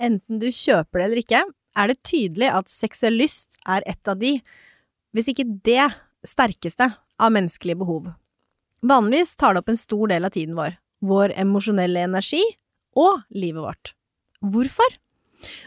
Enten 0.00 0.40
du 0.42 0.48
kjøper 0.50 1.00
det 1.00 1.06
eller 1.06 1.22
ikke, 1.22 1.42
er 1.74 1.90
det 1.90 2.02
tydelig 2.06 2.50
at 2.54 2.70
seksuell 2.70 3.16
lyst 3.18 3.58
er 3.66 3.84
et 3.90 4.10
av 4.10 4.18
de, 4.20 4.36
hvis 5.14 5.30
ikke 5.30 5.46
det 5.66 5.90
sterkeste, 6.26 6.94
av 7.22 7.30
menneskelige 7.30 7.78
behov. 7.78 8.08
Vanligvis 8.82 9.36
tar 9.38 9.54
det 9.54 9.62
opp 9.62 9.70
en 9.70 9.78
stor 9.78 10.10
del 10.10 10.26
av 10.26 10.32
tiden 10.34 10.56
vår, 10.58 10.74
vår 11.06 11.34
emosjonelle 11.38 12.02
energi 12.08 12.42
og 12.98 13.22
livet 13.30 13.62
vårt. 13.62 13.92
Hvorfor? 14.42 14.96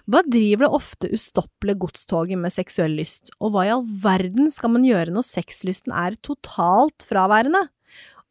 Hva 0.09 0.23
driver 0.27 0.65
det 0.65 0.75
ofte 0.75 1.11
ustoppelige 1.13 1.79
godstoget 1.85 2.41
med 2.41 2.53
seksuell 2.53 2.97
lyst, 2.99 3.31
og 3.39 3.53
hva 3.53 3.63
i 3.63 3.71
all 3.73 3.85
verden 4.03 4.51
skal 4.53 4.73
man 4.75 4.85
gjøre 4.87 5.13
når 5.15 5.27
sexlysten 5.27 5.95
er 5.95 6.17
totalt 6.25 7.05
fraværende? 7.07 7.63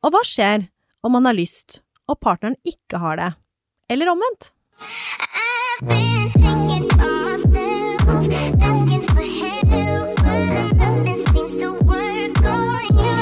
Og 0.04 0.12
hva 0.12 0.22
skjer 0.26 0.68
om 1.06 1.16
man 1.16 1.28
har 1.30 1.38
lyst, 1.38 1.80
og 2.06 2.20
partneren 2.20 2.58
ikke 2.66 3.00
har 3.02 3.18
det? 3.20 3.32
Eller 3.90 4.12
omvendt? 4.12 4.52
I've 5.82 5.88
been 5.88 6.30
thinking 6.32 6.88
by 6.88 7.06
myself, 7.26 8.28
asking 8.62 9.02
for 9.02 9.22
help, 9.22 10.16
but 10.16 10.76
nothing 10.76 11.20
seems 11.32 11.54
to 11.60 11.72
work 11.84 12.36
on 12.44 12.82
you. 12.96 13.18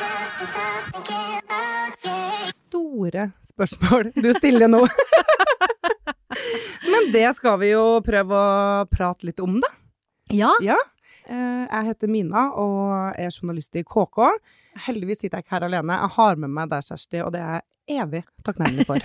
Just 0.00 0.32
can't 0.40 0.48
stop 0.48 0.82
thinking 0.94 1.40
about 1.44 2.04
you. 2.04 2.52
Store 2.70 3.26
spørsmål 3.44 4.12
du 4.14 4.30
stiller 4.38 4.68
nå. 4.72 4.86
Men 6.90 7.12
det 7.12 7.26
skal 7.36 7.58
vi 7.60 7.72
jo 7.74 7.84
prøve 8.06 8.40
å 8.40 8.86
prate 8.90 9.28
litt 9.28 9.40
om, 9.44 9.60
da. 9.60 9.68
Ja, 10.32 10.52
Ja. 10.64 10.78
Eh, 11.30 11.66
Jeg 11.70 11.84
heter 11.86 12.08
Mina 12.10 12.48
og 12.58 13.12
er 13.20 13.28
journalist 13.30 13.76
i 13.76 13.82
KK. 13.84 14.30
Heldigvis 14.86 15.22
sitter 15.22 15.40
jeg 15.40 15.46
ikke 15.46 15.56
her 15.56 15.66
alene. 15.66 15.96
Jeg 15.98 16.14
har 16.16 16.40
med 16.40 16.52
meg 16.54 16.70
deg, 16.70 16.84
Kjersti, 16.86 17.22
og 17.24 17.32
det 17.34 17.42
er 17.42 17.58
jeg 17.58 18.00
evig 18.04 18.22
takknemlig 18.46 18.86
for. 18.88 19.02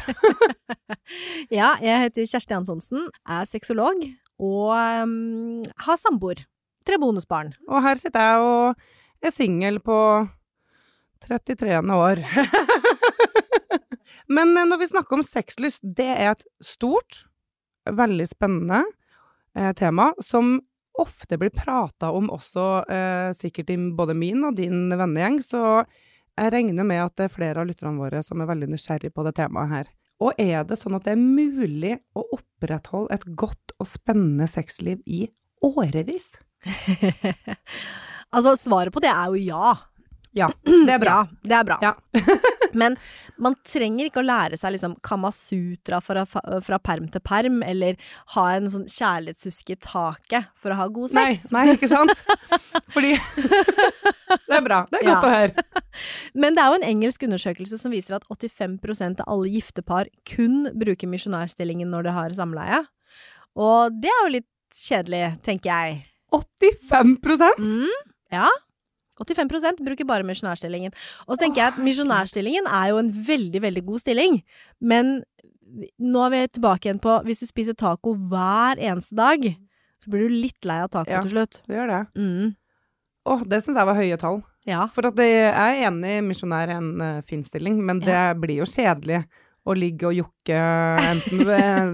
ja, 1.59 1.73
jeg 1.81 2.03
heter 2.05 2.29
Kjersti 2.29 2.57
Antonsen, 2.57 3.07
er 3.25 3.47
sexolog 3.49 4.05
og 4.35 4.75
um, 4.75 5.63
har 5.87 5.99
samboer. 6.01 6.43
Tre 6.85 6.99
bonusbarn. 7.01 7.55
Og 7.65 7.81
her 7.81 7.97
sitter 7.97 8.21
jeg 8.21 8.43
og 8.45 9.25
er 9.25 9.33
singel 9.33 9.79
på 9.81 9.97
33. 11.25 11.79
år. 11.95 12.21
Men 14.35 14.53
eh, 14.57 14.67
når 14.67 14.81
vi 14.81 14.89
snakker 14.91 15.17
om 15.17 15.25
sexlyst, 15.25 15.81
det 15.81 16.11
er 16.13 16.35
et 16.35 16.45
stort, 16.63 17.23
veldig 17.85 18.27
spennende 18.29 18.83
eh, 19.57 19.71
tema 19.77 20.11
som 20.21 20.59
ofte 21.01 21.37
blir 21.39 21.53
prata 21.53 22.11
om 22.15 22.29
også 22.33 22.65
eh, 22.91 23.29
sikkert 23.35 23.71
i 23.73 23.77
både 23.97 24.15
min 24.17 24.43
og 24.47 24.57
din 24.59 24.87
vennegjeng, 24.91 25.39
så 25.43 25.61
jeg 26.35 26.51
regner 26.51 26.87
med 26.87 27.03
at 27.03 27.15
det 27.15 27.29
er 27.29 27.35
flere 27.35 27.61
av 27.61 27.69
lytterne 27.69 27.99
våre 27.99 28.21
som 28.25 28.41
er 28.41 28.49
veldig 28.49 28.69
nysgjerrig 28.73 29.13
på 29.15 29.23
det 29.27 29.35
temaet 29.37 29.71
her. 29.71 29.91
Og 30.23 30.37
er 30.39 30.63
det 30.67 30.77
sånn 30.79 30.95
at 30.95 31.07
det 31.07 31.15
er 31.15 31.21
mulig 31.21 31.97
å 32.15 32.23
opprettholde 32.37 33.15
et 33.15 33.25
godt 33.39 33.75
og 33.79 33.87
spennende 33.89 34.47
sexliv 34.51 35.01
i 35.05 35.25
årevis? 35.63 36.35
altså, 38.35 38.55
svaret 38.59 38.95
på 38.95 39.03
det 39.03 39.11
er 39.11 39.31
jo 39.31 39.41
ja. 39.43 39.75
Ja, 40.35 40.51
det 40.67 40.97
er 40.97 41.01
bra. 41.03 41.23
Ja, 41.45 41.47
det 41.47 41.59
er 41.59 41.67
bra. 41.67 41.79
Ja. 41.83 41.95
Men 42.75 42.97
man 43.41 43.55
trenger 43.65 44.09
ikke 44.09 44.21
å 44.21 44.25
lære 44.27 44.59
seg 44.59 44.75
liksom 44.75 44.97
Kamasutra 45.05 46.01
fra, 46.03 46.25
fra 46.27 46.79
perm 46.83 47.07
til 47.13 47.23
perm, 47.25 47.61
eller 47.65 47.95
ha 48.35 48.45
en 48.55 48.69
sånn 48.71 48.85
kjærlighetshuske 48.91 49.75
i 49.77 49.79
taket 49.85 50.51
for 50.59 50.75
å 50.75 50.79
ha 50.79 50.87
god 50.91 51.13
sex. 51.15 51.47
nei, 51.55 51.65
ikke 51.75 51.89
sant? 51.91 52.23
Fordi 52.93 53.15
Det 54.45 54.57
er 54.57 54.63
bra. 54.65 54.81
Det 54.91 54.99
er 55.01 55.07
godt 55.07 55.23
Ja. 55.25 55.29
å 55.29 55.31
høre. 55.31 55.65
Men 56.35 56.55
det 56.57 56.63
er 56.63 56.71
jo 56.73 56.79
en 56.81 56.87
engelsk 56.89 57.23
undersøkelse 57.27 57.77
som 57.79 57.93
viser 57.93 58.17
at 58.17 58.25
85% 58.29 59.21
av 59.23 59.29
alle 59.31 59.51
gifte 59.53 59.83
par 59.85 60.09
kun 60.27 60.65
bruker 60.75 61.07
misjonærstillingen 61.11 61.89
når 61.93 62.07
de 62.09 62.13
har 62.17 62.35
samleie. 62.37 62.81
Og 63.55 63.95
det 64.01 64.11
er 64.11 64.21
jo 64.25 64.33
litt 64.39 64.49
kjedelig, 64.75 65.23
tenker 65.45 65.71
jeg. 65.71 66.01
85 66.35 67.15
Mm, 67.57 67.93
ja. 68.33 68.49
85% 69.21 69.83
bruker 69.85 70.07
bare 70.09 70.25
misjonærstillingen. 70.27 70.91
Og 71.27 71.35
så 71.35 71.41
tenker 71.45 71.61
jeg 71.63 71.73
at 71.73 71.79
misjonærstillingen 71.83 72.67
er 72.67 72.89
jo 72.91 72.97
en 73.01 73.11
veldig, 73.27 73.61
veldig 73.63 73.85
god 73.87 74.03
stilling, 74.03 74.41
men 74.81 75.21
nå 75.99 76.25
er 76.27 76.33
vi 76.35 76.41
tilbake 76.55 76.87
igjen 76.89 76.99
på 77.03 77.15
hvis 77.25 77.41
du 77.43 77.47
spiser 77.49 77.73
taco 77.79 78.13
hver 78.15 78.77
eneste 78.79 79.15
dag, 79.17 79.47
så 80.03 80.11
blir 80.11 80.27
du 80.27 80.35
litt 80.35 80.67
lei 80.67 80.81
av 80.83 80.91
taco 80.93 81.09
Ja. 81.11 81.21
til 81.23 81.31
slutt. 81.31 81.61
Ja, 81.63 81.67
Det 81.67 81.75
gjør 81.79 81.87
det. 81.93 82.01
Mm. 82.19 82.55
Åh, 83.25 83.41
det 83.49 83.63
syns 83.63 83.79
jeg 83.79 83.87
var 83.89 83.95
høye 83.97 84.17
tall. 84.21 84.43
Ja. 84.67 84.87
For 84.93 85.07
at 85.07 85.15
det, 85.17 85.25
jeg 85.25 85.53
er 85.55 85.87
enig, 85.89 86.13
misjonær 86.27 86.69
er 86.69 86.77
en 86.77 87.01
uh, 87.01 87.21
fin 87.25 87.43
stilling, 87.43 87.79
men 87.85 87.99
det 88.03 88.19
blir 88.41 88.59
jo 88.61 88.65
kjedelig 88.69 89.23
å 89.65 89.73
ligge 89.73 90.05
og 90.05 90.13
jokke 90.13 90.59
enten 91.01 91.41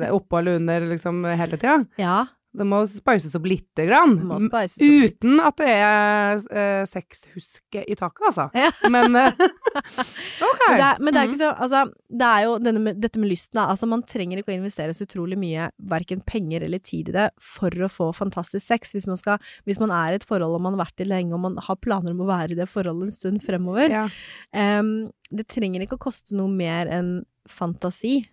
oppå 0.18 0.40
eller 0.41 0.57
under 0.59 0.81
liksom 0.91 1.24
hele 1.24 1.57
tida. 1.57 1.85
ja. 2.01 2.25
Det 2.51 2.66
må 2.67 2.81
spices 2.91 3.34
opp 3.38 3.45
lite 3.47 3.85
grann. 3.88 4.17
Opp. 4.28 4.41
Uten 4.84 5.38
at 5.39 5.56
det 5.62 5.69
er 5.72 6.41
uh, 6.51 6.84
sexhuske 6.89 7.84
i 7.88 7.95
taket, 7.95 8.25
altså. 8.28 8.50
Ja. 8.57 8.72
Men 8.91 9.16
uh, 9.16 9.29
OK. 10.50 10.66
Men 10.67 10.75
det, 10.78 10.88
er, 10.88 10.97
men 11.00 11.13
det 11.16 11.22
er 11.22 11.28
Mhm. 11.28 11.31
ikke 11.31 11.39
så 11.39 11.51
Altså, 11.63 11.81
det 12.12 12.28
er 12.28 12.44
jo 12.44 12.57
denne 12.59 12.94
dette 13.00 13.19
med 13.22 13.29
lysten, 13.31 13.56
da. 13.56 13.67
Altså, 13.72 13.88
man 13.88 14.03
trenger 14.03 14.41
ikke 14.41 14.51
å 14.51 14.57
investere 14.57 14.94
så 14.97 15.06
utrolig 15.07 15.38
mye, 15.39 15.69
verken 15.94 16.19
penger 16.28 16.66
eller 16.67 16.79
tid 16.84 17.09
i 17.09 17.16
det, 17.16 17.29
for 17.39 17.69
å 17.72 17.88
få 17.91 18.09
fantastisk 18.17 18.66
sex. 18.68 18.91
Hvis 18.97 19.07
man, 19.07 19.16
skal, 19.18 19.39
hvis 19.66 19.79
man 19.79 19.91
er 19.95 20.12
i 20.12 20.19
et 20.19 20.28
forhold 20.28 20.56
og 20.57 20.62
man 20.66 20.75
har 20.75 20.83
vært 20.85 21.06
i 21.06 21.07
lenge, 21.07 21.33
og 21.33 21.39
man 21.47 21.56
har 21.57 21.79
planer 21.79 22.12
om 22.12 22.25
å 22.25 22.29
være 22.29 22.51
i 22.51 22.59
det 22.59 22.68
forholdet 22.69 23.07
en 23.07 23.16
stund 23.16 23.41
fremover. 23.47 23.88
Ja. 23.95 24.03
Um, 24.51 25.12
det 25.31 25.47
trenger 25.47 25.85
ikke 25.85 25.95
å 25.95 26.03
koste 26.09 26.35
noe 26.35 26.51
mer 26.51 26.91
enn 26.91 27.22
fantasi 27.47 28.25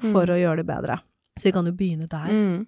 for 0.00 0.26
Mm. 0.26 0.34
å 0.34 0.40
gjøre 0.42 0.56
det 0.64 0.66
bedre. 0.66 0.98
Så 1.38 1.44
vi 1.48 1.52
kan 1.52 1.66
jo 1.66 1.72
begynne 1.72 2.08
der. 2.10 2.28
Mm. 2.34 2.66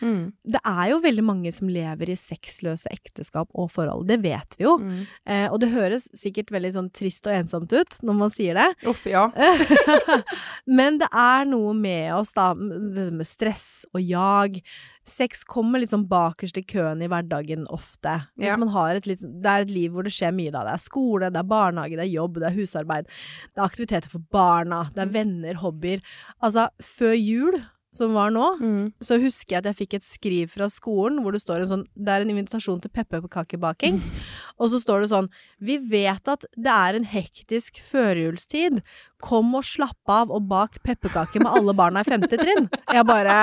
Mm. 0.00 0.32
Det 0.44 0.60
er 0.64 0.84
jo 0.92 1.00
veldig 1.04 1.24
mange 1.24 1.52
som 1.52 1.68
lever 1.72 2.10
i 2.12 2.16
sexløse 2.18 2.90
ekteskap 2.94 3.48
og 3.54 3.70
forhold. 3.74 4.06
Det 4.08 4.20
vet 4.22 4.58
vi 4.58 4.64
jo. 4.66 4.76
Mm. 4.82 5.00
Eh, 5.26 5.46
og 5.52 5.60
det 5.60 5.70
høres 5.72 6.08
sikkert 6.18 6.50
veldig 6.54 6.72
sånn 6.76 6.90
trist 6.94 7.26
og 7.26 7.34
ensomt 7.38 7.72
ut 7.72 7.98
når 8.02 8.18
man 8.20 8.30
sier 8.34 8.54
det. 8.58 8.68
Uff, 8.88 9.06
ja. 9.10 9.26
Men 10.78 10.98
det 11.00 11.08
er 11.14 11.48
noe 11.48 11.74
med 11.76 12.12
oss, 12.16 12.32
da, 12.36 12.52
med 12.54 13.26
stress 13.26 13.84
og 13.94 14.00
jag. 14.04 14.60
Sex 15.08 15.40
kommer 15.48 15.80
litt 15.80 15.92
sånn 15.94 16.04
bakerst 16.08 16.58
i 16.60 16.64
køen 16.68 17.00
i 17.04 17.08
hverdagen 17.08 17.64
ofte. 17.72 18.18
Hvis 18.36 18.50
Ja. 18.50 18.56
man 18.60 18.68
har 18.74 18.94
et 18.98 19.06
litt, 19.08 19.22
det 19.24 19.46
er 19.48 19.64
et 19.64 19.70
liv 19.72 19.92
hvor 19.94 20.04
det 20.04 20.12
skjer 20.12 20.34
mye, 20.36 20.52
da. 20.52 20.64
Det 20.68 20.74
er 20.74 20.84
skole, 20.84 21.30
det 21.32 21.40
er 21.40 21.48
barnehage, 21.48 21.96
det 21.96 22.04
er 22.04 22.12
jobb, 22.12 22.34
det 22.42 22.50
er 22.50 22.58
husarbeid. 22.58 23.08
Det 23.54 23.62
er 23.62 23.64
aktiviteter 23.64 24.08
for 24.12 24.20
barna, 24.30 24.90
det 24.94 25.06
er 25.06 25.14
venner, 25.14 25.54
hobbyer. 25.62 26.02
Altså, 26.44 26.68
før 26.84 27.16
jul, 27.16 27.56
som 27.94 28.12
var 28.12 28.28
nå, 28.34 28.46
Mm. 28.60 28.92
så 29.00 29.16
husker 29.20 29.54
jeg 29.56 29.58
at 29.62 29.68
jeg 29.70 29.76
fikk 29.78 29.94
et 29.96 30.04
skriv 30.04 30.50
fra 30.52 30.66
skolen 30.68 31.22
hvor 31.24 31.32
det 31.32 31.40
står 31.40 31.62
en 31.64 31.70
sånn 31.70 31.84
Det 31.96 32.12
er 32.12 32.20
en 32.26 32.30
invitasjon 32.34 32.80
til 32.84 32.90
pepperkakebaking. 32.92 33.96
Og 34.60 34.68
så 34.70 34.80
står 34.82 35.00
det 35.06 35.10
sånn 35.14 35.30
Vi 35.60 35.78
vet 35.78 36.28
at 36.28 36.44
det 36.56 36.74
er 36.74 36.98
en 36.98 37.08
hektisk 37.08 37.80
førjulstid. 37.80 38.82
Kom 39.24 39.54
og 39.56 39.64
slapp 39.64 40.12
av 40.12 40.30
og 40.30 40.44
bak 40.50 40.76
pepperkaker 40.84 41.40
med 41.42 41.50
alle 41.54 41.74
barna 41.74 42.04
i 42.04 42.08
femte 42.10 42.36
trinn. 42.36 42.68
Jeg 42.92 43.06
bare 43.08 43.38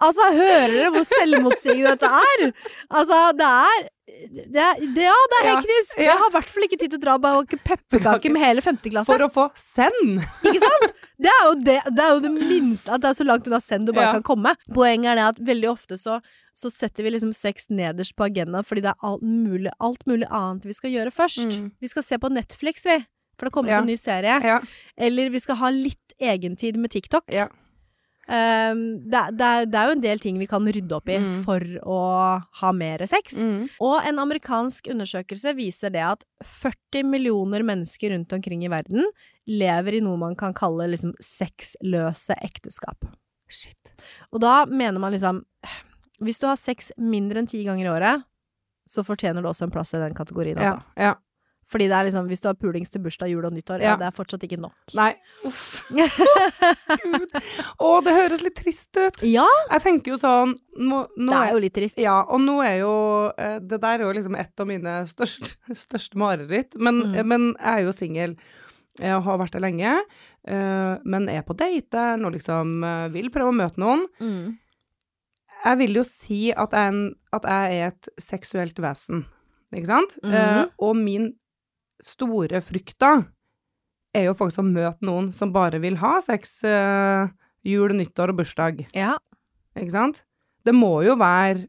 Altså, 0.00 0.26
hører 0.36 0.72
dere 0.74 0.90
hvor 0.92 1.06
selvmotsigende 1.08 1.94
dette 1.96 2.08
er? 2.08 2.50
Altså, 2.92 3.18
det 3.36 3.48
er 3.48 3.88
det 4.50 4.66
det, 4.94 5.04
ja, 5.06 5.14
det 5.32 5.38
er 5.40 5.46
hektisk! 5.54 5.92
ja. 5.96 6.04
Jeg 6.10 6.16
har 6.20 6.28
i 6.28 6.34
hvert 6.34 6.50
fall 6.52 6.66
ikke 6.66 6.78
tid 6.80 6.90
til 6.92 6.98
å 6.98 7.02
dra 7.04 7.14
og 7.16 7.22
bake 7.24 7.58
pepperkaker 7.64 8.32
med 8.34 8.42
hele 8.42 8.64
femteklasse. 8.64 9.08
For 9.08 9.22
å 9.24 9.30
få 9.32 9.46
send! 9.56 10.20
Ikke 10.44 10.60
sant? 10.60 10.96
Det 11.20 11.28
er 11.28 11.42
jo 11.46 11.54
det, 11.60 11.78
det, 11.92 12.04
er 12.04 12.14
jo 12.14 12.20
det 12.24 12.30
minste 12.32 12.88
At 12.94 13.02
det 13.02 13.10
er 13.10 13.16
så 13.18 13.24
langt 13.28 13.46
unna 13.50 13.58
send 13.60 13.86
du 13.86 13.92
bare 13.92 14.06
Ja. 14.08 14.12
kan 14.18 14.22
komme. 14.24 14.54
Poenget 14.72 15.10
er 15.12 15.14
det 15.20 15.26
at 15.34 15.40
veldig 15.50 15.68
ofte 15.70 15.98
så, 16.00 16.20
så 16.56 16.70
setter 16.72 17.04
vi 17.04 17.10
liksom 17.12 17.32
sex 17.36 17.68
nederst 17.68 18.16
på 18.16 18.24
agendaen 18.24 18.64
fordi 18.64 18.80
det 18.86 18.94
er 18.94 19.06
alt 19.10 19.22
mulig, 19.22 19.72
alt 19.80 20.06
mulig 20.08 20.26
annet 20.30 20.64
vi 20.64 20.72
skal 20.72 20.90
gjøre 20.94 21.12
først. 21.12 21.44
Mm. 21.60 21.70
Vi 21.80 21.88
skal 21.92 22.02
se 22.06 22.18
på 22.18 22.30
Netflix, 22.32 22.84
vi. 22.88 22.98
For 23.38 23.46
det 23.48 23.52
kommer 23.52 23.72
Ja. 23.72 23.80
en 23.80 23.86
ny 23.86 23.96
serie. 23.96 24.40
Ja. 24.44 24.60
Eller 24.96 25.30
vi 25.30 25.40
skal 25.40 25.56
ha 25.56 25.70
litt 25.70 26.14
egentid 26.20 26.76
med 26.76 26.90
TikTok. 26.90 27.24
ja. 27.32 27.48
Um, 28.30 28.80
det, 29.10 29.20
det, 29.34 29.46
det 29.72 29.78
er 29.80 29.88
jo 29.90 29.94
en 29.96 30.02
del 30.04 30.20
ting 30.22 30.36
vi 30.38 30.46
kan 30.46 30.62
rydde 30.70 30.94
opp 30.94 31.08
i 31.10 31.16
Mm. 31.18 31.40
for 31.42 31.64
å 31.82 31.96
ha 32.60 32.70
mer 32.72 33.02
sex. 33.10 33.34
Mm. 33.34 33.64
Og 33.82 34.06
en 34.06 34.20
amerikansk 34.22 34.86
undersøkelse 34.92 35.54
viser 35.58 35.90
det 35.90 36.04
at 36.06 36.22
40 36.46 37.02
millioner 37.10 37.64
mennesker 37.66 38.14
rundt 38.14 38.32
omkring 38.36 38.62
i 38.64 38.70
verden 38.70 39.02
lever 39.50 39.98
i 39.98 40.00
noe 40.04 40.16
man 40.20 40.36
kan 40.38 40.54
kalle 40.54 40.86
liksom 40.92 41.16
sexløse 41.18 42.36
ekteskap. 42.44 43.02
Shit. 43.50 43.90
Og 44.30 44.38
da 44.44 44.60
mener 44.70 45.00
man 45.02 45.10
liksom 45.12 45.42
Hvis 46.22 46.38
du 46.38 46.46
har 46.46 46.54
sex 46.60 46.92
mindre 47.00 47.40
enn 47.40 47.48
ti 47.50 47.64
ganger 47.64 47.86
i 47.88 47.90
året, 47.96 48.22
så 48.86 49.02
fortjener 49.02 49.42
du 49.42 49.48
også 49.48 49.64
en 49.66 49.70
plass 49.72 49.94
i 49.96 49.98
den 50.02 50.12
kategorien, 50.14 50.58
Ja. 50.60 50.74
altså. 50.76 50.84
ja. 51.00 51.14
Fordi 51.70 51.86
det 51.86 51.94
er 51.94 52.06
liksom 52.08 52.26
Hvis 52.26 52.40
du 52.42 52.48
har 52.48 52.56
pulings 52.58 52.90
til 52.90 53.02
bursdag, 53.04 53.30
jul 53.30 53.44
og 53.46 53.52
nyttår, 53.54 53.80
ja. 53.84 53.92
Ja. 53.92 53.96
det 54.00 54.06
er 54.08 54.14
fortsatt 54.16 54.42
ikke 54.42 54.58
nok. 54.58 54.74
Nei. 54.98 55.12
Uff. 55.46 55.84
Gud. 55.90 57.36
Å, 57.78 57.90
det 58.06 58.14
høres 58.16 58.42
litt 58.44 58.56
trist 58.58 58.96
ut. 58.98 59.22
Ja, 59.26 59.46
Jeg 59.70 59.84
tenker 59.84 60.14
jo 60.14 60.18
sånn 60.20 60.56
nå, 60.80 61.04
nå 61.16 61.30
det 61.32 61.40
er 61.40 61.52
jo 61.54 61.60
litt 61.62 61.76
trist. 61.76 62.00
Ja, 62.00 62.20
og 62.26 62.40
nå 62.42 62.58
er 62.64 62.80
jo 62.80 62.94
eh, 63.36 63.58
Det 63.62 63.78
der 63.82 64.00
er 64.00 64.06
jo 64.08 64.14
liksom 64.16 64.36
et 64.38 64.62
av 64.62 64.68
mine 64.70 64.96
største, 65.10 65.54
største 65.86 66.18
mareritt. 66.20 66.74
Men, 66.78 67.00
Mm. 67.00 67.26
men 67.26 67.44
jeg 67.54 67.70
er 67.80 67.86
jo 67.86 67.92
singel. 67.96 68.34
Jeg 69.00 69.22
har 69.24 69.38
vært 69.40 69.54
det 69.56 69.62
lenge, 69.62 69.92
eh, 70.50 70.94
men 71.08 71.28
er 71.32 71.44
på 71.46 71.54
dateren 71.56 72.26
og 72.26 72.34
liksom 72.34 72.82
eh, 72.84 73.06
vil 73.14 73.30
prøve 73.32 73.52
å 73.54 73.56
møte 73.56 73.80
noen. 73.80 74.02
Mm. 74.20 74.58
Jeg 75.64 75.78
vil 75.80 75.98
jo 76.00 76.04
si 76.08 76.40
at 76.52 76.72
jeg 76.76 76.92
en, 76.92 77.00
at 77.36 77.46
jeg 77.48 77.78
er 77.78 77.90
et 77.92 78.08
seksuelt 78.20 78.78
vesen, 78.80 79.24
ikke 79.76 79.86
sant? 79.90 80.18
Mm 80.24 80.32
-hmm. 80.32 80.60
uh, 80.64 80.66
og 80.78 80.96
min 80.96 81.32
store 82.02 82.60
frykta 82.64 83.12
er 84.16 84.24
jo 84.26 84.34
faktisk 84.34 84.62
å 84.62 84.66
møte 84.66 85.06
noen 85.06 85.30
som 85.36 85.52
bare 85.54 85.78
vil 85.82 85.96
ha 86.00 86.16
sex 86.24 86.62
eh, 86.66 87.28
jul, 87.66 87.92
nyttår 87.94 88.32
og 88.32 88.40
bursdag, 88.40 88.86
Ja. 88.96 89.16
ikke 89.76 89.92
sant? 89.94 90.22
Det 90.64 90.74
må 90.74 91.02
jo 91.06 91.14
være 91.20 91.66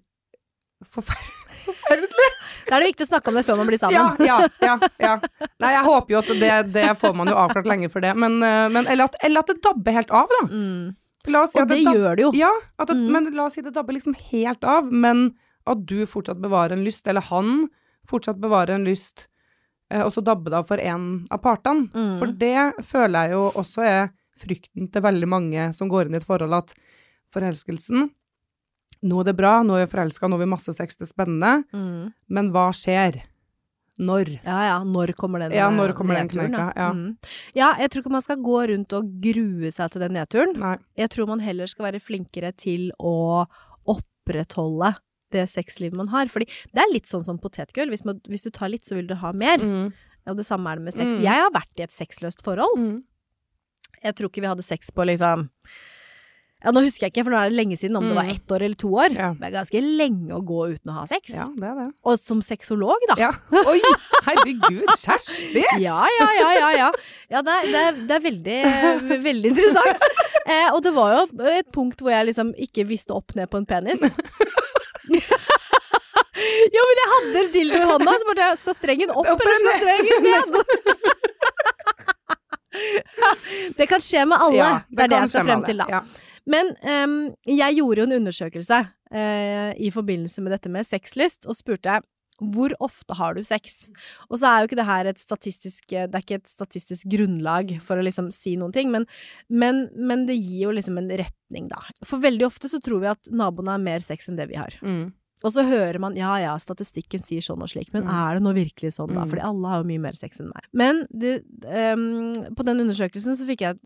forferdelig. 0.96 2.30
Da 2.68 2.78
er 2.78 2.84
det 2.84 2.90
viktig 2.94 3.06
å 3.06 3.10
snakke 3.12 3.30
om 3.32 3.38
det 3.38 3.44
før 3.46 3.60
man 3.60 3.68
blir 3.70 3.80
sammen. 3.82 3.98
Ja, 4.26 4.40
ja, 4.40 4.40
ja, 4.64 4.78
ja. 5.02 5.14
Nei, 5.62 5.72
jeg 5.76 5.84
håper 5.86 6.16
jo 6.16 6.22
at 6.24 6.32
det, 6.42 6.52
det 6.74 6.88
får 7.02 7.14
man 7.20 7.30
jo 7.30 7.36
avklart 7.38 7.68
lenge 7.70 7.90
for 7.92 8.04
det, 8.04 8.14
men, 8.18 8.40
eh, 8.46 8.68
men 8.74 8.88
eller, 8.90 9.10
at, 9.12 9.18
eller 9.28 9.44
at 9.44 9.52
det 9.52 9.60
dabber 9.66 9.98
helt 10.00 10.14
av, 10.16 10.32
da. 10.32 10.42
Mm. 10.50 10.96
Si 11.22 11.60
Og 11.62 11.68
det 11.70 11.78
dab- 11.86 11.94
gjør 12.00 12.16
det 12.18 12.24
jo. 12.26 12.32
Ja, 12.40 12.50
at 12.82 12.88
det, 12.90 12.96
Mm. 12.98 13.12
men 13.14 13.28
la 13.38 13.46
oss 13.46 13.54
si 13.54 13.62
det 13.62 13.74
dabber 13.76 13.94
liksom 13.94 14.16
helt 14.32 14.64
av, 14.66 14.88
men 14.92 15.36
at 15.70 15.84
du 15.86 16.00
fortsatt 16.10 16.42
bevarer 16.42 16.74
en 16.74 16.84
lyst, 16.88 17.06
eller 17.08 17.22
han 17.22 17.68
fortsatt 18.10 18.40
bevarer 18.42 18.74
en 18.80 18.86
lyst, 18.88 19.28
og 20.06 20.12
så 20.16 20.24
dabbe 20.24 20.50
det 20.54 20.58
av 20.62 20.68
for 20.70 20.80
en 20.80 21.28
av 21.32 21.42
partene. 21.44 21.90
Mm. 21.92 22.16
For 22.22 22.32
det 22.42 22.86
føler 22.88 23.28
jeg 23.28 23.36
jo 23.36 23.44
også 23.62 23.84
er 23.88 24.10
frykten 24.42 24.88
til 24.92 25.04
veldig 25.06 25.28
mange 25.30 25.68
som 25.76 25.90
går 25.92 26.08
inn 26.08 26.16
i 26.16 26.22
et 26.22 26.26
forhold, 26.28 26.54
at 26.64 26.74
forelskelsen 27.36 28.10
Nå 29.02 29.18
er 29.24 29.32
det 29.32 29.34
bra, 29.34 29.64
nå 29.66 29.74
er 29.80 29.88
vi 29.88 29.92
forelska, 29.96 30.28
nå 30.30 30.36
har 30.38 30.44
vi 30.44 30.50
masse 30.52 30.74
sex, 30.78 30.94
det 31.00 31.08
er 31.08 31.10
spennende, 31.10 31.64
Mm. 31.74 32.12
men 32.30 32.52
hva 32.54 32.68
skjer? 32.70 33.16
Når? 33.98 34.30
Ja 34.46 34.60
ja, 34.68 34.76
når 34.86 35.14
kommer 35.18 35.40
den 35.42 35.52
Ja, 35.58 35.68
eh, 35.72 35.74
når 35.76 35.94
kommer 35.98 36.16
den 36.20 36.30
kneika, 36.30 36.68
ja. 36.78 36.92
Mm. 36.94 37.18
ja, 37.58 37.72
jeg 37.82 37.90
tror 37.90 38.02
ikke 38.04 38.12
man 38.14 38.22
skal 38.22 38.38
gå 38.38 38.60
rundt 38.70 38.94
og 38.94 39.10
grue 39.24 39.72
seg 39.74 39.90
til 39.92 40.02
den 40.06 40.14
nedturen. 40.14 40.54
Nei. 40.60 40.78
Jeg 40.98 41.10
tror 41.10 41.28
man 41.28 41.40
heller 41.42 41.66
skal 41.68 41.86
være 41.90 42.00
flinkere 42.00 42.54
til 42.56 42.92
å 43.02 43.48
opprettholde 43.90 44.94
det 45.34 45.48
sexlivet 45.52 45.98
man 45.98 46.12
har. 46.14 46.32
Fordi 46.32 46.48
det 46.74 46.84
er 46.84 46.94
litt 46.94 47.12
sånn 47.12 47.24
som 47.26 47.40
potetgull. 47.42 47.92
Hvis, 47.94 48.04
hvis 48.30 48.48
du 48.48 48.52
tar 48.52 48.72
litt, 48.74 48.86
så 48.88 48.98
vil 49.00 49.08
du 49.10 49.16
ha 49.22 49.32
mer. 49.34 49.62
Mm. 49.62 49.92
Og 50.30 50.38
det 50.38 50.46
samme 50.46 50.70
er 50.70 50.78
det 50.82 50.86
med 50.90 50.94
sex. 50.98 51.08
Mm. 51.16 51.22
Jeg 51.26 51.46
har 51.46 51.54
vært 51.56 51.82
i 51.82 51.88
et 51.88 51.96
sexløst 51.96 52.44
forhold. 52.46 52.78
Mm. 52.78 53.00
Jeg 54.02 54.18
tror 54.18 54.30
ikke 54.32 54.42
vi 54.44 54.50
hadde 54.50 54.66
sex 54.66 54.90
på 54.94 55.06
liksom 55.06 55.48
ja, 56.62 56.70
Nå 56.74 56.82
husker 56.86 57.08
jeg 57.08 57.12
ikke, 57.16 57.24
for 57.26 57.34
nå 57.34 57.38
er 57.42 57.50
det 57.50 57.58
lenge 57.58 57.78
siden, 57.78 57.96
om 57.98 58.06
det 58.06 58.14
var 58.14 58.28
Mm. 58.28 58.36
ett 58.36 58.52
år 58.54 58.62
eller 58.62 58.78
to 58.78 58.90
år. 58.94 59.14
Ja. 59.18 59.32
Det 59.34 59.48
er 59.48 59.54
ganske 59.56 59.80
lenge 59.82 60.30
å 60.38 60.42
gå 60.46 60.60
uten 60.76 60.92
å 60.94 60.98
ha 61.00 61.06
sex. 61.10 61.32
Ja, 61.34 61.48
det 61.58 61.66
er 61.66 61.74
det. 61.80 61.88
Og 62.06 62.20
som 62.22 62.44
sexolog, 62.46 63.02
da. 63.10 63.16
Ja. 63.18 63.32
Oi, 63.66 63.80
herregud, 64.28 64.86
Kjersti! 65.02 65.64
Ja, 65.82 66.06
ja, 66.20 66.28
ja, 66.38 66.52
ja. 66.54 66.70
Ja, 66.78 66.92
ja 67.34 67.42
det, 67.42 67.56
er, 67.56 67.66
det, 67.66 67.82
er, 67.82 67.98
det 68.06 68.16
er 68.20 68.26
veldig, 68.28 68.60
veldig 69.26 69.54
interessant. 69.56 70.06
Eh, 70.46 70.70
og 70.76 70.84
det 70.86 70.94
var 70.94 71.16
jo 71.16 71.50
et 71.50 71.74
punkt 71.74 72.02
hvor 72.02 72.14
jeg 72.14 72.30
liksom 72.30 72.54
ikke 72.62 72.86
visste 72.94 73.18
opp 73.18 73.34
ned 73.38 73.50
på 73.50 73.58
en 73.58 73.66
penis. 73.66 74.06
jo, 76.76 76.82
men 76.88 77.00
jeg 77.02 77.10
hadde 77.14 77.40
en 77.42 77.52
dildo 77.54 77.78
i 77.80 77.88
hånda, 77.90 78.12
så 78.22 78.28
bare 78.30 78.50
Skal 78.62 78.76
strengen 78.78 79.14
opp, 79.14 79.28
Opp 79.34 79.42
eller 79.44 79.58
skal 79.62 79.76
strengen 79.82 80.20
ned? 80.30 80.50
det 83.78 83.88
kan 83.92 84.02
skje 84.04 84.26
med 84.30 84.38
alle. 84.38 84.58
Ja, 84.58 84.72
det, 84.90 85.04
er 85.04 85.08
det 85.12 85.20
jeg 85.24 85.34
skal 85.34 85.50
frem 85.50 85.64
til, 85.68 85.78
da. 85.84 85.88
Ja. 85.92 86.02
Men 86.52 86.66
um, 86.82 87.18
jeg 87.46 87.78
gjorde 87.78 88.02
jo 88.02 88.08
en 88.08 88.18
undersøkelse 88.22 88.80
uh, 88.82 89.72
i 89.78 89.92
forbindelse 89.94 90.42
med 90.42 90.56
dette 90.56 90.72
med 90.74 90.88
sexlyst, 90.88 91.46
og 91.46 91.58
spurte 91.58 92.00
hvor 92.42 92.74
ofte 92.82 93.14
har 93.20 93.36
du 93.38 93.44
sex? 93.46 93.86
Og 94.30 94.40
så 94.42 94.50
er 94.50 94.60
jo 94.64 94.70
ikke 94.70 94.80
det 94.80 94.88
her 94.90 95.06
et 95.12 95.22
statistisk 95.22 95.88
Det 95.92 96.10
er 96.10 96.24
ikke 96.24 96.40
et 96.42 96.50
statistisk 96.50 97.06
grunnlag 97.12 97.76
for 97.86 98.02
å 98.02 98.04
liksom 98.06 98.32
si 98.34 98.56
noen 98.58 98.74
ting, 98.74 98.90
men, 98.92 99.06
men, 99.48 99.86
men 99.96 100.26
det 100.26 100.40
gir 100.40 100.68
jo 100.68 100.76
liksom 100.76 100.98
en 100.98 101.10
retning, 101.22 101.68
da. 101.70 101.80
For 102.04 102.18
veldig 102.24 102.48
ofte 102.50 102.70
så 102.72 102.82
tror 102.82 103.04
vi 103.04 103.12
at 103.14 103.30
naboene 103.32 103.76
har 103.76 103.84
mer 103.84 104.02
sex 104.06 104.28
enn 104.32 104.40
det 104.40 104.50
vi 104.50 104.58
har. 104.58 104.74
Mm. 104.82 105.12
Og 105.42 105.50
så 105.56 105.64
hører 105.66 105.98
man 105.98 106.14
ja 106.14 106.36
ja, 106.38 106.52
statistikken 106.62 107.24
sier 107.26 107.42
sånn 107.42 107.64
og 107.66 107.70
slik, 107.72 107.90
men 107.96 108.04
Mm. 108.06 108.12
er 108.14 108.36
det 108.38 108.44
nå 108.46 108.52
virkelig 108.54 108.92
sånn, 108.94 109.10
da? 109.14 109.24
Mm. 109.26 109.30
Fordi 109.32 109.46
alle 109.48 109.72
har 109.72 109.80
jo 109.82 109.88
mye 109.90 110.02
mer 110.04 110.14
sex 110.20 110.40
enn 110.40 110.52
meg. 110.52 110.68
Men 110.74 111.00
det, 111.10 111.32
um, 111.66 112.34
på 112.54 112.66
den 112.68 112.84
undersøkelsen 112.84 113.38
så 113.40 113.48
fikk 113.48 113.64
jeg, 113.66 113.80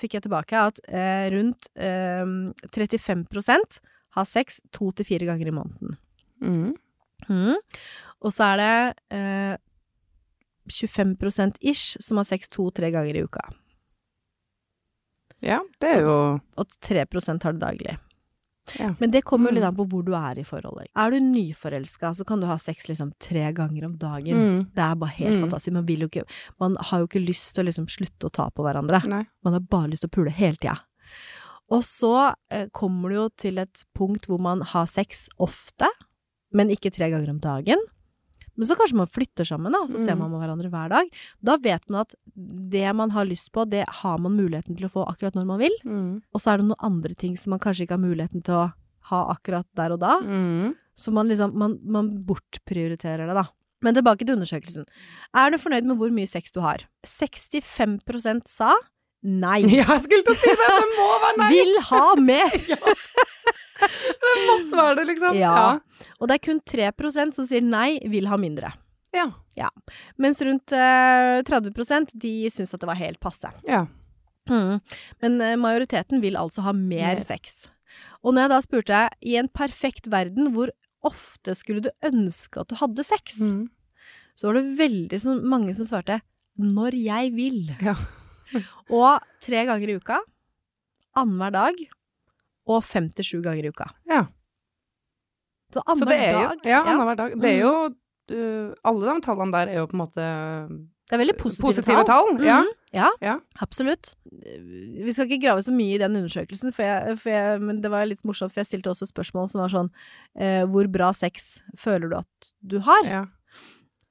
fikk 0.00 0.16
jeg 0.18 0.24
tilbake 0.26 0.58
at 0.58 0.80
uh, 0.90 1.26
rundt 1.30 1.68
um, 1.78 2.52
35% 2.74 3.78
har 4.18 4.26
sex 4.26 4.58
to 4.74 4.90
til 4.98 5.06
fire 5.06 5.28
ganger 5.30 5.46
i 5.46 5.54
måneden. 5.54 5.94
Mm. 6.42 6.74
Mhm. 7.28 7.56
Og 8.22 8.32
så 8.32 8.44
er 8.54 8.56
det 8.56 8.94
eh, 9.16 9.56
25% 10.68 11.56
ish 11.60 11.96
som 12.00 12.16
har 12.16 12.24
sex 12.24 12.48
to-tre 12.48 12.90
ganger 12.90 13.14
i 13.16 13.22
uka. 13.22 13.42
Ja, 15.44 15.60
det 15.80 15.90
er 15.98 16.00
jo 16.06 16.40
Og 16.56 16.66
3 16.80 17.04
har 17.04 17.52
det 17.52 17.60
daglig. 17.60 17.98
Ja. 18.80 18.94
Men 18.98 19.10
det 19.12 19.22
kommer 19.24 19.50
jo 19.50 19.54
litt 19.54 19.62
Mm. 19.64 19.68
an 19.68 19.76
på 19.76 19.88
hvor 19.88 20.02
du 20.04 20.12
er 20.14 20.38
i 20.40 20.42
forholdet. 20.44 20.88
Er 20.96 21.10
du 21.10 21.20
nyforelska, 21.20 22.10
så 22.14 22.24
kan 22.26 22.40
du 22.40 22.46
ha 22.46 22.56
sex 22.56 22.88
liksom 22.88 23.12
tre 23.20 23.52
ganger 23.52 23.84
om 23.84 23.96
dagen. 23.96 24.34
mm. 24.36 24.74
Det 24.74 24.82
er 24.82 24.94
bare 24.96 25.10
helt 25.10 25.36
Mm. 25.36 25.40
fantastisk. 25.50 25.72
Man 25.72 25.86
vil 25.86 26.00
jo 26.00 26.08
ikke 26.08 26.24
Man 26.58 26.76
har 26.80 26.98
jo 27.00 27.06
ikke 27.06 27.24
lyst 27.26 27.54
til 27.54 27.64
å 27.64 27.68
liksom 27.68 27.86
slutte 27.86 28.26
å 28.26 28.32
ta 28.32 28.50
på 28.50 28.64
hverandre. 28.64 29.06
Nei. 29.06 29.26
Man 29.44 29.52
har 29.52 29.60
bare 29.60 29.88
lyst 29.90 30.00
til 30.02 30.08
å 30.08 30.16
pule 30.16 30.30
hele 30.32 30.56
tida. 30.56 30.80
Og 31.70 31.82
så 31.82 32.34
eh, 32.50 32.66
kommer 32.72 33.08
du 33.10 33.14
jo 33.14 33.28
til 33.36 33.58
et 33.58 33.84
punkt 33.94 34.26
hvor 34.26 34.40
man 34.40 34.62
har 34.62 34.86
sex 34.86 35.28
ofte, 35.38 35.86
men 36.54 36.70
ikke 36.74 36.92
tre 36.94 37.08
ganger 37.12 37.30
om 37.30 37.38
dagen. 37.42 37.82
Men 38.56 38.64
så 38.70 38.72
kanskje 38.78 38.96
man 38.96 39.10
flytter 39.12 39.44
sammen, 39.44 39.72
da, 39.74 39.82
så 39.84 39.98
ser 40.00 40.14
Mm. 40.16 40.18
man 40.24 40.30
med 40.32 40.40
hverandre 40.40 40.70
hver 40.72 40.88
dag. 40.88 41.10
Da 41.44 41.56
vet 41.60 41.82
man 41.90 42.00
at 42.06 42.14
det 42.34 42.94
man 42.96 43.10
har 43.10 43.26
lyst 43.28 43.52
på, 43.52 43.66
det 43.68 43.84
har 44.00 44.18
man 44.18 44.32
muligheten 44.36 44.76
til 44.78 44.86
å 44.88 44.92
få 44.92 45.04
akkurat 45.10 45.34
når 45.36 45.44
man 45.44 45.58
vil. 45.60 45.74
Mm. 45.84 46.22
Og 46.32 46.40
så 46.40 46.52
er 46.54 46.56
det 46.62 46.66
noen 46.70 46.80
andre 46.80 47.14
ting 47.14 47.36
som 47.36 47.50
man 47.50 47.60
kanskje 47.60 47.84
ikke 47.84 47.98
har 47.98 48.06
muligheten 48.06 48.42
til 48.42 48.54
å 48.54 48.72
ha 49.10 49.20
akkurat 49.34 49.66
der 49.76 49.92
og 49.92 50.00
da. 50.00 50.14
Mm. 50.24 50.74
Så 50.96 51.12
man 51.12 51.28
liksom, 51.28 51.52
man, 51.54 51.78
man 51.84 52.08
bortprioriterer 52.24 53.26
det, 53.28 53.34
da. 53.36 53.44
Men 53.84 53.94
tilbake 53.94 54.24
til 54.24 54.34
undersøkelsen. 54.38 54.86
Er 55.36 55.50
du 55.52 55.58
fornøyd 55.60 55.84
med 55.84 55.98
hvor 56.00 56.08
mye 56.10 56.26
sex 56.26 56.50
du 56.56 56.62
har? 56.64 56.80
65% 57.04 58.48
sa 58.48 58.72
nei. 59.22 59.60
Jeg 59.82 60.00
skulle 60.00 60.24
til 60.24 60.32
å 60.32 60.40
si 60.40 60.48
det! 60.48 60.70
Det 60.72 60.88
må 60.96 61.10
være 61.26 61.38
nei! 61.42 61.50
Vil 61.52 61.76
ha 61.90 62.04
mer! 62.16 62.56
Det 64.26 64.40
måtte 64.46 64.78
være 64.78 64.96
det, 64.98 65.04
liksom. 65.12 65.38
Ja. 65.38 65.78
Og 66.18 66.28
det 66.28 66.36
er 66.36 66.44
kun 66.44 66.60
3% 66.60 67.36
som 67.36 67.46
sier 67.48 67.64
nei, 67.64 67.98
vil 68.10 68.28
ha 68.30 68.38
mindre. 68.40 68.72
Ja. 69.56 69.70
Mens 70.20 70.42
rundt 70.44 70.72
uh, 70.76 71.40
30% 71.46 72.12
de 72.20 72.34
syns 72.52 72.74
at 72.76 72.82
det 72.82 72.90
var 72.90 73.00
helt 73.00 73.22
passe. 73.22 73.52
ja. 73.68 73.86
Mm. 74.46 74.78
Men 75.18 75.40
uh, 75.42 75.56
majoriteten 75.58 76.20
vil 76.22 76.36
altså 76.38 76.62
ha 76.62 76.70
mer 76.70 77.16
nei. 77.18 77.24
sex. 77.24 77.64
Og 78.22 78.34
når 78.34 78.44
jeg 78.44 78.52
da 78.52 78.58
spurte 78.62 79.00
i 79.26 79.32
en 79.40 79.48
perfekt 79.50 80.06
verden, 80.12 80.52
hvor 80.54 80.70
ofte 81.06 81.54
skulle 81.58 81.82
du 81.82 81.90
ønske 82.06 82.62
at 82.62 82.70
du 82.70 82.76
hadde 82.78 83.02
sex? 83.06 83.40
Mm. 83.42 83.64
Så 84.38 84.46
var 84.46 84.60
det 84.60 84.76
veldig 84.78 85.18
så 85.22 85.34
mange 85.42 85.74
som 85.74 85.88
svarte 85.88 86.20
når 86.62 86.94
jeg 86.94 87.34
vil. 87.34 87.58
Ja. 87.82 87.96
og 89.00 89.26
tre 89.42 89.64
ganger 89.66 89.90
i 89.90 89.98
uka, 89.98 90.20
annenhver 91.18 91.56
dag, 91.56 91.82
og 92.66 92.82
fem 92.84 93.08
til 93.14 93.24
sju 93.24 93.38
ganger 93.44 93.64
i 93.64 93.72
uka. 93.74 93.90
ja. 94.10 94.24
Så 95.74 95.82
annenhver 95.90 96.14
er 96.14 96.32
jo 96.32 96.42
dag 96.48 96.66
Ja, 96.70 96.80
annenhver 96.86 97.16
dag. 97.18 97.32
Det 97.42 97.48
er 97.50 97.56
Mm. 97.56 97.64
jo 97.66 97.72
uh, 98.36 98.74
Alle 98.86 99.14
de 99.14 99.20
tallene 99.24 99.52
der 99.52 99.72
er 99.72 99.78
jo 99.80 99.86
på 99.90 99.96
en 99.96 100.02
måte 100.04 100.26
Det 101.10 101.14
er 101.16 101.18
veldig 101.18 101.36
positive, 101.38 101.66
positive 101.66 102.04
tall. 102.06 102.28
Ja. 102.44 102.60
-hmm. 102.62 102.70
ja. 102.92 103.08
Ja. 103.22 103.34
Absolutt. 103.60 104.14
Vi 105.04 105.12
skal 105.12 105.26
ikke 105.30 105.42
grave 105.46 105.62
så 105.62 105.72
mye 105.72 105.94
i 105.94 105.98
den 105.98 106.16
undersøkelsen, 106.16 106.72
for 106.72 106.82
jeg, 106.82 107.18
for 107.18 107.30
jeg, 107.30 107.60
men 107.60 107.80
det 107.82 107.90
var 107.90 108.06
litt 108.06 108.24
morsomt, 108.24 108.52
for 108.52 108.60
jeg 108.60 108.66
stilte 108.66 108.90
også 108.90 109.06
spørsmål 109.06 109.48
som 109.48 109.60
var 109.60 109.68
sånn 109.68 109.90
eh, 110.38 110.64
Hvor 110.66 110.86
bra 110.90 111.12
sex 111.12 111.60
føler 111.76 112.08
du 112.10 112.16
at 112.16 112.52
du 112.62 112.78
har? 112.80 113.04
ja. 113.04 113.26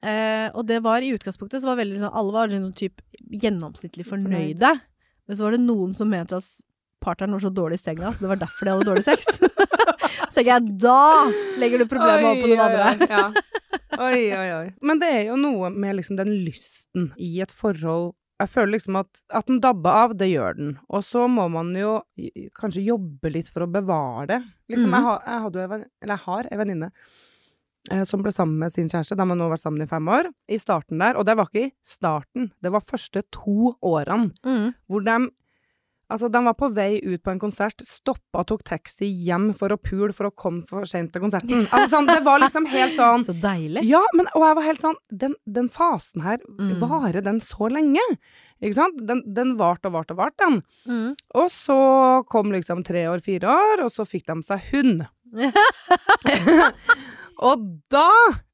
Eh, 0.02 0.50
og 0.54 0.66
det 0.66 0.82
var 0.82 1.00
i 1.00 1.12
utgangspunktet 1.12 1.62
så 1.62 1.66
var 1.66 1.76
veldig 1.76 1.98
sånn 1.98 2.14
Alle 2.14 2.32
var 2.32 2.48
sånn 2.48 2.72
typ 2.74 3.00
gjennomsnittlig 3.32 4.04
fornøyde. 4.06 4.80
Men 5.26 5.36
så 5.36 5.42
var 5.44 5.50
det 5.52 5.60
noen 5.60 5.94
som 5.94 6.08
mente 6.08 6.36
at 6.36 6.44
partneren 7.06 7.36
var 7.36 7.46
så 7.46 7.52
dårlig 7.54 7.78
i 7.80 7.84
senga 7.84 8.10
at 8.10 8.20
det 8.22 8.30
var 8.30 8.40
derfor 8.42 8.68
de 8.68 8.74
hadde 8.74 8.90
dårlig 8.90 9.06
sex. 9.06 9.24
så 10.30 10.34
tenker 10.34 10.52
jeg 10.52 10.76
da 10.82 11.00
legger 11.62 11.82
du 11.82 11.88
problemet 11.90 12.26
over 12.28 12.42
på 12.42 12.50
noen 12.50 12.64
andre. 12.66 12.92
Oi, 12.92 13.06
oi, 13.06 13.10
ja. 13.10 13.26
oi, 14.06 14.22
oi, 14.36 14.46
oi. 14.58 14.68
Men 14.84 15.02
det 15.02 15.10
er 15.14 15.26
jo 15.30 15.40
noe 15.40 15.70
med 15.72 15.98
liksom 15.98 16.18
den 16.18 16.32
lysten 16.44 17.10
i 17.16 17.36
et 17.44 17.52
forhold 17.54 18.14
Jeg 18.36 18.50
føler 18.52 18.74
liksom 18.74 18.98
at, 19.00 19.22
at 19.32 19.46
den 19.48 19.62
dabber 19.64 19.94
av, 19.96 20.16
det 20.20 20.28
gjør 20.28 20.58
den. 20.58 20.74
Og 20.92 21.00
så 21.06 21.22
må 21.30 21.46
man 21.48 21.70
jo 21.78 21.94
kanskje 22.58 22.84
jobbe 22.84 23.30
litt 23.32 23.48
for 23.48 23.64
å 23.64 23.70
bevare 23.70 24.26
det. 24.28 24.42
Liksom, 24.74 24.90
mm. 24.90 24.96
jeg, 24.98 25.06
har, 25.06 25.22
jeg, 25.24 25.44
hadde 25.46 25.64
eller 25.64 26.12
jeg 26.12 26.24
har 26.26 26.50
en 26.50 26.60
venninne 26.60 26.90
eh, 27.94 28.04
som 28.04 28.20
ble 28.20 28.34
sammen 28.34 28.60
med 28.60 28.74
sin 28.74 28.92
kjæreste. 28.92 29.16
De 29.16 29.24
har 29.24 29.40
nå 29.40 29.48
vært 29.48 29.64
sammen 29.64 29.86
i 29.86 29.88
fem 29.88 30.12
år. 30.12 30.28
I 30.52 30.60
starten 30.60 31.00
der, 31.00 31.16
og 31.16 31.24
det 31.24 31.38
var 31.40 31.48
ikke 31.48 31.70
i 31.70 31.72
starten, 31.86 32.50
det 32.60 32.74
var 32.76 32.84
første 32.84 33.24
to 33.32 33.72
årene 33.80 34.34
Mm. 34.44 34.74
hvor 34.84 35.08
de 35.08 35.16
Altså, 36.08 36.28
de 36.30 36.38
var 36.46 36.54
på 36.54 36.68
vei 36.70 37.00
ut 37.02 37.22
på 37.26 37.32
en 37.32 37.40
konsert, 37.42 37.82
stoppa 37.82 38.44
og 38.44 38.46
tok 38.46 38.60
taxi 38.68 39.08
hjem 39.26 39.48
for 39.58 39.74
å 39.74 39.78
pule 39.80 40.12
for 40.14 40.28
å 40.28 40.34
komme 40.38 40.62
for 40.62 40.86
sent 40.86 41.10
til 41.12 41.24
konserten. 41.24 41.64
Altså, 41.74 41.88
sånn, 41.96 42.06
det 42.06 42.20
var 42.22 42.38
liksom 42.44 42.68
helt 42.70 42.94
sånn 42.94 43.24
Så 43.26 43.34
deilig. 43.42 43.82
Ja, 43.90 44.04
men 44.14 44.28
og 44.36 44.44
jeg 44.46 44.58
var 44.60 44.66
helt 44.68 44.84
sånn 44.84 44.98
Den, 45.10 45.34
den 45.58 45.68
fasen 45.74 46.22
her, 46.22 46.38
Mm. 46.46 46.76
varer 46.84 47.24
den 47.26 47.40
så 47.42 47.66
lenge? 47.72 48.04
Ikke 48.62 48.78
sant? 48.78 49.02
Den, 49.08 49.24
den 49.34 49.56
varte 49.58 49.90
og 49.90 49.96
varte 49.98 50.14
og 50.14 50.20
varte, 50.22 50.38
den. 50.46 50.62
Mm. 50.86 51.10
Og 51.42 51.50
så 51.52 51.76
kom 52.30 52.54
liksom 52.54 52.84
tre 52.86 53.02
år, 53.10 53.20
fire 53.26 53.50
år, 53.52 53.82
og 53.84 53.90
så 53.92 54.06
fikk 54.08 54.26
de 54.30 54.38
seg 54.46 54.62
hund. 54.70 55.02
og 57.46 57.66
da 57.92 58.06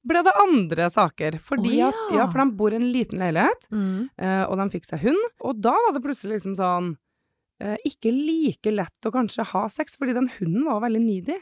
ble 0.08 0.22
det 0.26 0.32
andre 0.42 0.88
saker. 0.90 1.36
Fordi 1.44 1.76
Å, 1.84 1.90
at, 1.92 2.00
ja. 2.10 2.16
ja, 2.22 2.26
for 2.32 2.42
de 2.42 2.56
bor 2.58 2.74
i 2.74 2.80
en 2.80 2.88
liten 2.94 3.22
leilighet, 3.22 3.68
Mm. 3.70 4.08
eh, 4.18 4.42
og 4.48 4.58
de 4.58 4.66
fikk 4.74 4.88
seg 4.88 5.04
hund. 5.06 5.22
Og 5.46 5.60
da 5.62 5.70
var 5.86 5.94
det 5.94 6.02
plutselig 6.04 6.40
liksom 6.40 6.56
sånn 6.58 6.96
Ikke 7.86 8.10
like 8.14 8.72
lett 8.74 9.06
å 9.08 9.12
kanskje 9.14 9.46
ha 9.52 9.66
sex, 9.70 9.94
fordi 10.00 10.16
den 10.16 10.30
hunden 10.38 10.66
var 10.66 10.82
veldig 10.84 11.02
needy. 11.04 11.38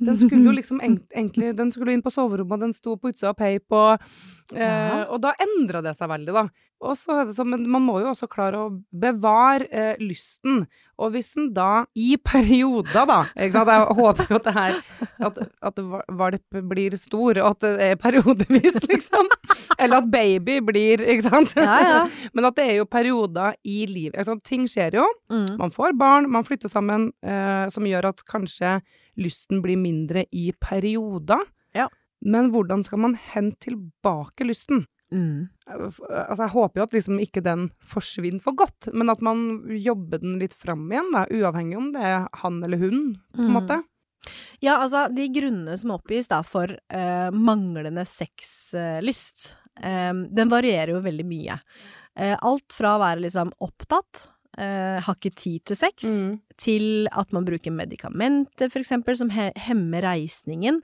Den 0.00 0.18
skulle 0.18 0.42
jo 0.48 0.56
liksom 0.60 0.80
egentlig 0.82 1.52
Den 1.58 1.72
skulle 1.74 1.94
inn 1.94 2.04
på 2.04 2.12
soverommet, 2.14 2.56
og 2.56 2.66
den 2.66 2.74
sto 2.76 2.96
på 2.96 3.12
utsida 3.12 3.34
av 3.34 3.38
peip, 3.38 3.66
og, 3.76 4.10
eh, 4.54 5.02
og 5.06 5.20
da 5.24 5.34
endra 5.44 5.84
det 5.84 5.96
seg 5.98 6.10
veldig, 6.12 6.36
da. 6.36 6.48
Og 6.80 6.96
så 6.96 7.12
er 7.20 7.26
det 7.28 7.34
sånn, 7.36 7.50
men 7.52 7.66
man 7.68 7.82
må 7.84 7.98
jo 8.00 8.08
også 8.14 8.24
klare 8.30 8.56
å 8.56 8.68
bevare 9.02 9.66
eh, 9.68 9.98
lysten. 10.00 10.62
Og 11.00 11.12
hvis 11.12 11.34
en 11.36 11.50
da, 11.52 11.84
i 11.92 12.14
perioder, 12.16 13.04
da 13.08 13.18
ikke 13.34 13.52
sant? 13.58 13.72
Jeg 13.72 13.98
håper 13.98 14.30
jo 14.30 14.38
at 14.38 14.46
det 14.48 14.54
her 14.56 14.78
At, 15.28 15.40
at 15.68 15.82
valp 16.16 16.58
blir 16.70 16.96
stor, 17.00 17.36
og 17.42 17.50
at 17.50 17.66
det 17.66 17.90
er 17.90 18.00
periodevis, 18.00 18.80
liksom. 18.88 19.28
Eller 19.76 20.00
at 20.00 20.08
baby 20.12 20.56
blir, 20.64 21.04
ikke 21.04 21.28
sant. 21.28 21.52
Ja, 21.60 21.76
ja. 21.84 22.00
Men 22.36 22.48
at 22.48 22.56
det 22.56 22.64
er 22.70 22.80
jo 22.80 22.88
perioder 22.88 23.60
i 23.60 23.84
livet. 23.90 24.32
Ting 24.48 24.64
skjer 24.70 25.02
jo. 25.02 25.04
Mm. 25.32 25.60
Man 25.60 25.74
får 25.74 25.92
barn, 26.00 26.30
man 26.32 26.48
flytter 26.48 26.72
sammen, 26.72 27.10
eh, 27.20 27.68
som 27.72 27.84
gjør 27.84 28.14
at 28.14 28.24
kanskje 28.28 28.78
lysten 29.20 29.60
blir 29.64 29.76
mindre 29.80 30.24
i 30.32 30.50
perioder. 30.60 31.44
Ja. 31.76 31.88
Men 32.24 32.50
hvordan 32.52 32.82
skal 32.84 32.98
man 33.04 33.14
hente 33.32 33.68
tilbake 33.70 34.44
lysten? 34.48 34.86
Mm. 35.12 35.48
Eh, 35.66 35.86
Altså, 36.30 36.42
jeg 36.44 36.52
håper 36.54 36.80
jo 36.80 36.84
at 36.86 36.92
liksom 36.94 37.20
ikke 37.22 37.42
den 37.42 37.68
forsvinner 37.82 38.40
for 38.42 38.54
godt, 38.58 38.90
men 38.94 39.10
at 39.10 39.22
man 39.22 39.62
jobber 39.74 40.20
den 40.22 40.38
litt 40.38 40.54
fram 40.54 40.84
igjen, 40.92 41.10
da, 41.14 41.24
uavhengig 41.30 41.78
om 41.78 41.88
det 41.94 42.02
er 42.02 42.28
han 42.42 42.60
eller 42.64 42.78
hun, 42.78 43.00
på 43.34 43.42
en 43.42 43.48
Mm. 43.50 43.56
måte. 43.58 43.80
Ja, 44.60 44.76
altså, 44.84 45.06
de 45.14 45.28
grunnene 45.32 45.78
som 45.80 45.94
oppgis 45.96 46.28
da 46.28 46.42
for 46.44 46.68
uh, 46.68 47.30
manglende 47.32 48.04
sexlyst, 48.06 49.54
eh, 49.80 50.12
den 50.12 50.48
varierer 50.52 50.92
jo 50.94 51.00
veldig 51.00 51.24
mye. 51.26 51.56
Uh, 52.18 52.36
alt 52.42 52.72
fra 52.74 52.96
å 52.96 53.00
være 53.00 53.22
liksom 53.24 53.52
opptatt, 53.64 54.26
eh, 54.60 55.00
har 55.06 55.16
ikke 55.16 55.32
tid 55.40 55.64
til 55.70 55.76
sex, 55.80 56.04
Mm. 56.04 56.34
til 56.60 57.08
at 57.16 57.32
man 57.32 57.46
bruker 57.48 57.72
medikamenter, 57.72 58.68
for 58.70 58.80
eksempel, 58.82 59.16
som 59.16 59.30
he 59.32 59.50
hemmer 59.56 60.02
reisningen, 60.04 60.82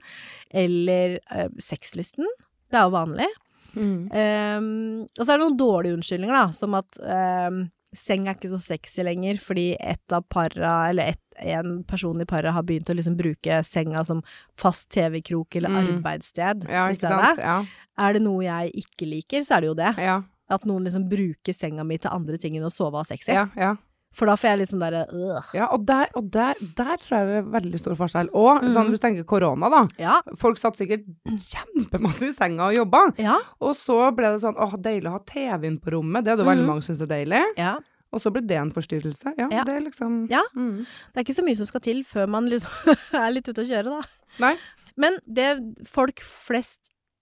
eller 0.51 1.19
eh, 1.31 1.49
sexlysten. 1.61 2.25
Det 2.71 2.79
er 2.79 2.87
jo 2.89 2.95
vanlig. 2.97 3.29
Mm. 3.77 4.09
Ehm, 4.11 5.01
og 5.19 5.23
så 5.25 5.33
er 5.33 5.37
det 5.37 5.43
noen 5.45 5.57
dårlige 5.59 5.97
unnskyldninger, 5.99 6.33
da, 6.35 6.47
som 6.57 6.73
at 6.79 6.97
ehm, 7.03 7.67
seng 7.95 8.27
er 8.27 8.35
ikke 8.35 8.49
så 8.51 8.59
sexy 8.59 9.03
lenger 9.05 9.37
fordi 9.41 9.69
et 9.79 10.13
av 10.13 10.25
para, 10.29 10.89
eller 10.89 11.13
et, 11.13 11.21
en 11.53 11.83
person 11.87 12.19
i 12.21 12.25
paret 12.27 12.51
har 12.53 12.63
begynt 12.67 12.89
å 12.89 12.95
liksom 12.97 13.15
bruke 13.19 13.59
senga 13.65 14.01
som 14.05 14.23
fast 14.59 14.89
TV-krok 14.95 15.55
eller 15.59 15.69
Mm. 15.69 15.91
arbeidssted 15.99 16.65
Ja, 16.67 16.87
i 16.89 16.93
ikke 16.95 17.05
stedet. 17.05 17.25
sant? 17.29 17.39
Ja. 17.39 17.65
Er 17.97 18.13
det 18.13 18.21
noe 18.25 18.41
jeg 18.43 18.73
ikke 18.83 19.07
liker, 19.09 19.41
så 19.45 19.57
er 19.57 19.61
det 19.61 19.67
jo 19.71 19.77
det. 19.77 19.93
Ja. 19.97 20.17
At 20.49 20.63
noen 20.65 20.83
liksom 20.87 21.09
bruker 21.09 21.53
senga 21.53 21.83
mi 21.83 21.97
til 21.97 22.09
andre 22.11 22.37
ting 22.37 22.55
enn 22.57 22.63
å 22.67 22.71
sove 22.71 22.93
og 22.95 23.03
ha 23.03 23.03
sex 23.03 23.27
i. 23.27 23.33
Ja, 23.35 23.47
ja. 23.57 23.75
For 24.15 24.25
da 24.25 24.37
får 24.39 24.47
jeg 24.49 24.57
litt 24.61 24.69
sånn 24.71 24.79
derre 24.81 25.01
øh. 25.13 25.49
ja 25.53 25.65
og, 25.75 25.83
der, 25.85 26.07
og 26.15 26.29
der, 26.31 26.55
der 26.77 26.95
tror 26.97 27.17
jeg 27.19 27.27
det 27.27 27.35
er 27.41 27.49
veldig 27.57 27.79
stor 27.81 27.95
forskjell. 27.99 28.29
Og 28.33 28.63
Mm. 28.63 28.71
sånn, 28.73 28.87
hvis 28.89 28.99
du 29.01 29.03
tenker 29.05 29.25
korona, 29.27 29.69
da. 29.69 29.81
Ja. 29.99 30.21
Folk 30.39 30.57
satt 30.57 30.77
sikkert 30.79 31.03
kjempemasse 31.51 32.29
i 32.29 32.31
senga 32.33 32.69
og 32.71 32.75
jobba. 32.77 33.01
Ja. 33.21 33.35
Og 33.61 33.75
så 33.77 33.97
ble 34.15 34.31
det 34.33 34.41
sånn 34.41 34.57
åh, 34.57 34.73
deilig 34.81 35.11
å 35.11 35.17
ha 35.17 35.21
TV-en 35.27 35.77
på 35.83 35.91
rommet. 35.93 36.23
Det 36.25 36.31
er 36.33 36.39
det 36.39 36.45
mm. 36.47 36.51
veldig 36.53 36.63
Mhm. 36.65 36.71
mange 36.71 36.83
som 36.87 36.95
syns 36.95 37.03
er 37.05 37.13
deilig. 37.13 37.43
ja. 37.57 37.75
Og 38.15 38.21
så 38.23 38.31
ble 38.31 38.39
det 38.47 38.55
en 38.55 38.71
forstyrrelse. 38.71 39.33
Ja, 39.37 39.49
Ja. 39.51 39.63
det 39.67 39.73
er 39.75 39.81
liksom 39.83 40.29
Ja. 40.31 40.41
Mm. 40.55 40.85
Det 41.13 41.17
er 41.19 41.23
ikke 41.25 41.35
så 41.35 41.43
mye 41.43 41.57
som 41.57 41.65
skal 41.67 41.81
til 41.81 42.03
før 42.07 42.27
man 42.29 42.47
liksom 42.49 42.71
er 43.13 43.31
litt 43.35 43.47
ute 43.49 43.61
å 43.61 43.67
kjøre, 43.67 43.83
da. 43.83 44.01
Nei. 44.39 44.55
Men 44.95 45.19
det 45.27 45.59
folk 45.85 46.21
flest 46.23 46.79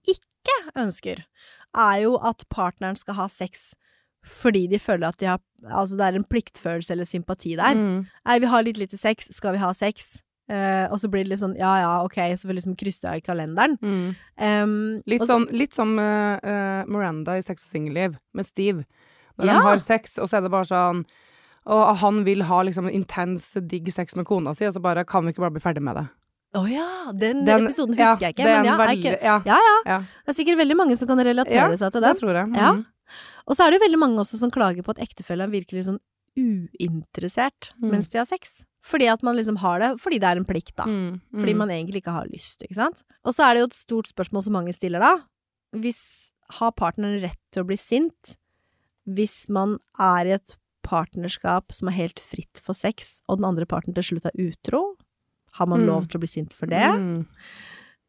ikke 0.07 0.53
ønsker, 0.77 1.23
er 1.75 2.03
jo 2.05 2.15
at 2.23 2.43
partneren 2.49 2.95
skal 2.99 3.15
ha 3.19 3.27
sex 3.31 3.73
fordi 4.25 4.63
de 4.71 4.79
føler 4.81 5.07
at 5.11 5.19
de 5.21 5.27
har 5.29 5.39
Altså 5.65 5.95
det 5.97 6.05
er 6.05 6.15
en 6.17 6.23
pliktfølelse 6.25 6.91
eller 6.93 7.05
sympati 7.05 7.55
der. 7.57 7.73
Mm. 7.77 8.05
Nei, 8.25 8.39
vi 8.41 8.45
har 8.49 8.63
litt 8.65 8.77
lite 8.77 8.97
sex, 8.97 9.27
skal 9.33 9.53
vi 9.55 9.61
ha 9.61 9.71
sex? 9.73 10.21
Uh, 10.49 10.85
og 10.93 10.99
så 11.01 11.09
blir 11.09 11.23
det 11.25 11.31
litt 11.31 11.41
sånn 11.41 11.55
ja 11.57 11.71
ja, 11.81 11.91
ok, 12.05 12.19
så 12.37 12.45
vi 12.45 12.53
liksom 12.53 12.75
krysse 12.77 13.07
av 13.09 13.17
i 13.17 13.23
kalenderen. 13.25 13.77
Mm. 13.81 14.15
Um, 14.37 14.75
Litt, 15.09 15.23
så- 15.23 15.31
sånn, 15.31 15.47
litt 15.57 15.73
som 15.73 15.95
uh, 15.97 16.85
Miranda 16.85 17.33
i 17.37 17.41
Sex 17.41 17.65
og 17.65 17.71
singelliv, 17.71 18.17
med 18.33 18.45
Steve. 18.45 18.85
Når 19.39 19.45
Ja. 19.47 19.53
han 19.53 19.63
har 19.71 19.77
sex, 19.81 20.19
og 20.19 20.29
så 20.29 20.37
er 20.37 20.41
det 20.45 20.51
bare 20.53 20.69
sånn 20.69 21.05
Og 21.65 21.97
han 21.97 22.23
vil 22.25 22.43
ha 22.43 22.61
liksom 22.61 22.91
intens, 22.93 23.53
digg 23.67 23.89
sex 23.91 24.15
med 24.15 24.25
kona 24.27 24.53
si, 24.53 24.65
og 24.65 24.73
så 24.73 24.81
bare 24.81 25.03
kan 25.03 25.25
vi 25.25 25.31
ikke 25.33 25.41
bare 25.41 25.55
bli 25.57 25.61
ferdig 25.65 25.81
med 25.81 25.95
det. 25.97 26.07
Å 26.55 26.63
ja, 26.71 27.11
den, 27.11 27.43
Den- 27.45 27.65
episoden 27.67 27.97
ja, 27.99 28.13
husker 28.13 28.27
jeg 28.29 28.35
ikke. 28.35 28.43
det 28.47 28.55
Men 28.55 28.65
ja, 28.65 28.75
veldig- 28.79 29.03
ikke, 29.03 29.23
ja. 29.23 29.37
ja 29.45 29.57
ja. 29.67 29.75
Ja. 29.85 29.97
Det 30.25 30.31
er 30.33 30.37
sikkert 30.39 30.57
veldig 30.61 30.77
mange 30.79 30.97
som 30.97 31.07
kan 31.09 31.19
relatere 31.19 31.53
Ja, 31.53 31.67
seg 31.75 31.91
til 31.91 32.01
Det 32.01 32.07
den. 32.07 32.15
tror 32.21 32.33
jeg. 32.39 32.47
Mm. 32.47 32.55
Ja. 32.55 32.71
Og 33.47 33.55
så 33.57 33.65
er 33.65 33.71
det 33.71 33.79
jo 33.81 33.85
veldig 33.87 33.99
mange 33.99 34.17
også 34.23 34.37
som 34.39 34.49
klager 34.51 34.81
på 34.83 34.89
at 34.95 35.01
ektefellen 35.03 35.51
virker 35.51 35.75
litt 35.77 35.85
sånn 35.89 35.99
uinteressert 36.35 37.73
Mm. 37.81 37.91
mens 37.91 38.07
de 38.09 38.17
har 38.17 38.25
sex. 38.25 38.63
Fordi 38.85 39.07
at 39.11 39.23
man 39.23 39.35
liksom 39.35 39.57
har 39.57 39.79
det 39.79 39.99
fordi 39.99 40.19
det 40.19 40.27
er 40.29 40.37
en 40.37 40.45
plikt, 40.45 40.75
da. 40.75 40.83
Mm. 40.85 41.21
Mm. 41.33 41.39
Fordi 41.41 41.55
man 41.55 41.69
egentlig 41.69 42.01
ikke 42.03 42.13
har 42.13 42.27
lyst, 42.27 42.61
ikke 42.61 42.75
sant. 42.75 43.03
Og 43.25 43.33
så 43.33 43.43
er 43.49 43.53
det 43.55 43.59
jo 43.61 43.65
et 43.71 43.73
stort 43.73 44.07
spørsmål 44.07 44.43
som 44.43 44.53
mange 44.53 44.73
stiller 44.75 44.99
da. 44.99 45.13
Hvis 45.73 46.31
har 46.61 46.71
partneren 46.71 47.21
rett 47.21 47.39
til 47.51 47.63
å 47.63 47.67
bli 47.67 47.75
sint 47.77 48.35
hvis 49.07 49.49
man 49.49 49.79
er 49.99 50.25
i 50.25 50.31
et 50.33 50.55
partnerskap 50.83 51.71
som 51.73 51.87
er 51.89 51.93
helt 51.97 52.19
fritt 52.19 52.59
for 52.61 52.73
sex, 52.73 53.21
og 53.27 53.37
den 53.39 53.45
andre 53.45 53.65
parten 53.65 53.93
til 53.93 54.03
slutt 54.03 54.25
er 54.25 54.31
utro? 54.37 54.95
Har 55.55 55.67
man 55.71 55.81
Mm. 55.83 55.87
lov 55.87 56.07
til 56.09 56.19
å 56.19 56.23
bli 56.23 56.27
sint 56.31 56.53
for 56.53 56.67
det? 56.67 56.81
Mm. 56.83 57.25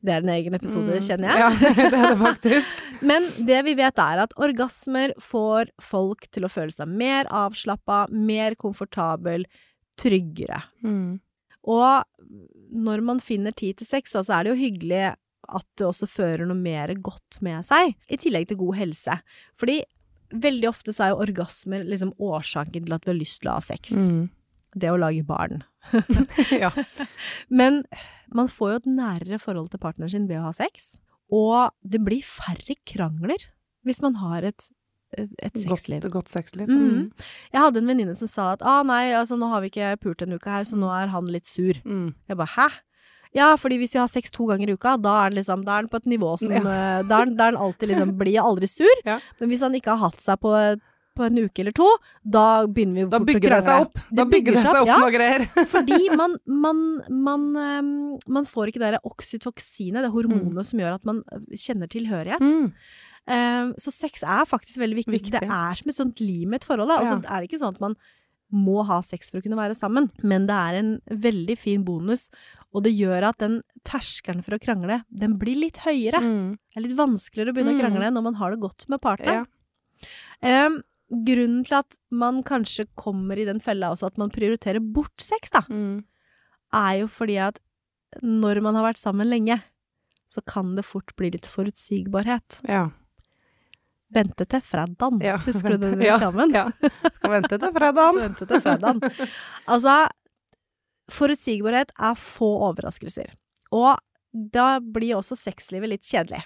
Det 0.07 0.13
er 0.13 0.23
en 0.23 0.29
egen 0.37 0.55
episode, 0.55 0.93
Mm. 0.93 1.03
kjenner 1.03 1.31
jeg. 1.33 1.39
Ja, 1.41 1.51
det 1.91 1.99
er 1.99 2.15
det 2.15 2.19
faktisk. 2.21 2.83
Men 3.03 3.23
det 3.47 3.61
vi 3.65 3.75
vet 3.75 3.99
er 3.99 4.19
at 4.23 4.35
orgasmer 4.37 5.13
får 5.19 5.71
folk 5.83 6.29
til 6.31 6.45
å 6.47 6.51
føle 6.53 6.73
seg 6.75 6.89
mer 6.89 7.25
avslappa, 7.33 8.07
mer 8.13 8.55
komfortabel, 8.55 9.47
tryggere. 9.99 10.63
Mm. 10.85 11.21
Og 11.67 12.05
når 12.75 13.03
man 13.03 13.19
finner 13.23 13.55
tid 13.57 13.79
til 13.81 13.87
sex, 13.89 14.13
så 14.13 14.23
er 14.31 14.45
det 14.45 14.53
jo 14.55 14.61
hyggelig 14.61 15.05
at 15.49 15.67
det 15.79 15.87
også 15.87 16.07
fører 16.11 16.47
noe 16.47 16.59
mer 16.59 16.89
godt 16.95 17.41
med 17.43 17.65
seg, 17.67 17.95
i 18.11 18.17
tillegg 18.19 18.49
til 18.51 18.59
god 18.59 18.77
helse. 18.77 19.21
Fordi 19.59 19.81
veldig 20.35 20.69
ofte 20.69 20.93
så 20.95 21.07
er 21.07 21.13
jo 21.15 21.23
orgasmer 21.25 21.85
liksom 21.87 22.13
årsaken 22.19 22.85
til 22.87 22.93
at 22.97 23.05
vi 23.07 23.13
har 23.13 23.19
lyst 23.21 23.41
til 23.43 23.51
å 23.51 23.59
ha 23.59 23.63
sex. 23.65 23.93
Mm. 23.95 24.29
Det 24.75 24.91
å 24.91 24.97
lage 24.99 25.23
barn. 25.25 25.63
ja. 26.51 26.71
Men 27.49 27.85
man 28.35 28.49
får 28.51 28.73
jo 28.73 28.77
et 28.83 28.89
nærere 28.91 29.39
forhold 29.41 29.71
til 29.73 29.79
partneren 29.83 30.11
sin 30.13 30.27
ved 30.29 30.41
å 30.41 30.49
ha 30.49 30.53
sex, 30.57 30.97
og 31.33 31.71
det 31.83 32.01
blir 32.07 32.23
færre 32.27 32.77
krangler 32.87 33.47
hvis 33.87 34.01
man 34.03 34.15
har 34.19 34.43
et, 34.43 34.67
et 35.17 35.55
sexliv. 35.63 36.03
Godt, 36.03 36.13
godt 36.13 36.33
sexliv. 36.35 36.67
Mhm. 36.69 37.13
Jeg 37.55 37.63
hadde 37.63 37.79
en 37.79 37.87
venninne 37.87 38.17
som 38.19 38.27
sa 38.31 38.53
at 38.57 38.65
ah, 38.67 38.83
nei, 38.87 39.13
altså 39.15 39.39
nå 39.39 39.47
har 39.53 39.63
vi 39.63 39.71
ikke 39.71 39.93
pult 40.03 40.23
en 40.27 40.35
uke 40.35 40.51
her, 40.51 40.67
så 40.67 40.77
nå 40.79 40.91
er 40.91 41.13
han 41.15 41.31
litt 41.31 41.47
sur. 41.47 41.79
Mm. 41.87 42.11
Jeg 42.29 42.37
bare 42.43 42.55
hæ? 42.57 42.67
Ja, 43.37 43.51
fordi 43.61 43.77
hvis 43.79 43.93
vi 43.95 44.01
har 44.01 44.09
sex 44.09 44.31
to 44.33 44.47
ganger 44.49 44.71
i 44.71 44.75
uka, 44.79 44.97
da 45.03 45.13
er 45.21 45.27
han 45.29 45.35
liksom, 45.39 45.63
da 45.67 45.75
er 45.77 45.85
han 45.85 45.89
på 45.93 45.99
et 46.03 46.07
nivå 46.09 46.35
som 46.41 46.51
Ja. 46.55 46.63
eh, 46.63 47.03
Da 47.07 47.19
er 47.21 47.25
han- 47.27 47.37
da 47.37 47.47
er 47.49 47.53
han 47.53 47.63
alltid 47.63 47.91
liksom 47.91 48.17
Blir 48.19 48.41
aldri 48.43 48.67
sur. 48.69 49.03
Ja. 49.05 49.19
Men 49.41 49.51
hvis 49.51 49.61
han 49.61 49.75
ikke 49.75 49.93
har 49.97 50.09
hatt 50.11 50.21
seg 50.23 50.41
på, 50.41 50.53
på 51.17 51.25
en 51.27 51.41
uke 51.47 51.63
eller 51.65 51.75
to, 51.77 51.87
da 52.23 52.45
begynner 52.67 53.01
vi 53.01 53.07
Da 53.11 53.19
fort 53.19 53.25
å 53.25 53.31
bygger 53.33 53.55
det 53.57 53.61
seg 53.67 53.87
opp. 53.87 53.99
Da 54.21 54.27
bygger 54.31 54.59
det 54.59 54.63
seg 54.67 54.81
opp 54.83 54.91
ja. 54.93 54.99
noe 55.03 55.15
greier. 55.15 55.47
Fordi 55.75 55.99
man, 56.17 56.37
man, 56.47 56.85
man, 57.11 57.49
ehm, 57.65 57.91
man 58.39 58.45
får 58.49 58.71
ikke 58.73 58.83
det 58.85 58.93
der 58.95 59.09
oksytoksinet, 59.09 60.05
det 60.05 60.13
hormonet 60.15 60.69
som 60.69 60.83
gjør 60.85 60.99
at 61.01 61.09
man 61.09 61.23
eh, 61.33 61.49
kjenner 61.57 61.91
tilhørighet. 61.93 62.45
Mm. 62.45 62.69
Um, 63.27 63.73
så 63.83 63.91
sex 63.91 64.23
er 64.23 64.45
faktisk 64.47 64.79
veldig 64.79 65.01
viktig. 65.01 65.17
Viktig. 65.19 65.41
Det 65.41 65.49
er 65.51 65.75
som 65.81 65.91
et 65.91 65.97
sånt 65.99 66.21
liv 66.23 66.47
med 66.47 66.61
et 66.61 66.69
forhold. 66.69 66.93
Og 66.95 67.09
så 67.09 67.17
Ja. 67.19 67.35
er 67.35 67.43
det 67.43 67.49
ikke 67.51 67.59
sånn 67.65 67.75
at 67.75 67.81
man 67.83 67.97
må 68.55 68.85
ha 68.87 69.01
sex 69.03 69.33
for 69.33 69.41
å 69.41 69.43
kunne 69.43 69.59
være 69.59 69.75
sammen, 69.75 70.05
men 70.23 70.45
det 70.47 70.55
er 70.55 70.77
en 70.79 70.91
veldig 71.11 71.57
fin 71.59 71.83
bonus, 71.83 72.29
og 72.73 72.85
det 72.85 72.93
gjør 72.95 73.25
at 73.33 73.41
den 73.43 73.57
terskelen 73.83 74.45
for 74.47 74.55
å 74.55 74.61
krangle, 74.63 75.01
den 75.11 75.35
blir 75.41 75.59
litt 75.59 75.81
høyere. 75.83 76.21
Mm. 76.23 76.53
Det 76.71 76.79
er 76.79 76.85
litt 76.87 76.95
vanskeligere 77.01 77.51
å 77.51 77.57
begynne 77.57 77.75
Mm. 77.75 77.81
å 77.81 77.83
krangle 77.83 78.13
når 78.15 78.23
man 78.23 78.35
har 78.39 78.55
det 78.55 78.61
godt 78.63 78.87
med 78.89 79.01
Ja. 79.03 79.09
partneren. 79.17 79.47
Grunnen 81.11 81.63
til 81.65 81.77
at 81.79 81.99
man 82.11 82.43
kanskje 82.43 82.87
kommer 82.99 83.39
i 83.39 83.45
den 83.47 83.61
fella 83.63 83.93
også 83.95 84.07
at 84.11 84.19
man 84.19 84.31
prioriterer 84.35 84.81
bort 84.83 85.21
sex, 85.23 85.51
da, 85.55 85.61
Mm. 85.71 86.05
er 86.75 86.93
jo 87.01 87.07
fordi 87.07 87.37
at 87.39 87.61
når 88.23 88.61
man 88.63 88.75
har 88.75 88.83
vært 88.93 88.99
sammen 88.99 89.29
lenge, 89.31 89.61
så 90.29 90.41
kan 90.45 90.75
det 90.75 90.85
fort 90.85 91.15
bli 91.17 91.31
litt 91.31 91.47
forutsigbarhet. 91.47 92.61
ja. 92.69 92.89
Vente 94.15 94.47
til 94.47 94.61
fredagen. 94.63 95.19
Ja, 95.21 95.37
Husker 95.43 95.71
du 95.75 95.79
den 95.83 95.99
reklamen? 96.01 96.53
ja? 96.55 96.71
Ja. 96.81 96.91
Skal 97.11 97.31
vente 97.31 97.59
til 97.59 97.73
fredagen. 97.75 98.21
Vente 98.23 98.47
til 98.47 98.61
fredagen. 98.63 99.01
Altså, 99.67 100.09
forutsigbarhet 101.11 101.91
er 101.99 102.15
få 102.19 102.49
overraskelser. 102.69 103.33
Og 103.75 103.99
da 104.33 104.79
blir 104.81 105.17
også 105.19 105.37
sexlivet 105.39 105.91
litt 105.91 106.07
kjedelig. 106.07 106.43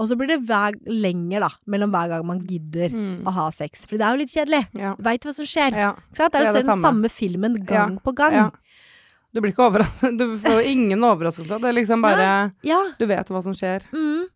Og 0.00 0.08
så 0.08 0.16
blir 0.16 0.30
det 0.32 0.38
hver, 0.48 0.72
lenger, 0.88 1.40
da, 1.44 1.50
mellom 1.68 1.90
hver 1.92 2.08
gang 2.14 2.24
man 2.26 2.38
gidder 2.48 2.88
Mm. 2.90 3.24
å 3.28 3.32
ha 3.36 3.50
sex. 3.52 3.84
For 3.86 3.98
det 4.00 4.06
er 4.06 4.14
jo 4.16 4.22
litt 4.22 4.32
kjedelig. 4.32 4.62
Ja. 4.80 4.94
Veit 4.98 5.20
hva 5.28 5.32
som 5.36 5.44
skjer. 5.44 5.76
ja. 5.76 5.92
Det 6.16 6.28
er 6.34 6.46
jo 6.46 6.52
den 6.56 6.64
samme. 6.70 6.82
samme 6.88 7.10
filmen 7.12 7.58
gang 7.66 7.98
på 8.00 8.14
gang. 8.16 8.32
Ja. 8.32 8.50
Du 9.34 9.40
blir 9.40 9.52
ikke 9.52 9.66
overrasket. 9.68 10.16
Du 10.20 10.38
får 10.38 10.62
ingen 10.64 11.00
overraskelse. 11.10 11.60
Det 11.60 11.68
er 11.68 11.76
liksom 11.76 12.02
bare 12.02 12.52
Ja. 12.64 12.80
Du 12.98 13.06
vet 13.06 13.28
hva 13.28 13.42
som 13.44 13.52
skjer. 13.52 13.82
Mm. 13.92 14.26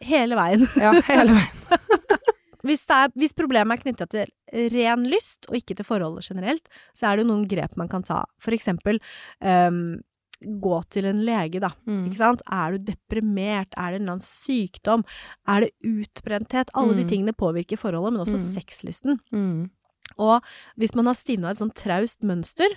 Hele 0.00 0.34
veien. 0.36 0.64
Ja, 0.80 0.92
hele 1.08 1.36
veien. 1.36 1.56
Hvis, 2.60 2.82
er, 2.92 3.08
hvis 3.16 3.32
problemet 3.32 3.78
er 3.78 3.80
knytta 3.80 4.04
til 4.12 4.28
ren 4.74 5.06
lyst, 5.08 5.46
og 5.48 5.56
ikke 5.56 5.74
til 5.78 5.86
forholdet 5.88 6.26
generelt, 6.28 6.66
så 6.92 7.06
er 7.08 7.16
det 7.16 7.24
jo 7.24 7.30
noen 7.30 7.46
grep 7.48 7.72
man 7.80 7.88
kan 7.88 8.02
ta. 8.04 8.18
For 8.38 8.52
eksempel 8.52 8.98
ehm, 9.40 10.02
gå 10.40 10.82
til 10.90 11.04
en 11.04 11.20
lege, 11.24 11.60
da. 11.60 11.68
Mm. 11.86 12.06
Ikke 12.08 12.16
sant? 12.16 12.42
Er 12.50 12.72
du 12.72 12.78
deprimert? 12.92 13.74
Er 13.76 13.92
det 13.92 14.00
en 14.00 14.02
eller 14.08 14.12
annen 14.16 14.24
sykdom? 14.24 15.04
Er 15.46 15.60
det 15.66 15.72
utbrenthet? 15.84 16.70
Alle 16.74 16.94
de 16.96 17.04
Mm. 17.04 17.08
tingene 17.10 17.32
påvirker 17.32 17.76
forholdet, 17.78 18.12
men 18.14 18.22
også 18.26 18.38
Mm. 18.38 18.54
sexlysten. 18.56 19.18
Mm. 19.32 19.70
Og 20.18 20.42
hvis 20.78 20.94
man 20.94 21.06
har 21.06 21.14
stivna 21.14 21.50
et 21.50 21.58
sånn 21.58 21.72
traust 21.74 22.22
mønster, 22.22 22.68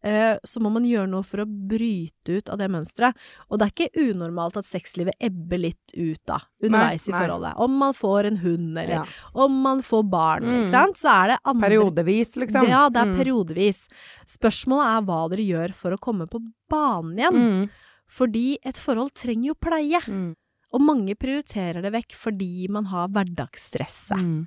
så 0.00 0.60
må 0.62 0.70
man 0.70 0.84
gjøre 0.86 1.08
noe 1.10 1.24
for 1.26 1.42
å 1.42 1.46
bryte 1.46 2.38
ut 2.38 2.48
av 2.48 2.58
det 2.58 2.68
mønsteret. 2.70 3.14
Og 3.50 3.58
det 3.58 3.66
er 3.66 3.72
ikke 3.74 4.04
unormalt 4.14 4.56
at 4.56 4.64
sexlivet 4.68 5.16
ebber 5.20 5.58
litt 5.58 5.94
ut 5.96 6.20
da, 6.24 6.38
underveis 6.62 7.08
Nei, 7.08 7.14
i 7.14 7.18
forholdet. 7.18 7.54
Om 7.58 7.76
man 7.78 7.92
får 7.98 8.26
en 8.30 8.36
hund, 8.44 8.78
eller 8.78 8.94
Ja. 8.94 9.04
om 9.34 9.60
man 9.62 9.82
får 9.82 10.08
barn, 10.08 10.42
Mm. 10.44 10.62
ikke 10.64 10.70
sant, 10.70 10.96
så 10.96 11.08
er 11.24 11.26
det 11.28 11.38
andre 11.44 11.68
Periodevis, 11.68 12.36
liksom. 12.36 12.68
Ja, 12.68 12.88
det 12.88 13.00
er 13.02 13.06
Mm. 13.06 13.16
periodevis. 13.18 13.88
Spørsmålet 14.26 14.98
er 14.98 15.02
hva 15.02 15.28
dere 15.30 15.44
gjør 15.46 15.74
for 15.74 15.90
å 15.90 15.98
komme 15.98 16.26
på 16.28 16.40
banen 16.70 17.16
igjen. 17.18 17.34
Mm. 17.34 17.70
Fordi 18.08 18.56
et 18.64 18.76
forhold 18.76 19.12
trenger 19.14 19.46
jo 19.48 19.54
pleie. 19.54 20.00
Mm. 20.06 20.34
Og 20.72 20.80
mange 20.80 21.14
prioriterer 21.16 21.80
det 21.82 21.92
vekk 21.92 22.12
fordi 22.12 22.68
man 22.68 22.84
har 22.86 23.08
hverdagsstresset. 23.08 24.46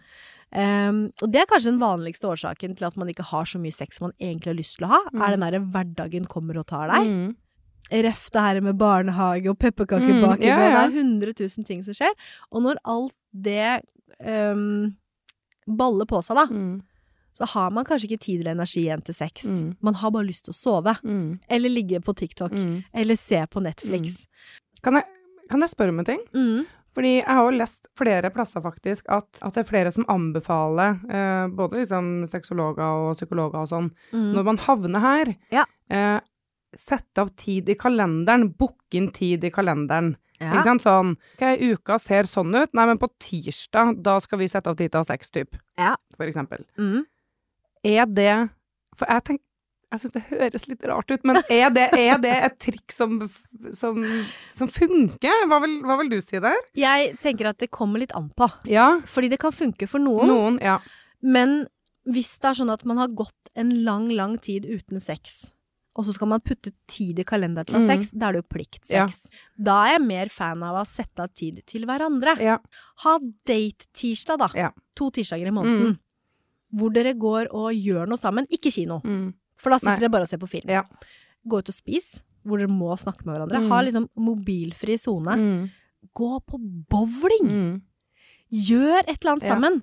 Mm. 0.52 0.90
Um, 0.90 1.12
og 1.24 1.32
det 1.32 1.42
er 1.42 1.46
kanskje 1.48 1.72
den 1.72 1.80
vanligste 1.80 2.28
årsaken 2.28 2.76
til 2.78 2.86
at 2.86 2.98
man 2.98 3.08
ikke 3.08 3.24
har 3.24 3.46
så 3.46 3.60
mye 3.62 3.72
sex 3.74 3.98
som 3.98 4.10
man 4.10 4.16
egentlig 4.20 4.52
har 4.52 4.58
lyst 4.60 4.78
til 4.78 4.88
å 4.88 4.92
ha, 4.92 5.00
Mm. 5.14 5.22
er 5.22 5.30
den 5.38 5.40
derre 5.46 5.62
hverdagen 5.72 6.28
kommer 6.28 6.58
og 6.60 6.68
tar 6.68 6.88
deg. 6.92 7.08
Mm. 7.08 7.36
Ref 7.92 8.30
det 8.32 8.42
her 8.42 8.62
med 8.62 8.78
barnehage 8.78 9.48
og 9.50 9.58
Mm, 9.58 9.64
pepperkakebaking, 9.64 10.44
ja, 10.48 10.56
og 10.56 10.72
det 10.72 10.82
er 10.84 11.02
hundre 11.02 11.34
tusen 11.34 11.66
ting 11.66 11.84
som 11.84 11.94
skjer. 11.94 12.14
Og 12.52 12.62
når 12.64 12.76
alt 12.86 13.14
det 13.34 13.82
um, 14.26 14.96
baller 15.68 16.06
på 16.06 16.22
seg, 16.24 16.36
da, 16.36 16.46
Mm. 16.48 16.82
så 17.34 17.46
har 17.48 17.72
man 17.72 17.86
kanskje 17.86 18.10
ikke 18.12 18.20
tid 18.20 18.40
eller 18.42 18.52
energi 18.52 18.84
igjen 18.86 19.04
til 19.04 19.14
sex. 19.16 19.46
Mm. 19.46 19.76
Man 19.82 19.94
har 19.96 20.12
bare 20.12 20.26
lyst 20.28 20.46
til 20.46 20.54
å 20.54 20.60
sove. 20.60 20.98
Mm. 21.04 21.40
Eller 21.50 21.70
ligge 21.70 22.00
på 22.04 22.14
TikTok. 22.16 22.52
Mm. 22.52 22.84
Eller 22.94 23.16
se 23.16 23.46
på 23.48 23.62
Netflix. 23.64 24.26
Kan, 24.84 24.94
jeg, 24.96 25.06
kan 25.50 25.60
jeg 25.62 25.70
spørre 25.70 25.90
om 25.90 26.00
en 26.00 26.06
ting? 26.06 26.20
Mm. 26.34 26.66
Fordi 26.92 27.12
jeg 27.22 27.26
har 27.28 27.46
jo 27.48 27.58
lest 27.58 27.88
flere 27.96 28.30
plasser 28.36 28.62
faktisk 28.62 29.06
at, 29.10 29.28
at 29.42 29.54
det 29.56 29.62
er 29.64 29.70
flere 29.70 29.92
som 29.96 30.04
anbefaler, 30.12 30.98
eh, 31.10 31.46
både 31.56 31.80
liksom 31.80 32.26
sexologer 32.28 32.84
og 32.84 33.14
psykologer 33.16 33.62
og 33.62 33.70
sånn, 33.72 33.92
Mm. 34.12 34.34
når 34.36 34.44
man 34.50 34.58
havner 34.58 35.00
her, 35.00 35.36
Ja. 35.52 35.66
eh, 35.90 36.20
sette 36.76 37.18
av 37.24 37.30
tid 37.36 37.70
i 37.70 37.76
kalenderen, 37.76 38.50
booke 38.58 38.94
inn 39.00 39.10
tid 39.12 39.44
i 39.44 39.50
kalenderen. 39.52 40.16
Ja. 40.40 40.52
Ikke 40.54 40.64
sant? 40.64 40.82
Sånn, 40.82 41.18
ok, 41.38 41.60
uka 41.62 42.00
ser 42.00 42.24
sånn 42.24 42.56
ut, 42.56 42.74
nei, 42.74 42.86
men 42.88 42.98
på 42.98 43.10
tirsdag, 43.20 44.02
da 44.02 44.18
skal 44.20 44.40
vi 44.40 44.48
sette 44.48 44.68
av 44.68 44.76
tid 44.76 44.92
til 44.92 45.00
å 45.00 45.04
ha 45.06 45.10
sex, 45.14 45.30
typ. 45.32 45.56
Ja. 45.78 45.96
For 46.18 46.26
eksempel. 46.26 46.66
Mm. 46.80 47.06
Er 47.86 48.06
det, 48.06 48.50
for 48.96 49.06
jeg 49.08 49.24
tenker, 49.24 49.46
jeg 49.92 50.00
synes 50.00 50.14
det 50.16 50.24
høres 50.30 50.68
litt 50.70 50.86
rart 50.88 51.12
ut, 51.12 51.24
men 51.28 51.38
er 51.50 51.70
det, 51.76 51.90
er 51.98 52.18
det 52.24 52.32
et 52.48 52.58
trikk 52.64 52.92
som, 52.96 53.18
som, 53.76 54.00
som 54.56 54.68
funker? 54.72 55.46
Hva 55.52 55.60
vil, 55.66 55.82
hva 55.84 55.98
vil 56.00 56.10
du 56.14 56.20
si 56.24 56.40
der? 56.40 56.56
Jeg 56.80 57.18
tenker 57.20 57.50
at 57.52 57.58
det 57.60 57.70
kommer 57.76 58.00
litt 58.00 58.14
an 58.16 58.30
på. 58.38 58.48
Ja, 58.72 59.00
Fordi 59.06 59.30
det 59.30 59.40
kan 59.44 59.52
funke 59.52 59.88
for 59.92 60.00
noen. 60.00 60.28
noen, 60.32 60.60
ja. 60.64 60.80
Men 61.22 61.66
hvis 62.10 62.38
det 62.42 62.50
er 62.50 62.62
sånn 62.64 62.72
at 62.74 62.86
man 62.90 62.98
har 62.98 63.12
gått 63.14 63.52
en 63.56 63.70
lang, 63.86 64.08
lang 64.16 64.38
tid 64.42 64.66
uten 64.66 65.00
sex, 65.04 65.52
og 66.00 66.06
så 66.08 66.14
skal 66.16 66.30
man 66.32 66.40
putte 66.40 66.72
tid 66.88 67.20
i 67.20 67.24
kalenderen 67.28 67.68
til 67.68 67.76
å 67.76 67.82
ha 67.82 67.84
Mhm. 67.84 67.92
sex, 67.92 68.12
da 68.16 68.30
er 68.30 68.38
det 68.38 68.46
jo 68.46 68.48
pliktsex. 68.56 68.90
Ja. 68.96 69.42
Da 69.60 69.76
er 69.86 69.98
jeg 69.98 70.08
mer 70.08 70.30
fan 70.32 70.64
av 70.64 70.78
å 70.80 70.88
sette 70.88 71.20
av 71.20 71.34
tid 71.36 71.60
til 71.68 71.84
hverandre. 71.86 72.38
Ja. 72.40 72.58
Ha 73.04 73.18
date-tirsdag, 73.46 74.40
da. 74.40 74.48
Ja. 74.56 74.70
To 74.96 75.10
tirsdager 75.12 75.48
i 75.52 75.52
måneden. 75.52 75.98
Hvor 76.74 76.94
dere 76.96 77.12
går 77.20 77.50
og 77.52 77.74
gjør 77.76 78.08
noe 78.08 78.18
sammen. 78.18 78.48
Ikke 78.50 78.72
kino, 78.72 79.02
Mm. 79.04 79.34
For 79.62 79.74
da 79.74 79.78
sitter 79.82 79.94
Nei. 79.98 80.02
dere 80.04 80.14
bare 80.16 80.28
og 80.28 80.32
ser 80.32 80.42
på 80.42 80.50
film. 80.50 80.70
Ja. 80.74 80.82
Gå 81.48 81.62
ut 81.62 81.70
og 81.72 81.76
spis, 81.78 82.20
hvor 82.46 82.58
dere 82.62 82.72
må 82.74 82.96
snakke 82.98 83.26
med 83.28 83.36
hverandre. 83.36 83.62
Mm. 83.62 83.70
Ha 83.72 83.82
liksom 83.86 84.08
mobilfri 84.18 84.98
sone. 85.02 85.38
Mm. 85.38 85.62
Gå 86.18 86.32
på 86.50 86.58
bowling! 86.90 87.46
Mm. 87.52 87.76
Gjør 88.52 89.00
et 89.06 89.14
eller 89.22 89.32
annet 89.36 89.48
Ja. 89.48 89.54
sammen 89.54 89.82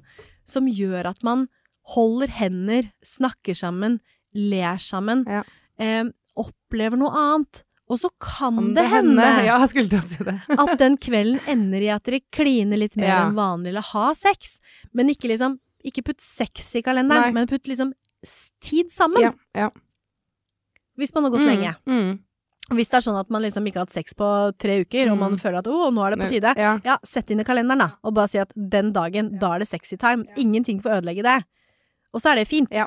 som 0.49 0.67
gjør 0.67 1.07
at 1.13 1.23
man 1.25 1.47
holder 1.95 2.29
hender, 2.29 2.91
snakker 3.05 3.57
sammen, 3.57 4.01
ler 4.35 4.77
sammen, 4.83 5.25
Ja. 5.27 5.43
eh, 5.79 6.05
opplever 6.37 6.99
noe 6.99 7.11
annet. 7.15 7.63
Og 7.89 7.99
så 8.03 8.11
kan 8.21 8.57
kan 8.59 8.75
det, 8.75 8.85
hende 8.91 9.23
Ja, 9.47 9.65
til 9.67 9.89
å 9.89 10.03
si 10.05 10.23
det. 10.23 10.35
at 10.59 10.79
den 10.79 10.99
kvelden 10.99 11.41
ender 11.49 11.81
i 11.81 11.89
at 11.89 12.05
dere 12.05 12.21
kliner 12.31 12.77
litt 12.77 12.97
mer 12.97 13.09
Ja. 13.09 13.27
enn 13.29 13.35
vanlig, 13.39 13.69
eller 13.73 13.81
har 13.95 14.15
sex. 14.15 14.61
Men 14.93 15.09
ikke 15.09 15.29
liksom 15.33 15.59
Ikke 15.87 16.03
putt 16.03 16.21
sex 16.21 16.75
i 16.75 16.83
kalenderen, 16.83 17.31
Nei. 17.31 17.33
men 17.33 17.47
putt 17.47 17.65
liksom 17.71 17.93
tid 18.61 18.91
sammen. 18.93 19.23
Ja, 19.23 19.33
ja. 19.55 19.71
Hvis 20.99 21.15
man 21.15 21.25
har 21.25 21.31
gått 21.31 21.41
Mm, 21.47 21.47
lenge. 21.53 21.77
Mm. 21.87 22.19
Hvis 22.71 22.89
det 22.91 22.95
er 22.99 23.01
sånn 23.11 23.19
at 23.21 23.31
man 23.31 23.41
liksom 23.43 23.65
ikke 23.67 23.75
har 23.81 23.87
hatt 23.87 23.93
sex 23.95 24.13
på 24.15 24.29
tre 24.59 24.81
uker, 24.85 25.11
og 25.13 25.19
man 25.19 25.33
Mm. 25.33 25.39
føler 25.41 25.59
at 25.59 25.65
å, 25.67 25.91
nå 25.95 26.05
er 26.07 26.17
det 26.17 26.19
på 26.25 26.29
tide. 26.29 26.55
Ja. 26.59 26.79
Ja, 26.85 26.99
sett 27.05 27.31
inn 27.31 27.41
i 27.41 27.45
kalenderen, 27.45 27.79
da, 27.79 27.91
og 28.05 28.15
bare 28.15 28.29
si 28.29 28.39
at 28.39 28.53
den 28.55 28.93
dagen, 28.93 29.39
da 29.39 29.55
er 29.55 29.61
det 29.61 29.69
sexy 29.69 29.97
time. 29.97 30.25
Ingenting 30.37 30.81
får 30.83 31.01
ødelegge 31.01 31.23
det. 31.23 31.45
Og 32.13 32.21
så 32.21 32.33
er 32.33 32.37
det 32.37 32.49
fint. 32.49 32.69
Ja. 32.71 32.87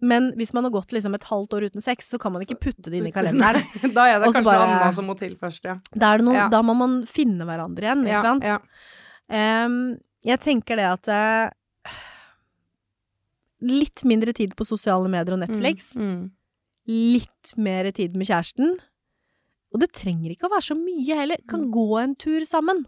Men 0.00 0.32
hvis 0.36 0.54
man 0.54 0.64
har 0.64 0.70
gått 0.70 0.92
liksom 0.92 1.14
et 1.14 1.24
halvt 1.24 1.50
år 1.52 1.66
uten 1.70 1.82
sex, 1.82 2.08
så 2.10 2.18
kan 2.18 2.32
man 2.32 2.40
ikke 2.40 2.58
putte 2.58 2.84
det 2.88 2.94
inn 2.94 3.06
i 3.08 3.12
kalenderen. 3.12 3.60
da 3.94 4.06
er 4.06 4.18
det 4.20 4.28
Også 4.28 4.40
kanskje 4.40 4.44
bare- 4.44 4.66
noe 4.68 4.80
annet 4.80 4.94
som 4.94 5.06
må 5.06 5.18
til 5.18 5.36
først, 5.36 5.64
ja. 5.64 5.76
Er 6.00 6.18
noe, 6.18 6.32
Ja. 6.34 6.48
da 6.48 6.62
må 6.62 6.74
man 6.74 7.04
finne 7.04 7.44
hverandre 7.44 7.82
igjen, 7.82 8.04
ikke 8.06 8.08
ja, 8.08 8.22
sant? 8.22 8.42
Ja. 8.44 8.58
Ehm, 9.28 9.98
jeg 10.24 10.40
tenker 10.40 10.76
det 10.76 10.86
at 10.86 11.08
eh, 11.08 11.50
Litt 13.60 14.04
mindre 14.08 14.32
tid 14.36 14.54
på 14.56 14.64
sosiale 14.64 15.08
medier 15.12 15.34
og 15.36 15.42
Netflix. 15.42 15.90
Mm. 15.96 16.30
Litt 16.88 17.52
mer 17.60 17.90
tid 17.92 18.16
med 18.16 18.26
kjæresten. 18.30 18.78
Og 19.70 19.80
det 19.82 19.92
trenger 19.94 20.32
ikke 20.32 20.48
å 20.48 20.54
være 20.54 20.66
så 20.72 20.76
mye 20.78 21.18
heller. 21.20 21.42
Kan 21.50 21.68
gå 21.70 21.84
en 22.00 22.14
tur 22.18 22.40
sammen. 22.48 22.86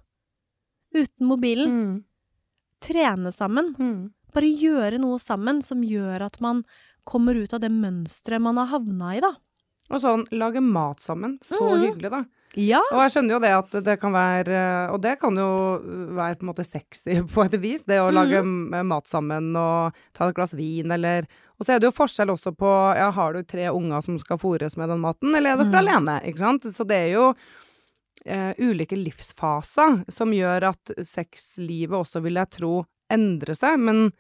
Uten 0.95 1.29
mobilen. 1.29 1.71
Mm. 1.77 1.93
Trene 2.83 3.33
sammen. 3.33 3.75
Mm. 3.79 4.01
Bare 4.35 4.49
gjøre 4.49 4.99
noe 4.99 5.21
sammen 5.23 5.61
som 5.63 5.85
gjør 5.85 6.25
at 6.27 6.41
man 6.43 6.65
kommer 7.05 7.37
ut 7.37 7.53
av 7.55 7.61
det 7.63 7.71
mønsteret 7.71 8.41
man 8.43 8.57
har 8.57 8.71
havna 8.73 9.17
i, 9.17 9.21
da. 9.23 9.33
Og 9.93 10.01
sånn, 10.01 10.25
lage 10.33 10.63
mat 10.63 11.01
sammen. 11.05 11.39
Så 11.45 11.59
Mhm. 11.61 11.83
hyggelig, 11.85 12.11
da. 12.11 12.25
Ja. 12.61 12.81
Og 12.93 13.01
jeg 13.01 13.13
skjønner 13.15 13.33
jo 13.37 13.41
det 13.41 13.51
at 13.57 13.77
det 13.87 13.95
kan 14.01 14.13
være 14.13 14.59
Og 14.93 14.99
det 15.01 15.15
kan 15.23 15.37
jo 15.41 15.47
være 16.13 16.37
på 16.37 16.45
en 16.45 16.51
måte 16.51 16.67
sexy 16.69 17.15
på 17.35 17.45
et 17.47 17.55
vis, 17.63 17.87
det 17.89 17.97
å 18.03 18.11
Mhm. 18.11 18.15
lage 18.19 18.43
mm. 18.45 18.87
mat 18.91 19.07
sammen 19.09 19.57
og 19.57 19.97
ta 20.13 20.29
et 20.29 20.37
glass 20.37 20.53
vin 20.59 20.91
eller 20.93 21.25
Og 21.59 21.65
så 21.65 21.73
er 21.75 21.81
det 21.81 21.89
jo 21.89 21.97
forskjell 21.97 22.29
også 22.35 22.53
på 22.59 22.73
Ja, 22.99 23.11
har 23.11 23.33
du 23.33 23.43
tre 23.43 23.71
unger 23.73 24.03
som 24.05 24.19
skal 24.19 24.37
fôres 24.43 24.77
med 24.77 24.89
den 24.93 25.01
maten, 25.01 25.35
eller 25.35 25.55
er 25.55 25.63
dere 25.63 25.73
mm. 25.73 25.81
alene? 25.81 26.19
Ikke 26.29 26.39
sant? 26.45 26.63
Så 26.69 26.85
det 26.85 26.97
er 26.97 27.13
jo 27.15 27.35
eh, 28.27 28.53
ulike 28.59 28.97
livsfaser 28.99 30.05
som 30.13 30.33
gjør 30.35 30.69
at 30.73 30.93
sexlivet 31.07 31.97
også, 31.97 32.21
vil 32.23 32.35
jeg 32.41 32.51
tro, 32.59 32.85
endrer 33.11 33.55
seg, 33.57 33.79
men 33.81 34.11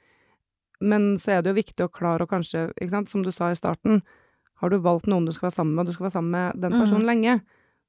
men 0.83 1.13
så 1.15 1.37
er 1.37 1.43
det 1.43 1.53
jo 1.53 1.61
viktig 1.61 1.85
å 1.87 1.93
klare 1.95 2.25
å 2.25 2.27
kanskje, 2.31 2.65
ikke 2.75 2.91
sant, 2.91 3.09
som 3.09 3.23
du 3.23 3.31
sa 3.31 3.53
i 3.53 3.55
starten, 3.55 4.01
har 4.59 4.71
du 4.73 4.81
valgt 4.83 5.07
noen 5.07 5.29
du 5.29 5.31
skal 5.31 5.47
være 5.47 5.55
sammen 5.61 5.77
med, 5.77 5.85
og 5.85 5.87
du 5.87 5.95
skal 5.95 6.07
være 6.09 6.15
sammen 6.17 6.33
med 6.35 6.57
den 6.65 6.73
personen 6.75 7.07
lenge, 7.07 7.37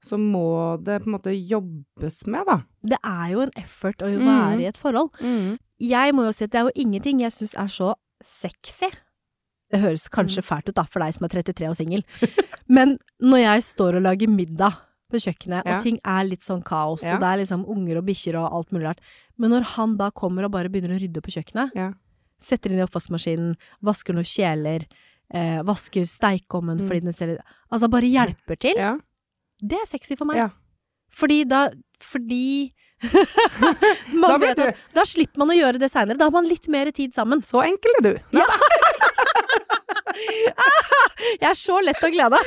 så 0.04 0.18
må 0.20 0.78
det 0.84 1.02
på 1.04 1.08
en 1.08 1.16
måte 1.18 1.34
jobbes 1.48 2.26
med, 2.28 2.46
da. 2.46 2.58
Det 2.84 2.98
er 3.04 3.32
jo 3.32 3.42
en 3.42 3.52
effort 3.56 3.98
å 4.04 4.12
jo 4.12 4.20
Mhm. 4.20 4.28
være 4.28 4.60
i 4.62 4.66
et 4.68 4.78
forhold. 4.78 5.12
Jeg 5.80 6.14
må 6.14 6.26
jo 6.26 6.32
si 6.32 6.44
at 6.44 6.52
det 6.52 6.60
er 6.60 6.66
jo 6.70 6.76
ingenting 6.76 7.20
jeg 7.22 7.32
syns 7.32 7.56
er 7.58 7.68
så 7.68 7.96
sexy. 8.24 8.90
Det 9.72 9.80
høres 9.82 10.08
kanskje 10.10 10.44
Mm. 10.44 10.48
fælt 10.48 10.70
ut 10.70 10.76
da, 10.76 10.84
for 10.84 11.00
deg 11.00 11.14
som 11.14 11.26
er 11.26 11.30
33 11.30 11.68
og 11.70 11.76
singel. 11.76 12.04
Men 12.70 12.98
når 13.22 13.40
jeg 13.40 13.62
står 13.64 13.96
og 13.96 14.04
lager 14.04 14.28
middag 14.30 14.76
på 15.12 15.18
kjøkkenet, 15.18 15.64
Ja. 15.66 15.76
og 15.76 15.82
ting 15.82 16.00
er 16.06 16.24
litt 16.26 16.42
sånn 16.42 16.64
kaos, 16.64 17.04
Ja. 17.04 17.16
og 17.16 17.22
det 17.22 17.28
er 17.28 17.38
liksom 17.46 17.66
unger 17.68 17.98
og 17.98 18.06
bikkjer 18.06 18.36
og 18.40 18.52
alt 18.54 18.72
mulig 18.72 18.84
rart, 18.86 19.00
men 19.38 19.52
når 19.52 19.64
han 19.64 19.98
da 19.98 20.10
kommer 20.12 20.46
og 20.46 20.52
bare 20.52 20.70
begynner 20.70 20.98
å 20.98 21.00
rydde 21.02 21.22
på 21.22 21.32
kjøkkenet, 21.32 21.72
Ja. 21.76 21.94
setter 22.40 22.72
inn 22.72 22.80
i 22.80 22.86
oppvaskmaskinen, 22.86 23.56
vasker 23.84 24.14
noen 24.14 24.26
kjeler, 24.26 24.86
eh, 25.32 25.62
vasker 25.64 26.04
steikeovnen 26.06 26.80
Mm. 26.82 26.88
fordi 26.88 27.02
den 27.02 27.14
ser 27.14 27.28
litt 27.28 27.40
Altså 27.72 27.90
bare 27.90 28.04
hjelper 28.04 28.60
til. 28.60 28.76
Ja. 29.62 29.68
Det 29.68 29.78
er 29.82 29.86
sexy 29.88 30.16
for 30.20 30.26
meg. 30.26 30.38
Ja. 30.38 30.50
Fordi 31.14 31.44
da 31.48 31.70
Fordi 32.02 32.74
Da 33.04 34.38
vet 34.40 34.56
du- 34.58 34.64
at, 34.64 34.76
da 34.96 35.04
slipper 35.06 35.38
man 35.44 35.50
å 35.52 35.58
gjøre 35.58 35.80
det 35.80 35.90
seinere. 35.92 36.18
Da 36.18 36.26
har 36.26 36.32
man 36.32 36.48
litt 36.48 36.68
mer 36.72 36.90
tid 36.92 37.14
sammen. 37.14 37.42
Så 37.44 37.62
enkel 37.64 37.92
er 38.00 38.04
du. 38.08 38.14
Jeg 41.42 41.50
er 41.50 41.58
så 41.58 41.80
lett 41.84 42.04
å 42.06 42.10
glede. 42.14 42.38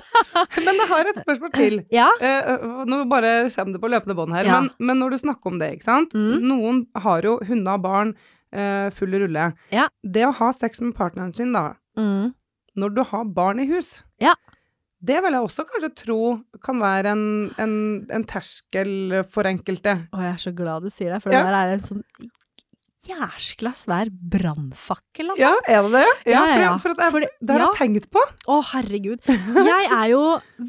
Men 0.64 0.78
jeg 0.80 0.88
har 0.88 1.08
et 1.10 1.18
spørsmål 1.20 1.50
til. 1.54 1.76
Ja. 1.92 2.06
Eh, 2.24 2.62
nå 2.88 3.02
bare 3.10 3.32
kommer 3.52 3.74
det 3.76 3.80
på 3.82 3.90
løpende 3.92 4.16
bånd 4.16 4.34
her, 4.36 4.46
Ja. 4.48 4.60
men, 4.60 4.70
men 4.80 4.98
når 5.02 5.10
du 5.14 5.18
snakker 5.22 5.52
om 5.52 5.58
det, 5.60 5.68
ikke 5.76 5.86
sant. 5.88 6.14
Mm. 6.16 6.46
Noen 6.48 6.80
har 7.04 7.26
jo 7.26 7.34
hunder 7.48 7.76
og 7.78 7.82
barn 7.84 8.14
eh, 8.54 8.88
full 8.96 9.12
rulle. 9.22 9.50
Ja. 9.74 9.88
Det 10.02 10.24
å 10.28 10.32
ha 10.38 10.50
sex 10.56 10.80
med 10.84 10.94
partneren 10.98 11.34
sin, 11.36 11.52
da, 11.52 11.74
Mm. 11.98 12.32
når 12.80 12.94
du 12.96 13.02
har 13.04 13.24
barn 13.28 13.60
i 13.60 13.66
hus, 13.68 14.02
Ja. 14.22 14.32
Det 15.02 15.18
vil 15.24 15.34
jeg 15.34 15.42
også 15.48 15.64
kanskje 15.66 15.90
tro 15.98 16.18
kan 16.62 16.78
være 16.82 17.10
en, 17.16 17.24
en, 17.58 17.72
en 18.14 18.24
terskel 18.30 19.22
for 19.30 19.48
enkelte. 19.50 19.96
Å, 20.14 20.20
jeg 20.22 20.36
er 20.36 20.42
så 20.44 20.52
glad 20.54 20.86
du 20.86 20.90
sier 20.94 21.10
det, 21.16 21.22
for 21.24 21.34
Ja. 21.34 21.42
det 21.42 21.50
der 21.50 21.58
er 21.58 21.74
en 21.74 21.84
sånn 21.88 22.04
jæskla 23.02 23.72
svær 23.74 24.10
brannfakkel, 24.12 25.32
altså. 25.32 25.42
Ja, 25.42 25.52
er 25.66 25.82
det 25.88 25.92
det? 25.96 26.10
Ja, 26.30 26.42
ja, 26.46 26.58
ja. 26.68 26.74
For, 26.78 26.94
for 26.94 27.10
For 27.16 27.24
det- 27.24 27.32
det 27.42 27.56
har 27.58 27.64
jeg 27.66 27.78
tenkt 27.80 28.10
på. 28.14 28.22
Å, 28.46 28.60
herregud. 28.72 29.18
Jeg 29.26 29.88
er 29.90 30.08
jo 30.12 30.20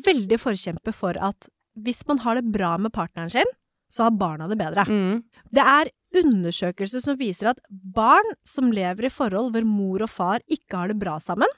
veldig 0.08 0.39
forkjemper 0.41 0.96
for 0.98 1.17
at 1.22 1.48
hvis 1.78 2.02
man 2.10 2.17
har 2.26 2.36
det 2.41 2.50
bra 2.54 2.76
med 2.78 2.91
partneren 2.93 3.30
sin, 3.34 3.46
så 3.93 4.08
har 4.08 4.12
barna 4.17 4.48
det 4.50 4.58
bedre. 4.58 4.86
Mm. 4.89 5.22
Det 5.54 5.62
er 5.62 5.91
undersøkelser 6.24 7.02
som 7.02 7.17
viser 7.17 7.52
at 7.54 7.60
barn 7.69 8.26
som 8.46 8.72
lever 8.74 9.06
i 9.06 9.13
forhold 9.13 9.54
hvor 9.54 9.65
mor 9.65 10.02
og 10.06 10.10
far 10.10 10.41
ikke 10.50 10.78
har 10.78 10.88
det 10.89 10.98
bra 11.02 11.19
sammen, 11.22 11.50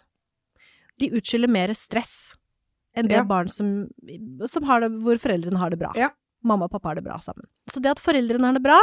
de 0.99 1.09
utskylder 1.11 1.51
mer 1.51 1.73
stress 1.75 2.33
enn 2.95 3.07
det 3.11 3.19
Ja. 3.19 3.23
barn 3.23 3.49
som, 3.49 3.87
som 4.47 4.63
har 4.63 4.81
det, 4.81 4.91
hvor 5.03 5.17
foreldrene 5.21 5.57
har 5.61 5.69
det 5.69 5.79
bra. 5.79 5.91
Ja. 5.95 6.09
Mamma 6.43 6.65
og 6.65 6.71
pappa 6.71 6.89
har 6.89 6.95
det 6.95 7.03
bra 7.03 7.19
sammen. 7.19 7.45
Så 7.71 7.81
det 7.81 7.95
at 7.95 7.99
foreldrene 7.99 8.45
har 8.45 8.53
det 8.53 8.63
bra, 8.63 8.79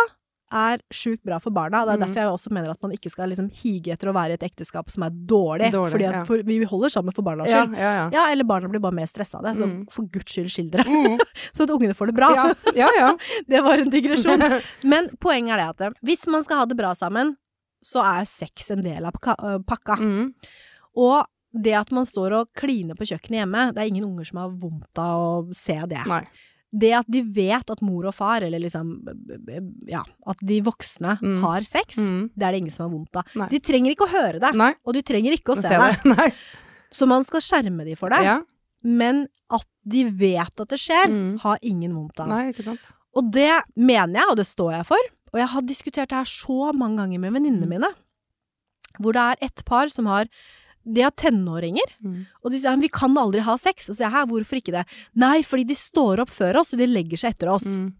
er 0.52 0.82
sjukt 0.92 1.22
bra 1.24 1.38
for 1.40 1.50
barna. 1.54 1.80
Det 1.86 1.94
er 1.94 1.96
mm. 1.96 2.02
derfor 2.04 2.20
jeg 2.20 2.32
også 2.36 2.50
mener 2.52 2.72
at 2.74 2.82
man 2.84 2.92
ikke 2.92 3.10
skal 3.12 3.30
liksom 3.32 3.48
hige 3.56 3.94
etter 3.94 4.10
å 4.10 4.14
være 4.16 4.34
i 4.34 4.38
et 4.38 4.44
ekteskap 4.44 4.90
som 4.92 5.06
er 5.06 5.14
dårlig. 5.14 5.70
Dårlig, 5.72 5.92
fordi 5.94 6.04
ja. 6.04 6.22
for, 6.28 6.42
vi 6.44 6.58
holder 6.68 6.92
sammen 6.92 7.14
for 7.16 7.24
barnas 7.24 7.48
skyld. 7.48 7.76
ja, 7.78 7.92
ja. 7.96 8.04
Ja, 8.12 8.26
eller 8.32 8.44
barna 8.44 8.68
blir 8.68 8.82
bare 8.84 8.98
mer 8.98 9.08
stressa 9.08 9.38
av 9.40 9.46
det. 9.48 9.56
Så 9.60 9.68
Mm. 9.72 9.86
for 9.90 10.04
guds 10.12 10.32
skyld, 10.32 10.50
skill 10.52 10.68
dere. 10.70 10.84
Mm. 10.84 11.18
Så 11.56 11.64
at 11.64 11.70
ungene 11.70 11.94
får 11.96 12.12
det 12.12 12.16
bra. 12.18 12.30
ja, 12.36 12.48
ja, 12.76 12.88
ja. 12.98 13.12
Det 13.48 13.62
var 13.64 13.78
en 13.78 13.90
digresjon. 13.90 14.42
Men 14.92 15.08
poenget 15.20 15.56
er 15.56 15.62
det 15.62 15.68
at 15.70 15.80
eh, 15.88 15.96
hvis 16.02 16.26
man 16.26 16.44
skal 16.44 16.58
ha 16.58 16.66
det 16.66 16.76
bra 16.76 16.92
sammen, 16.94 17.36
så 17.82 18.02
er 18.04 18.28
sex 18.28 18.70
en 18.70 18.82
del 18.84 19.04
av 19.08 19.12
pakka. 19.16 19.36
øh, 19.40 19.62
pakka. 19.64 19.96
Mm. 19.98 20.34
Og 20.96 21.24
det 21.52 21.74
at 21.76 21.90
man 21.92 22.06
står 22.08 22.32
og 22.32 22.48
kliner 22.56 22.94
på 22.96 23.04
kjøkkenet 23.04 23.42
hjemme, 23.42 23.66
det 23.74 23.82
er 23.82 23.90
ingen 23.90 24.04
unger 24.08 24.24
som 24.24 24.38
har 24.38 24.48
vondt 24.50 24.98
av 24.98 25.20
å 25.50 25.54
se 25.54 25.76
det. 25.90 26.06
Nei. 26.08 26.22
Det 26.72 26.92
at 26.96 27.06
de 27.12 27.20
vet 27.20 27.68
at 27.68 27.82
mor 27.84 28.06
og 28.08 28.14
far, 28.16 28.40
eller 28.40 28.58
liksom 28.58 28.94
ja, 29.86 30.00
at 30.26 30.38
de 30.40 30.60
voksne 30.64 31.18
Mm. 31.20 31.40
har 31.42 31.60
sex, 31.68 31.96
Mm. 31.98 32.30
det 32.34 32.42
er 32.46 32.52
det 32.52 32.58
ingen 32.62 32.70
som 32.72 32.88
har 32.88 32.96
vondt 32.96 33.16
av. 33.16 33.24
Nei. 33.36 33.48
De 33.48 33.58
trenger 33.60 33.90
ikke 33.92 34.06
å 34.08 34.12
høre 34.14 34.40
det, 34.40 34.54
Nei. 34.54 34.74
og 34.86 34.94
de 34.94 35.02
trenger 35.02 35.32
ikke 35.36 35.52
å 35.52 35.56
se, 35.56 35.68
se 35.68 35.78
det. 35.78 36.32
Så 36.90 37.06
man 37.08 37.24
skal 37.24 37.40
skjerme 37.40 37.84
de 37.84 37.94
for 37.94 38.08
det. 38.08 38.22
Ja. 38.24 38.40
Men 38.82 39.28
at 39.50 39.66
de 39.84 40.04
vet 40.10 40.60
at 40.60 40.68
det 40.68 40.78
skjer, 40.78 41.08
Mm. 41.08 41.38
har 41.40 41.58
ingen 41.62 41.92
vondt 41.94 42.20
av. 42.20 42.28
Nei, 42.28 42.52
ikke 42.52 42.64
sant. 42.64 42.80
Og 43.14 43.30
det 43.30 43.50
mener 43.76 44.20
jeg, 44.20 44.30
og 44.30 44.36
det 44.36 44.46
står 44.46 44.72
jeg 44.72 44.86
for. 44.86 44.98
Og 45.34 45.38
jeg 45.40 45.48
har 45.48 45.62
diskutert 45.62 46.08
det 46.08 46.16
her 46.16 46.24
så 46.24 46.72
mange 46.74 46.96
ganger 46.96 47.18
med 47.20 47.32
venninnene 47.32 47.64
Mm. 47.64 47.68
mine. 47.68 47.94
Hvor 49.00 49.12
det 49.12 49.20
er 49.20 49.36
et 49.46 49.62
par 49.64 49.88
som 49.88 50.06
har 50.06 50.26
De 50.84 51.00
har 51.04 51.10
tenåringer, 51.12 51.92
Mm. 52.02 52.26
og 52.42 52.50
de 52.50 52.58
sier 52.58 52.76
vi 52.80 52.88
kan 52.88 53.14
aldri 53.16 53.40
ha 53.40 53.56
sex. 53.56 53.88
Og 53.88 53.94
så 53.94 54.00
sier 54.02 54.10
jeg 54.10 54.14
hæ, 54.16 54.26
hvorfor 54.28 54.56
ikke 54.58 54.72
det? 54.72 54.84
Nei, 55.14 55.42
fordi 55.42 55.64
de 55.68 55.74
står 55.74 56.20
opp 56.24 56.30
før 56.30 56.56
oss, 56.60 56.72
og 56.74 56.78
de 56.78 56.86
legger 56.86 57.16
seg 57.18 57.34
etter 57.36 57.48
oss. 57.52 57.64
Mm. 57.64 57.92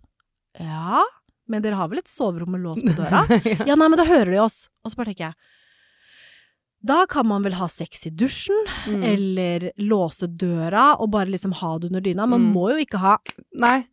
Ja, 0.60 1.02
men 1.48 1.62
dere 1.62 1.74
har 1.78 1.88
vel 1.88 1.98
et 1.98 2.08
soverom 2.08 2.50
med 2.56 2.62
lås 2.62 2.82
på 2.82 2.94
døra? 2.96 3.22
ja. 3.46 3.64
ja, 3.66 3.74
nei, 3.74 3.88
men 3.88 3.96
da 3.98 4.04
hører 4.04 4.30
de 4.32 4.38
oss. 4.42 4.68
Og 4.84 4.90
så 4.92 4.96
bare 4.96 5.12
tenker 5.14 5.28
jeg 5.30 5.34
da 6.84 7.04
kan 7.06 7.26
man 7.30 7.44
vel 7.44 7.54
ha 7.60 7.68
sex 7.70 8.06
i 8.06 8.10
dusjen, 8.10 8.56
Mm. 8.90 9.02
eller 9.06 9.70
låse 9.78 10.26
døra 10.26 10.96
og 10.98 11.12
bare 11.12 11.30
liksom 11.30 11.52
ha 11.60 11.78
det 11.78 11.86
under 11.92 12.00
dyna. 12.02 12.26
Man 12.26 12.48
Mm. 12.48 12.52
må 12.56 12.70
jo 12.72 12.84
ikke 12.84 12.98
ha 12.98 13.18
Nei. 13.54 13.84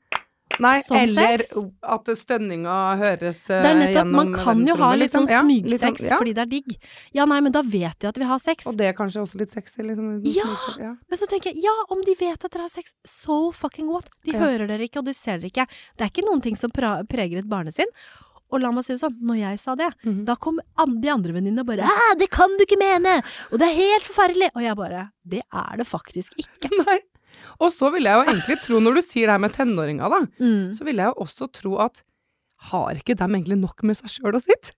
Nei, 0.59 0.81
som 0.81 0.97
eller 0.97 1.43
sex? 1.43 1.57
at 1.83 2.05
stønninga 2.19 2.75
høres 2.99 3.39
gjennom 3.47 3.63
Det 3.63 3.71
er 3.71 3.79
nettopp, 3.79 4.11
Man 4.19 4.33
kan 4.33 4.65
jo 4.67 4.75
ha 4.75 4.91
litt 4.95 5.11
sånn 5.11 5.25
liksom. 5.27 5.31
Ja, 5.31 5.41
smygsex 5.41 5.99
sånn- 6.01 6.09
ja. 6.09 6.17
fordi 6.17 6.33
det 6.35 6.41
er 6.41 6.51
digg. 6.51 6.77
Ja, 7.13 7.25
nei, 7.25 7.39
men 7.41 7.51
da 7.51 7.61
vet 7.61 7.99
de 7.99 8.07
at 8.07 8.17
vi 8.17 8.23
har 8.25 8.39
sex. 8.39 8.67
Og 8.67 8.77
det 8.77 8.87
er 8.87 8.93
kanskje 8.93 9.21
også 9.23 9.39
litt 9.39 9.49
sexy, 9.49 9.81
liksom. 9.83 10.21
Ja. 10.25 10.45
ja. 10.77 10.95
Men 11.09 11.17
så 11.17 11.25
tenker 11.27 11.53
jeg, 11.53 11.63
ja, 11.63 11.75
om 11.89 12.01
de 12.05 12.15
vet 12.19 12.43
at 12.45 12.51
dere 12.51 12.61
har 12.67 12.69
sex, 12.69 12.93
so 13.05 13.51
fucking 13.51 13.87
what? 13.87 14.09
De 14.25 14.31
Ja. 14.33 14.39
hører 14.39 14.67
dere 14.67 14.81
ikke, 14.87 14.99
og 14.99 15.05
de 15.05 15.13
ser 15.13 15.37
dere 15.39 15.49
ikke. 15.49 15.67
Det 15.97 16.05
er 16.05 16.09
ikke 16.11 16.25
noen 16.27 16.41
ting 16.41 16.55
som 16.55 16.69
preger 16.71 17.37
et 17.39 17.47
barnesinn. 17.49 17.87
Og 18.51 18.61
la 18.61 18.71
meg 18.71 18.83
si 18.83 18.93
det 18.93 19.01
sånn, 19.03 19.13
når 19.21 19.37
jeg 19.37 19.59
sa 19.59 19.75
det, 19.75 19.93
Mhm. 20.03 20.25
da 20.25 20.33
kom 20.35 20.57
de 21.01 21.07
andre 21.09 21.31
venninnene 21.33 21.63
bare 21.63 21.85
Æ, 21.85 22.17
det 22.17 22.31
kan 22.31 22.49
du 22.57 22.65
ikke 22.65 22.79
mene! 22.79 23.21
Og 23.53 23.59
det 23.59 23.67
er 23.69 23.75
helt 23.75 24.03
forferdelig! 24.09 24.49
Og 24.55 24.61
jeg 24.63 24.75
bare 24.75 25.11
Det 25.27 25.41
er 25.53 25.77
det 25.77 25.85
faktisk 25.85 26.33
ikke. 26.35 26.69
Nei. 26.87 26.99
Og 27.59 27.71
så 27.75 27.91
vil 27.93 28.03
jeg 28.09 28.13
jo 28.19 28.25
egentlig 28.31 28.59
tro, 28.65 28.79
når 28.83 28.99
du 28.99 29.01
sier 29.05 29.27
det 29.27 29.35
her 29.37 29.45
med 29.45 29.55
tenåringa, 29.55 30.09
da, 30.09 30.21
Mm. 30.43 30.75
så 30.77 30.83
vil 30.87 30.95
jeg 31.01 31.11
jo 31.13 31.23
også 31.25 31.51
tro 31.51 31.77
at 31.85 32.03
har 32.69 32.95
ikke 32.99 33.15
dem 33.15 33.35
egentlig 33.37 33.55
nok 33.61 33.83
med 33.87 33.95
seg 33.95 34.09
sjøl 34.17 34.35
og 34.35 34.41
sitt? 34.43 34.73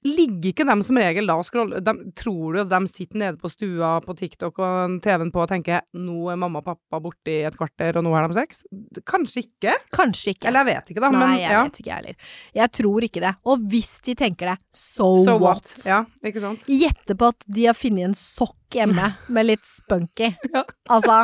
Ligger 0.00 0.54
ikke 0.54 0.64
dem 0.64 0.80
som 0.80 0.96
regel 0.96 1.26
da 1.28 1.34
og 1.36 1.44
scroller 1.44 1.82
de, 1.84 1.92
Tror 2.16 2.54
du 2.56 2.60
at 2.62 2.70
de 2.72 2.78
sitter 2.88 3.18
nede 3.20 3.36
på 3.36 3.50
stua 3.52 3.98
på 4.00 4.14
TikTok 4.16 4.56
og 4.64 4.94
TV-en 5.04 5.28
på 5.34 5.42
og 5.42 5.50
tenker 5.50 5.82
'nå 5.92 6.30
er 6.32 6.38
mamma 6.40 6.62
og 6.62 6.64
pappa 6.70 7.00
borte 7.04 7.28
i 7.28 7.42
et 7.44 7.52
kvarter, 7.58 7.98
og 8.00 8.04
nå 8.06 8.14
har 8.16 8.26
de 8.26 8.32
sex'? 8.40 8.64
Kanskje 9.04 9.44
ikke. 9.44 9.74
Kanskje 9.92 10.32
ikke. 10.32 10.48
Eller 10.48 10.64
jeg 10.64 10.72
vet 10.72 10.88
ikke, 10.94 11.00
da. 11.04 11.10
Nei, 11.10 11.20
men 11.20 11.38
jeg 11.42 11.52
ja. 11.52 11.64
vet 11.68 11.80
ikke, 11.82 11.90
jeg 11.92 11.96
heller. 12.00 12.16
Jeg 12.54 12.72
tror 12.72 13.00
ikke 13.10 13.20
det. 13.20 13.34
Og 13.44 13.58
hvis 13.68 14.00
de 14.00 14.14
tenker 14.14 14.46
det, 14.54 14.58
so, 14.72 15.10
So 15.22 15.36
what? 15.36 15.68
what? 15.68 15.84
Ja, 15.84 16.00
ikke 16.24 16.40
sant? 16.40 16.64
Gjette 16.64 17.14
på 17.20 17.28
at 17.28 17.44
de 17.46 17.66
har 17.68 17.74
funnet 17.76 18.04
en 18.08 18.14
sokk 18.16 18.56
hjemme 18.78 19.06
med 19.28 19.48
litt 19.48 19.66
spunky. 19.66 20.30
Ja. 20.50 20.62
Altså, 20.90 21.16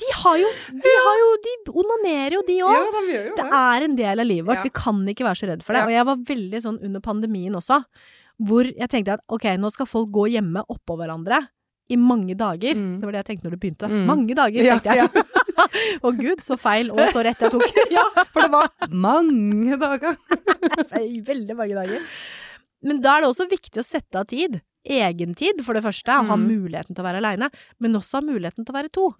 de 0.00 0.08
har 0.22 0.38
jo 0.40 0.48
De, 0.72 0.92
har 1.04 1.16
jo, 1.20 1.28
de 1.44 1.54
onanerer 1.82 2.36
jo, 2.38 2.42
de 2.46 2.56
Ja, 2.60 2.70
de 2.96 3.18
det 3.36 3.46
er 3.46 3.84
en 3.84 3.96
del 3.98 4.22
av 4.22 4.28
livet 4.28 4.48
vårt. 4.48 4.60
Ja. 4.62 4.68
Vi 4.68 4.72
kan 4.74 5.00
ikke 5.08 5.26
være 5.26 5.40
så 5.40 5.48
redd 5.50 5.64
for 5.66 5.76
det. 5.76 5.84
Og 5.84 5.94
jeg 5.94 6.06
var 6.08 6.22
veldig 6.30 6.62
sånn 6.64 6.78
under 6.88 7.04
pandemien 7.04 7.56
også, 7.58 7.82
hvor 8.40 8.68
jeg 8.68 8.88
tenkte 8.92 9.18
at 9.18 9.24
ok, 9.28 9.50
nå 9.60 9.70
skal 9.74 9.88
folk 9.90 10.12
gå 10.14 10.30
hjemme 10.36 10.64
oppå 10.72 10.96
hverandre. 11.00 11.42
I 11.90 11.96
mange 11.98 12.36
dager. 12.38 12.78
Mm. 12.78 13.00
Det 13.00 13.08
var 13.08 13.16
det 13.16 13.20
jeg 13.24 13.28
tenkte 13.32 13.48
når 13.48 13.54
det 13.56 13.60
begynte. 13.64 13.88
Mm. 13.90 14.02
Mange 14.06 14.36
dager, 14.38 14.68
tenkte 14.70 14.98
jeg. 15.00 15.24
Å 16.06 16.12
gud, 16.14 16.42
så 16.46 16.56
feil 16.60 16.92
og 16.94 17.00
så 17.10 17.24
rett 17.26 17.42
jeg 17.42 17.52
tok. 17.52 17.80
ja, 17.96 18.04
For 18.30 18.46
det 18.46 18.50
var 18.52 18.70
mange 18.94 19.78
dager. 19.80 20.14
veldig 21.26 21.56
mange 21.58 21.74
dager. 21.82 22.04
Men 22.86 23.02
da 23.04 23.16
er 23.16 23.24
det 23.24 23.32
også 23.32 23.48
viktig 23.50 23.82
å 23.82 23.86
sette 23.86 24.22
av 24.22 24.28
tid. 24.30 24.60
Egentid, 24.84 25.60
for 25.64 25.74
det 25.74 25.82
første. 25.84 26.10
Ha 26.12 26.22
Mm. 26.36 26.46
muligheten 26.48 26.94
til 26.94 27.04
å 27.04 27.06
være 27.06 27.18
aleine, 27.20 27.50
men 27.78 27.92
også 27.94 28.14
ha 28.14 28.20
muligheten 28.22 28.64
til 28.64 28.72
å 28.74 28.78
være 28.82 28.92
to. 28.92 29.14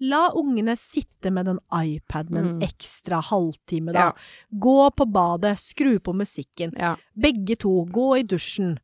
La 0.00 0.30
ungene 0.34 0.76
sitte 0.76 1.30
med 1.32 1.46
den 1.46 1.58
iPaden 1.72 2.36
en 2.36 2.58
Mm. 2.58 2.62
ekstra 2.62 3.22
halvtime, 3.22 3.92
da. 3.92 3.98
Ja. 4.00 4.12
Gå 4.52 4.90
på 4.96 5.06
badet, 5.10 5.56
skru 5.58 5.98
på 6.00 6.12
musikken. 6.12 6.72
Ja. 6.76 6.96
Begge 7.16 7.56
to, 7.56 7.86
gå 7.86 8.18
i 8.18 8.22
dusjen. 8.24 8.78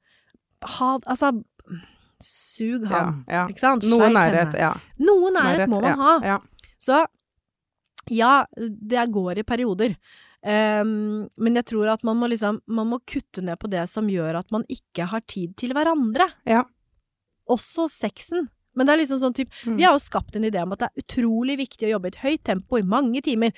Ha 0.63 0.99
Altså, 1.07 1.45
sug 2.23 2.85
han. 2.87 3.25
ja. 3.29 3.47
Ikke 3.49 3.59
sant? 3.61 3.83
Noe 3.85 4.09
nærhet, 4.11 4.55
ja. 4.59 4.75
Noe 4.99 5.31
nærhet 5.31 5.69
må 5.69 5.81
man 5.83 5.99
ha. 5.99 6.41
Så 6.81 7.05
ja, 8.11 8.45
det 8.57 9.11
går 9.13 9.39
i 9.39 9.43
perioder. 9.43 9.97
Ehm, 10.47 11.29
men 11.37 11.55
jeg 11.59 11.65
tror 11.73 11.89
at 11.93 12.05
man 12.07 12.17
må 12.21 12.29
liksom 12.31 12.61
Man 12.71 12.87
må 12.93 13.01
kutte 13.05 13.43
ned 13.43 13.59
på 13.59 13.67
det 13.69 13.89
som 13.91 14.07
gjør 14.07 14.39
at 14.39 14.53
man 14.55 14.63
ikke 14.71 15.09
har 15.11 15.21
tid 15.27 15.57
til 15.59 15.75
hverandre. 15.75 16.29
Ja. 16.47 16.63
Også 17.51 17.89
sexen. 17.91 18.49
Men 18.77 18.87
det 18.87 18.95
er 18.95 19.01
liksom 19.03 19.19
sånn 19.19 19.35
type 19.35 19.51
Mm. 19.67 19.77
Vi 19.77 19.83
har 19.83 19.93
jo 19.97 19.99
skapt 20.05 20.37
en 20.37 20.45
idé 20.47 20.63
om 20.63 20.73
at 20.73 20.79
det 20.85 20.91
er 20.93 21.03
utrolig 21.03 21.57
viktig 21.59 21.89
å 21.89 21.99
jobbe 21.99 22.07
i 22.07 22.13
et 22.15 22.23
høyt 22.23 22.45
tempo 22.45 22.79
i 22.79 22.83
mange 22.87 23.21
timer. 23.23 23.51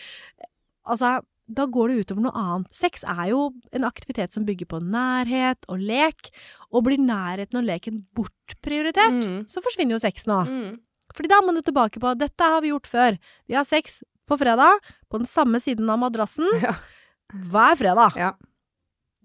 Altså, 0.89 1.21
da 1.53 1.67
går 1.67 1.89
det 1.91 2.07
utover 2.07 2.23
noe 2.23 2.33
annet. 2.33 2.73
Sex 2.73 3.03
er 3.05 3.29
jo 3.31 3.53
en 3.75 3.85
aktivitet 3.85 4.33
som 4.33 4.47
bygger 4.47 4.67
på 4.71 4.81
nærhet 4.81 5.59
og 5.69 5.79
lek, 5.83 6.31
og 6.73 6.85
blir 6.87 6.97
nærheten 6.97 7.59
og 7.59 7.65
leken 7.67 8.07
bortprioritert, 8.15 9.21
Mm. 9.27 9.45
så 9.51 9.61
forsvinner 9.61 9.99
jo 9.99 9.99
sexen 9.99 10.33
òg. 10.33 10.47
Mm. 10.49 10.79
Fordi 11.13 11.29
da 11.29 11.41
må 11.43 11.53
du 11.53 11.61
tilbake 11.61 11.99
på 12.01 12.17
dette 12.17 12.41
har 12.41 12.61
vi 12.63 12.69
gjort 12.71 12.87
før. 12.87 13.19
Vi 13.49 13.55
har 13.55 13.65
sex 13.65 14.03
på 14.31 14.39
fredag, 14.41 14.79
på 15.11 15.19
den 15.21 15.27
samme 15.29 15.61
siden 15.63 15.91
av 15.91 15.99
madrassen, 16.03 16.47
Ja. 16.65 16.77
hver 17.51 17.77
fredag. 17.79 18.17
Ja. 18.19 18.33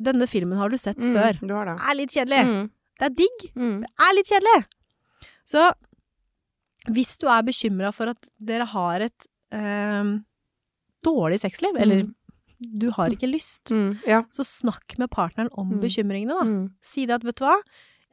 Denne 0.01 0.27
filmen 0.27 0.57
har 0.59 0.69
du 0.73 0.77
sett 0.81 0.97
Mm, 0.99 1.13
før. 1.15 1.39
Du 1.47 1.53
har 1.55 1.69
det. 1.69 1.77
Er 1.79 1.95
litt 2.01 2.11
kjedelig. 2.17 2.41
Mm. 2.49 2.65
Det 2.99 3.05
er 3.07 3.15
digg. 3.21 3.45
Mm. 3.55 3.77
Det 3.85 3.89
er 4.09 4.15
litt 4.17 4.31
kjedelig. 4.33 4.59
Så 5.45 5.63
hvis 6.91 7.15
du 7.21 7.25
er 7.31 7.45
bekymra 7.47 7.93
for 7.95 8.11
at 8.13 8.29
dere 8.39 8.65
har 8.69 9.05
et 9.07 9.27
eh, 9.55 10.11
dårlig 11.05 11.39
sexliv, 11.41 11.77
eller 11.79 12.03
Mm. 12.03 12.13
du 12.79 12.89
har 12.91 13.09
ikke 13.13 13.29
lyst, 13.31 13.71
Mm. 13.71 13.99
Ja. 14.07 14.21
så 14.31 14.43
snakk 14.43 14.97
med 14.97 15.09
partneren 15.09 15.49
om 15.53 15.71
Mm. 15.73 15.81
bekymringene, 15.81 16.35
da. 16.43 16.73
Si 16.81 17.05
det 17.05 17.15
at, 17.15 17.23
vet 17.23 17.35
du 17.35 17.45
hva, 17.45 17.55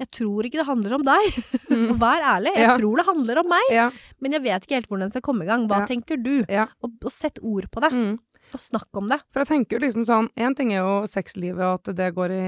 jeg 0.03 0.11
tror 0.19 0.49
ikke 0.49 0.59
det 0.61 0.67
handler 0.69 0.97
om 0.99 1.05
deg. 1.07 1.39
Mm. 1.71 1.87
Vær 2.03 2.25
ærlig. 2.35 2.53
Jeg 2.59 2.67
Ja. 2.69 2.75
tror 2.79 2.97
det 3.01 3.07
handler 3.07 3.41
om 3.45 3.49
meg. 3.53 3.71
Ja. 3.75 3.87
Men 4.21 4.33
jeg 4.37 4.43
vet 4.45 4.67
ikke 4.67 4.79
helt 4.81 4.89
hvordan 4.91 5.07
jeg 5.09 5.15
skal 5.17 5.27
komme 5.31 5.47
i 5.47 5.51
gang. 5.51 5.67
Hva 5.71 5.81
Ja. 5.83 5.87
tenker 5.87 6.21
du? 6.23 6.35
Og, 6.83 6.91
og 7.05 7.13
sett 7.15 7.39
ord 7.43 7.71
på 7.71 7.81
det. 7.85 7.93
Mm. 7.95 8.19
Og 8.53 8.61
snakk 8.61 8.99
om 9.01 9.07
det. 9.09 9.21
For 9.33 9.41
jeg 9.41 9.49
tenker 9.49 9.79
jo 9.79 9.83
liksom 9.87 10.05
sånn 10.05 10.29
En 10.37 10.55
ting 10.55 10.73
er 10.75 10.83
jo 10.83 11.07
sexlivet, 11.09 11.63
og 11.63 11.81
at 11.81 11.95
det 11.97 12.11
går 12.15 12.35
i 12.37 12.43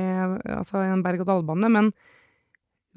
altså, 0.58 0.82
en 0.84 1.02
berg-og-dal-bane, 1.02 1.70
men 1.72 1.92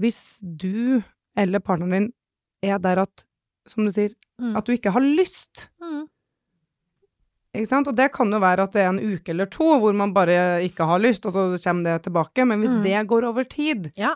hvis 0.02 0.40
du 0.42 1.02
eller 1.38 1.60
partneren 1.64 1.92
din 1.94 2.14
er 2.66 2.80
der 2.82 3.00
at, 3.06 3.24
som 3.68 3.86
du 3.86 3.92
sier, 3.92 4.12
Mm. 4.42 4.56
at 4.58 4.66
du 4.66 4.72
ikke 4.76 4.92
har 4.94 5.02
lyst 5.02 5.68
Mm. 5.82 6.08
Ikke 7.58 7.68
sant? 7.72 7.88
Og 7.90 7.96
det 7.98 8.12
kan 8.14 8.30
jo 8.30 8.38
være 8.44 8.64
at 8.68 8.74
det 8.76 8.84
er 8.84 8.90
en 8.92 9.00
uke 9.02 9.30
eller 9.34 9.48
to 9.50 9.80
hvor 9.82 9.96
man 9.98 10.12
bare 10.14 10.62
ikke 10.68 10.86
har 10.86 11.00
lyst, 11.02 11.26
og 11.26 11.34
så 11.34 11.46
kommer 11.64 11.84
det 11.88 12.04
tilbake. 12.06 12.46
Men 12.46 12.60
hvis 12.62 12.76
Mm. 12.76 12.84
det 12.84 13.08
går 13.08 13.24
over 13.26 13.44
tid, 13.50 13.92
Ja. 13.98 14.14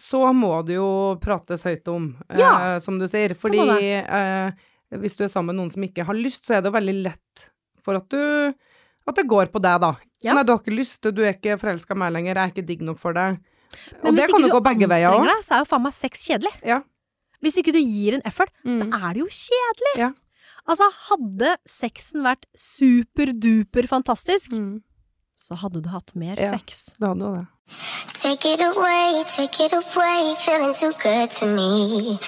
Så 0.00 0.32
må 0.34 0.64
det 0.66 0.74
jo 0.76 1.16
prates 1.22 1.62
høyt 1.64 1.86
om, 1.88 2.16
Ja. 2.36 2.74
eh, 2.74 2.78
som 2.80 2.98
du 2.98 3.06
sier. 3.06 3.34
Fordi 3.34 3.58
eh, 4.02 4.50
hvis 4.98 5.16
du 5.16 5.24
er 5.24 5.28
sammen 5.28 5.54
med 5.54 5.60
noen 5.62 5.70
som 5.72 5.82
ikke 5.82 6.04
har 6.06 6.14
lyst, 6.14 6.46
så 6.46 6.56
er 6.56 6.60
det 6.62 6.70
jo 6.72 6.78
veldig 6.78 7.02
lett 7.04 7.50
for 7.82 7.94
at 7.96 8.08
du 8.08 8.54
At 9.06 9.16
det 9.16 9.26
går 9.28 9.50
på 9.52 9.60
deg, 9.60 9.80
da. 9.82 9.90
Ja. 10.24 10.32
Nei, 10.32 10.42
du 10.44 10.52
har 10.54 10.60
ikke 10.62 10.72
lyst, 10.78 11.02
du 11.12 11.20
er 11.22 11.34
ikke 11.34 11.58
forelska 11.60 11.92
i 11.92 11.98
meg 12.00 12.12
lenger, 12.14 12.34
jeg 12.34 12.40
er 12.40 12.52
ikke 12.54 12.66
digg 12.66 12.80
nok 12.80 12.96
for 12.98 13.12
deg. 13.12 13.36
Men 14.00 14.06
og 14.08 14.16
det 14.16 14.24
hvis 14.24 14.30
kan 14.32 14.40
ikke 14.40 14.48
jo 14.48 14.54
gå 14.54 14.62
begge 14.64 14.88
veier 14.88 15.08
anstrenger 15.10 15.34
deg, 15.34 15.44
så 15.44 15.52
er 15.54 15.58
jo 15.60 15.68
faen 15.68 15.82
meg 15.84 15.92
sex 15.92 16.22
kjedelig. 16.24 16.52
Ja. 16.64 16.78
Hvis 17.44 17.58
ikke 17.60 17.74
du 17.76 17.80
gir 17.84 18.14
en 18.14 18.22
effort, 18.24 18.48
så 18.64 18.86
Mm. 18.88 18.94
er 18.96 19.12
det 19.12 19.20
jo 19.20 19.26
kjedelig. 19.28 19.92
Ja. 19.98 20.10
Altså, 20.66 20.88
hadde 21.10 21.56
sexen 21.68 22.22
vært 22.24 22.46
superduper 22.56 23.86
fantastisk, 23.88 24.52
Mm. 24.56 24.80
Så 25.44 25.58
hadde 25.60 25.82
du 25.84 25.88
hatt 25.92 26.14
mer 26.16 26.40
Ja. 26.40 26.50
sex. 26.56 26.86
Det 26.98 27.08
hadde 27.10 27.26
jo 27.28 27.34
det. 27.36 27.46
Take 28.22 28.54
it 28.54 28.60
away, 28.64 29.24
take 29.36 29.60
it 29.66 29.72
away, 29.76 30.34
feeling 30.44 30.72
too 30.74 30.92
good 31.02 31.30
to 31.38 31.46
me. 31.46 32.18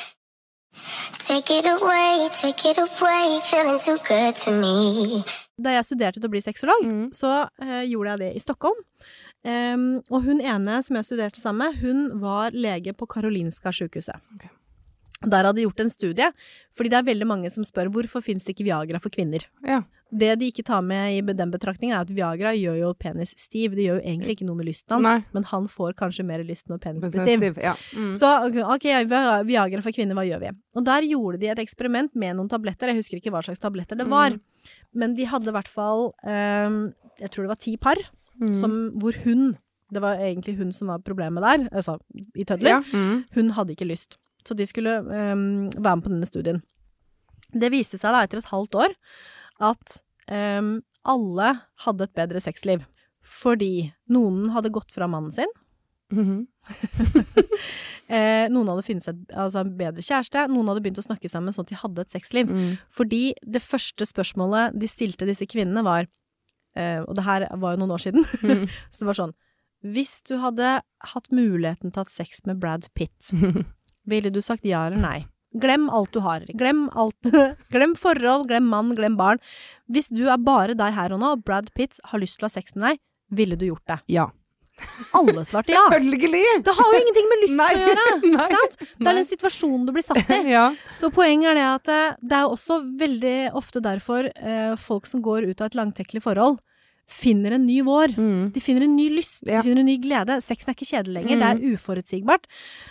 Take 1.26 1.50
it 1.58 1.66
away, 1.66 2.28
take 2.40 2.68
it 2.70 2.78
away, 2.78 3.40
feeling 3.48 3.78
too 3.80 3.96
good 4.06 4.36
to 4.44 4.50
me. 4.52 5.22
Da 5.58 5.72
jeg 5.78 5.86
studerte 5.88 6.20
til 6.20 6.28
å 6.28 6.32
bli 6.34 6.42
sexolog, 6.44 6.84
Mm. 6.84 7.08
så 7.16 7.48
uh, 7.62 7.82
gjorde 7.88 8.12
jeg 8.12 8.18
det 8.18 8.36
i 8.36 8.42
Stockholm. 8.44 8.76
Um, 9.46 10.02
og 10.10 10.24
hun 10.26 10.40
ene 10.40 10.82
som 10.82 10.96
jeg 10.98 11.04
studerte 11.08 11.40
sammen 11.40 11.70
med, 11.72 11.80
hun 11.80 12.20
var 12.20 12.50
lege 12.52 12.92
på 12.96 13.06
Karolinska 13.08 13.72
sykehuset. 13.72 14.20
Okay. 14.36 14.50
Der 15.24 15.44
hadde 15.46 15.56
de 15.56 15.64
gjort 15.66 15.80
en 15.80 15.90
studie, 15.90 16.30
fordi 16.76 16.90
det 16.92 16.98
er 16.98 17.08
veldig 17.14 17.26
mange 17.26 17.50
som 17.50 17.64
spør 17.64 17.88
hvorfor 17.94 18.22
finnes 18.22 18.44
det 18.44 18.54
ikke 18.56 18.66
Viagra 18.68 19.00
for 19.00 19.08
kvinner. 19.10 19.46
Ja. 19.64 19.82
Det 20.12 20.36
de 20.38 20.46
ikke 20.52 20.62
tar 20.62 20.82
med 20.86 21.16
i 21.16 21.34
den 21.34 21.50
betraktningen, 21.50 21.96
er 21.96 22.04
at 22.06 22.10
Viagra 22.14 22.52
gjør 22.54 22.76
jo 22.78 22.90
penis 22.94 23.32
stiv. 23.36 23.72
Det 23.74 23.88
gjør 23.88 23.96
jo 23.98 24.04
egentlig 24.06 24.36
ikke 24.36 24.46
noe 24.46 24.54
med 24.60 24.68
lysten 24.68 24.94
hans, 24.94 25.02
Nei. 25.02 25.24
men 25.34 25.42
han 25.50 25.66
får 25.68 25.96
kanskje 25.98 26.24
mer 26.24 26.44
lyst 26.46 26.68
når 26.70 26.78
penis 26.84 27.02
blir 27.10 27.26
stiv. 27.26 27.58
Ja. 27.58 27.72
Mm. 27.96 28.12
Så 28.14 28.30
ok, 28.76 28.86
Viagra 29.50 29.82
for 29.82 29.90
kvinner, 29.96 30.14
hva 30.14 30.22
gjør 30.28 30.44
vi? 30.44 30.52
Og 30.78 30.84
der 30.86 31.02
gjorde 31.10 31.40
de 31.42 31.50
et 31.50 31.58
eksperiment 31.58 32.14
med 32.14 32.36
noen 32.38 32.48
tabletter. 32.48 32.92
Jeg 32.92 33.00
husker 33.02 33.18
ikke 33.18 33.32
hva 33.34 33.42
slags 33.42 33.58
tabletter 33.58 33.98
det 33.98 34.06
var. 34.06 34.30
Mm. 34.30 34.70
Men 34.94 35.14
de 35.18 35.26
hadde 35.26 35.50
i 35.50 35.54
hvert 35.58 35.68
fall 35.70 36.08
um, 36.26 36.78
Jeg 37.20 37.30
tror 37.30 37.44
det 37.46 37.52
var 37.54 37.62
ti 37.62 37.76
par 37.76 37.96
Mm. 38.36 38.54
som, 38.54 38.72
hvor 39.00 39.16
hun 39.24 39.56
Det 39.90 40.00
var 40.02 40.18
egentlig 40.20 40.58
hun 40.58 40.72
som 40.72 40.88
var 40.88 40.98
problemet 40.98 41.40
der, 41.42 41.68
altså 41.72 41.98
i 42.36 42.44
tødler. 42.44 42.68
ja. 42.68 42.82
Mm. 42.92 43.24
Hun 43.34 43.50
hadde 43.56 43.72
ikke 43.72 43.86
lyst. 43.88 44.18
Så 44.44 44.54
de 44.54 44.66
skulle 44.66 44.98
um, 45.00 45.70
være 45.72 45.96
med 45.96 46.02
på 46.04 46.10
denne 46.12 46.26
studien. 46.26 46.62
Det 47.54 47.70
viste 47.72 47.96
seg 47.96 48.12
da 48.12 48.24
etter 48.26 48.38
et 48.42 48.50
halvt 48.52 48.74
år 48.74 48.92
at 49.62 50.00
um, 50.30 50.80
alle 51.06 51.52
hadde 51.86 52.08
et 52.08 52.16
bedre 52.18 52.42
sexliv. 52.42 52.84
Fordi 53.26 53.90
noen 54.12 54.50
hadde 54.54 54.74
gått 54.74 54.92
fra 54.94 55.08
mannen 55.10 55.34
sin. 55.34 55.52
Mhm. 56.14 56.46
Eh, 58.06 58.46
noen 58.54 58.68
hadde 58.70 58.84
funnet 58.86 59.02
seg 59.02 59.32
altså, 59.34 59.64
en 59.64 59.72
bedre 59.74 60.02
kjæreste. 60.04 60.44
Noen 60.46 60.68
hadde 60.70 60.82
begynt 60.84 61.00
å 61.00 61.02
snakke 61.02 61.26
sammen 61.26 61.50
sånn 61.50 61.64
at 61.66 61.72
de 61.72 61.78
hadde 61.80 62.04
et 62.04 62.12
sexliv. 62.14 62.46
Mm. 62.46 62.76
Fordi 62.94 63.32
det 63.42 63.58
første 63.64 64.06
spørsmålet 64.06 64.76
de 64.78 64.86
stilte 64.86 65.26
disse 65.26 65.48
kvinnene 65.50 65.82
var 65.82 66.06
eh, 66.78 67.00
Og 67.02 67.16
det 67.18 67.24
her 67.26 67.48
var 67.58 67.74
jo 67.74 67.80
noen 67.82 67.96
år 67.96 68.04
siden. 68.04 68.22
Mm. 68.46 68.68
så 68.94 69.02
det 69.02 69.08
var 69.10 69.18
sånn 69.18 69.34
Hvis 69.90 70.20
du 70.30 70.36
hadde 70.38 70.76
hatt 71.10 71.34
muligheten 71.34 71.90
til 71.90 71.98
å 71.98 72.06
ha 72.06 72.14
sex 72.14 72.44
med 72.46 72.62
Brad 72.62 72.86
Pitt, 72.94 73.32
ville 74.14 74.30
du 74.30 74.38
sagt 74.38 74.62
ja 74.70 74.86
eller 74.86 75.02
nei? 75.02 75.18
Glem 75.60 75.88
alt 75.90 76.12
du 76.14 76.20
har. 76.24 76.46
Glem 76.58 76.86
alt. 76.94 77.30
glem 77.74 77.94
forhold, 77.98 78.48
glem 78.50 78.66
mann, 78.72 78.94
glem 78.98 79.16
barn. 79.18 79.42
Hvis 79.90 80.08
du 80.12 80.26
er 80.30 80.40
bare 80.42 80.76
deg 80.78 80.96
her 80.96 81.14
og 81.16 81.22
nå, 81.22 81.34
og 81.36 81.44
Brad 81.46 81.70
Pitt 81.76 82.00
har 82.10 82.22
lyst 82.22 82.38
til 82.40 82.46
å 82.46 82.50
ha 82.50 82.56
sex 82.58 82.74
med 82.76 82.90
deg, 82.90 83.04
ville 83.36 83.56
du 83.58 83.66
gjort 83.70 83.86
det? 83.90 84.00
Ja. 84.14 84.28
Alle 85.16 85.40
svarte 85.48 85.72
ja. 85.72 85.80
Selvfølgelig! 85.88 86.42
Det 86.66 86.72
har 86.76 86.90
jo 86.92 86.98
ingenting 87.00 87.28
med 87.30 87.42
lysten 87.46 87.60
Nei, 87.62 87.70
å 87.72 87.80
gjøre. 87.86 88.06
nei, 88.36 88.46
Sant? 88.52 88.74
Det 89.00 89.08
er 89.08 89.18
den 89.22 89.28
situasjonen 89.30 89.86
du 89.88 89.92
blir 89.96 90.04
satt 90.04 90.32
i. 90.36 90.40
Ja. 90.56 90.66
Så 90.98 91.08
poenget 91.14 91.54
er 91.54 91.56
det 91.58 91.66
at 91.70 91.92
eh, 91.94 92.18
det 92.20 92.36
er 92.42 92.52
også 92.52 92.82
veldig 93.00 93.36
ofte 93.56 93.80
derfor 93.84 94.28
eh, 94.28 94.74
folk 94.80 95.08
som 95.08 95.22
går 95.24 95.48
ut 95.48 95.62
av 95.64 95.70
et 95.70 95.78
langtekkelig 95.80 96.22
forhold, 96.26 96.60
finner 97.08 97.54
en 97.56 97.64
ny 97.64 97.78
vår. 97.86 98.16
Mm. 98.18 98.44
De 98.52 98.60
finner 98.62 98.84
en 98.84 98.96
ny 98.98 99.08
lyst, 99.14 99.40
Ja. 99.46 99.60
de 99.62 99.68
finner 99.70 99.80
en 99.80 99.88
ny 99.88 99.96
glede. 100.02 100.40
Sexen 100.44 100.72
er 100.72 100.76
ikke 100.76 100.88
kjedelig 100.90 101.20
lenger, 101.22 101.40
det 101.40 101.50
er 101.54 101.76
uforutsigbart. 101.76 102.48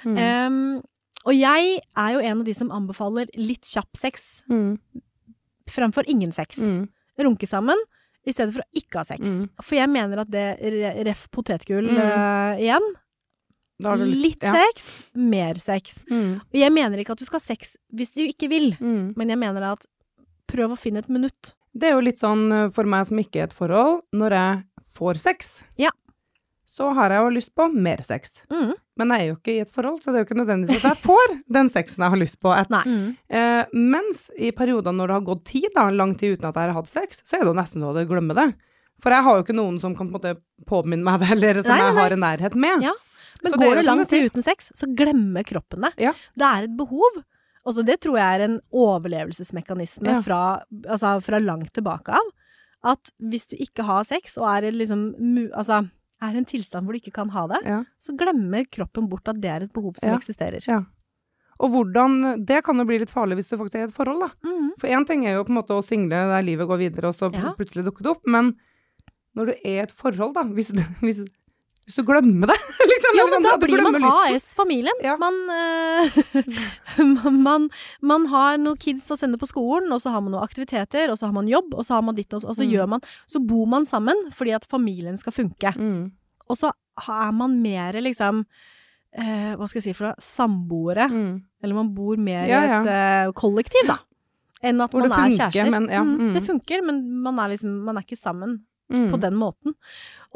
Mm. 0.08 0.17
Em, 0.25 0.60
og 1.25 1.33
jeg 1.33 1.79
er 1.97 2.11
jo 2.13 2.19
en 2.19 2.39
av 2.39 2.45
de 2.45 2.53
som 2.53 2.69
anbefaler 2.71 3.29
litt 3.35 3.65
kjapp 3.65 3.89
sex 3.97 4.43
Mm. 4.49 4.77
fremfor 5.67 6.05
ingen 6.07 6.31
sex. 6.31 6.59
Mm. 6.59 6.88
Runke 7.17 7.47
sammen 7.49 7.77
i 8.25 8.31
stedet 8.33 8.53
for 8.53 8.61
å 8.61 8.79
ikke 8.79 8.99
ha 9.01 9.03
sex. 9.07 9.21
Mm. 9.21 9.49
For 9.61 9.75
jeg 9.77 9.89
mener 9.89 10.21
at 10.21 10.29
det 10.31 10.45
ref 11.05 11.27
potetgull 11.31 11.89
eh, 11.97 12.61
igjen. 12.65 12.85
Litt 13.81 14.43
ja. 14.45 14.53
sex, 14.55 14.85
mer 15.19 15.55
sex. 15.59 15.97
Mm. 16.09 16.38
Og 16.39 16.55
jeg 16.55 16.71
mener 16.71 17.01
ikke 17.01 17.11
at 17.17 17.19
du 17.19 17.25
skal 17.27 17.41
ha 17.41 17.43
sex 17.43 17.75
hvis 17.93 18.13
du 18.15 18.21
ikke 18.23 18.47
vil, 18.49 18.71
Mm. 18.79 19.13
men 19.17 19.29
jeg 19.29 19.38
mener 19.41 19.63
at 19.73 19.85
prøv 20.47 20.71
å 20.71 20.79
finne 20.79 20.99
et 21.03 21.09
minutt. 21.09 21.53
Det 21.75 21.89
er 21.89 21.95
jo 21.97 22.05
litt 22.05 22.21
sånn 22.21 22.45
eh, 22.53 22.69
for 22.71 22.85
meg 22.88 23.05
som 23.09 23.17
ikke 23.19 23.41
er 23.41 23.49
et 23.49 23.53
forhold, 23.57 24.03
når 24.13 24.31
jeg 24.31 24.63
får 24.95 25.19
sex, 25.19 25.63
Ja. 25.77 25.89
så 26.65 26.93
har 26.95 27.09
jeg 27.11 27.19
jo 27.25 27.33
lyst 27.35 27.53
på 27.55 27.67
mer 27.73 27.97
sex. 28.01 28.43
Mm. 28.49 28.73
Men 28.97 29.10
jeg 29.12 29.21
er 29.21 29.27
jo 29.27 29.36
ikke 29.36 29.53
i 29.55 29.60
et 29.65 29.71
forhold, 29.75 29.97
så 30.01 30.12
det 30.12 30.19
er 30.19 30.23
jo 30.23 30.27
ikke 30.29 30.38
nødvendigvis 30.39 30.77
at 30.86 30.89
jeg 30.93 31.01
får 31.03 31.34
den 31.58 31.67
sexen 31.69 32.03
jeg 32.05 32.13
har 32.13 32.21
lyst 32.21 32.38
på. 32.39 32.53
Nei. 32.71 33.15
eh, 33.29 33.65
mens 33.73 34.29
i 34.39 34.51
perioder 34.55 34.95
når 34.95 35.08
det 35.12 35.17
har 35.17 35.25
gått 35.31 35.43
tid, 35.45 35.67
da, 35.75 35.89
lang 35.91 36.13
tid 36.15 36.38
uten 36.38 36.47
at 36.47 36.55
jeg 36.55 36.69
har 36.71 36.77
hatt 36.79 36.88
sex, 36.91 37.19
så 37.25 37.36
er 37.36 37.43
det 37.43 37.49
jo 37.51 37.58
nesten 37.60 37.84
så 37.84 37.91
jeg 37.99 38.08
glemmer 38.08 38.36
det. 38.39 38.47
For 39.03 39.12
jeg 39.12 39.23
har 39.27 39.36
jo 39.36 39.43
ikke 39.43 39.55
noen 39.58 39.81
som 39.84 39.95
kan 39.97 40.08
på 40.08 40.15
en 40.15 40.19
måte 40.21 40.36
påminne 40.65 41.03
meg 41.03 41.19
det, 41.19 41.27
eller 41.36 41.60
som 41.62 41.73
Nei, 41.75 41.81
nei, 41.81 41.89
jeg 41.91 41.97
har 41.99 42.15
en 42.15 42.23
nærhet 42.23 42.55
med. 42.55 42.86
Ja. 42.88 42.93
Men 43.43 43.51
Så 43.51 43.58
går 43.60 43.75
det 43.75 43.84
lang 43.86 44.05
tid 44.08 44.29
uten 44.31 44.41
sex, 44.45 44.71
så 44.73 44.88
glemmer 44.95 45.43
kroppen 45.43 45.84
det. 45.84 45.91
Ja. 45.99 46.13
Det 46.39 46.47
er 46.47 46.63
et 46.69 46.77
behov. 46.79 47.19
Altså, 47.67 47.84
det 47.84 47.99
tror 47.99 48.15
jeg 48.17 48.39
er 48.39 48.45
en 48.45 48.60
overlevelsesmekanisme 48.71 50.08
Ja. 50.13 50.21
fra, 50.21 50.62
altså, 50.88 51.19
fra 51.21 51.39
langt 51.39 51.73
tilbake 51.73 52.10
av. 52.13 52.31
At 52.86 53.12
hvis 53.19 53.47
du 53.49 53.55
ikke 53.58 53.84
har 53.84 54.03
sex, 54.05 54.38
og 54.38 54.45
er 54.47 54.67
i 54.67 54.71
liksom 54.71 55.15
mu- 55.19 55.51
Altså, 55.51 55.89
er 56.21 56.34
i 56.36 56.38
en 56.38 56.45
tilstand 56.47 56.86
hvor 56.86 56.93
du 56.95 56.99
ikke 56.99 57.13
kan 57.13 57.30
ha 57.30 57.47
det, 57.47 57.62
Ja. 57.65 57.84
så 57.99 58.15
glemmer 58.17 58.65
kroppen 58.71 59.10
bort 59.10 59.28
at 59.28 59.39
det 59.41 59.49
er 59.51 59.63
et 59.63 59.73
behov 59.73 59.95
som 59.97 60.10
Ja. 60.10 60.17
eksisterer. 60.17 60.63
Ja. 60.67 60.84
Og 61.60 61.69
hvordan 61.71 62.45
Det 62.45 62.63
kan 62.65 62.75
jo 62.78 62.84
bli 62.86 62.99
litt 62.99 63.10
farlig 63.10 63.36
hvis 63.38 63.49
du 63.49 63.58
faktisk 63.58 63.75
er 63.75 63.86
i 63.86 63.89
et 63.89 63.93
forhold, 63.95 64.19
da. 64.19 64.30
Mm. 64.43 64.71
For 64.80 64.88
én 64.88 65.06
ting 65.08 65.25
er 65.25 65.36
jo 65.36 65.43
på 65.45 65.49
en 65.56 65.62
måte 65.63 65.71
å 65.75 65.84
single 65.84 66.10
der 66.28 66.41
livet 66.43 66.67
går 66.67 66.78
videre, 66.80 67.08
og 67.08 67.15
så 67.15 67.30
plutselig 67.56 67.86
dukker 67.86 68.04
det 68.04 68.12
opp, 68.12 68.21
men 68.28 68.56
når 69.36 69.45
du 69.45 69.51
er 69.63 69.80
i 69.80 69.84
et 69.84 69.91
forhold, 69.91 70.34
da, 70.36 70.43
hvis, 70.43 70.71
hvis, 71.04 71.25
hvis 71.86 71.95
du 72.00 72.02
glemmer 72.08 72.50
det 72.50 72.56
liksom, 72.91 73.17
Ja, 73.19 73.26
men 73.30 73.34
sånn 73.36 73.45
da 73.45 73.56
blir 73.62 73.84
man. 73.86 74.06
AS-familien. 74.10 75.02
Ja. 75.06 75.15
Man, 75.21 75.36
uh, 75.54 76.19
man, 77.24 77.41
man, 77.45 77.67
man 78.02 78.26
har 78.32 78.58
noen 78.62 78.78
kids 78.82 79.06
å 79.13 79.17
sende 79.19 79.38
på 79.41 79.48
skolen, 79.50 79.91
og 79.93 80.02
så 80.02 80.10
har 80.13 80.24
man 80.26 80.34
noen 80.34 80.43
aktiviteter, 80.45 81.12
og 81.13 81.19
så 81.19 81.28
har 81.30 81.36
man 81.38 81.48
jobb, 81.52 81.74
og 81.78 81.86
så 81.86 81.98
har 82.00 82.06
man 82.08 82.17
ditt, 82.17 82.32
og 82.34 82.41
så, 82.41 82.50
og 82.52 82.58
så 82.58 82.65
Mm. 82.65 82.71
gjør 82.74 82.88
man 82.95 83.02
Så 83.30 83.39
bor 83.45 83.65
man 83.69 83.86
sammen 83.86 84.26
fordi 84.34 84.56
at 84.58 84.65
familien 84.65 85.17
skal 85.21 85.34
funke. 85.36 85.76
Mm. 85.78 86.12
Og 86.50 86.58
så 86.58 86.71
er 87.10 87.32
man 87.38 87.60
mer 87.62 87.93
liksom 88.02 88.43
uh, 88.45 89.54
Hva 89.60 89.67
skal 89.69 89.80
jeg 89.82 89.88
si 89.89 89.93
for 89.98 90.08
noe? 90.10 90.15
Samboere. 90.21 91.08
Mm. 91.12 91.34
Eller 91.63 91.76
man 91.78 91.93
bor 91.95 92.17
mer 92.17 92.45
Ja, 92.50 92.62
i 92.65 92.74
et 92.80 92.89
uh, 92.89 93.34
kollektiv, 93.38 93.88
da. 93.89 94.00
Enn 94.65 94.82
at 94.82 94.93
Hvor 94.95 95.06
man 95.06 95.12
er 95.13 95.30
funker, 95.30 95.52
kjærester. 95.52 95.71
men 95.74 95.89
ja, 95.91 96.02
Mm, 96.02 96.15
mm. 96.17 96.34
Det 96.34 96.43
funker, 96.48 96.82
men 96.86 97.04
man 97.21 97.38
er 97.43 97.54
liksom 97.54 97.76
Man 97.86 97.98
er 98.00 98.06
ikke 98.08 98.17
sammen 98.17 98.63
Mm. 98.91 99.08
på 99.12 99.17
den 99.17 99.34
måten. 99.34 99.74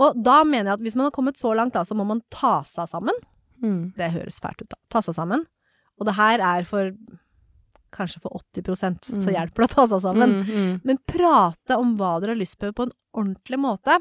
Og 0.01 0.17
da 0.25 0.43
mener 0.43 0.71
jeg 0.71 0.73
at 0.79 0.81
hvis 0.87 0.95
man 0.97 1.05
har 1.09 1.11
kommet 1.13 1.37
så 1.37 1.51
langt, 1.55 1.73
da, 1.75 1.83
så 1.85 1.93
må 1.93 2.05
man 2.07 2.21
ta 2.33 2.63
seg 2.65 2.87
sammen. 2.89 3.13
Mm. 3.61 3.93
Det 3.97 4.11
høres 4.15 4.39
fælt 4.41 4.63
ut, 4.63 4.69
da. 4.71 4.77
Ta 4.89 5.01
seg 5.05 5.13
sammen. 5.19 5.43
Og 5.99 6.07
det 6.07 6.15
her 6.17 6.39
er 6.39 6.65
for 6.69 6.93
Kanskje 7.89 8.19
for 8.21 8.29
80 8.53 8.69
mm. 9.17 9.21
så 9.23 9.31
hjelper 9.33 9.63
det 9.63 9.67
å 9.71 9.73
ta 9.73 9.83
seg 9.89 10.01
sammen. 10.03 10.33
Mm. 10.43 10.49
Mm. 10.53 10.73
Men 10.85 10.99
prate 11.09 11.73
om 11.81 11.95
hva 11.97 12.19
dere 12.21 12.35
har 12.35 12.37
lyst 12.37 12.59
på 12.61 12.69
på 12.77 12.85
en 12.85 12.91
ordentlig 13.17 13.57
måte. 13.57 13.95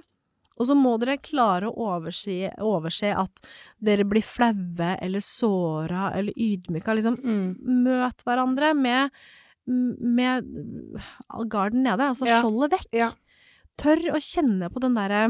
Og 0.58 0.66
så 0.68 0.74
må 0.76 0.92
dere 1.00 1.16
klare 1.22 1.70
å 1.70 1.86
overse, 1.94 2.50
overse 2.60 3.14
at 3.16 3.40
dere 3.80 4.04
blir 4.04 4.24
flaue 4.26 4.90
eller 5.00 5.24
såra 5.24 6.10
eller 6.18 6.32
ydmyka. 6.36 6.96
Liksom, 6.98 7.16
Mm. 7.24 7.56
møt 7.86 8.24
hverandre 8.26 8.74
med, 8.76 9.10
med 9.66 10.44
garden 11.48 11.82
nede, 11.84 12.10
altså 12.12 12.26
Ja. 12.28 12.42
skjoldet 12.42 12.72
vekk. 12.76 12.88
Ja. 12.92 13.10
Tør 13.78 14.08
å 14.14 14.22
kjenne 14.22 14.70
på 14.72 14.82
den 14.82 14.96
derre 14.98 15.28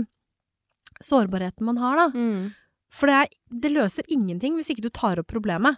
sårbarheten 1.04 1.66
man 1.68 1.80
har, 1.82 2.00
da. 2.00 2.06
Mm. 2.14 2.54
For 2.92 3.10
det, 3.10 3.16
er, 3.18 3.34
det 3.64 3.74
løser 3.74 4.06
ingenting 4.08 4.56
hvis 4.56 4.70
ikke 4.72 4.86
du 4.86 4.92
tar 4.94 5.20
opp 5.20 5.28
problemet. 5.30 5.76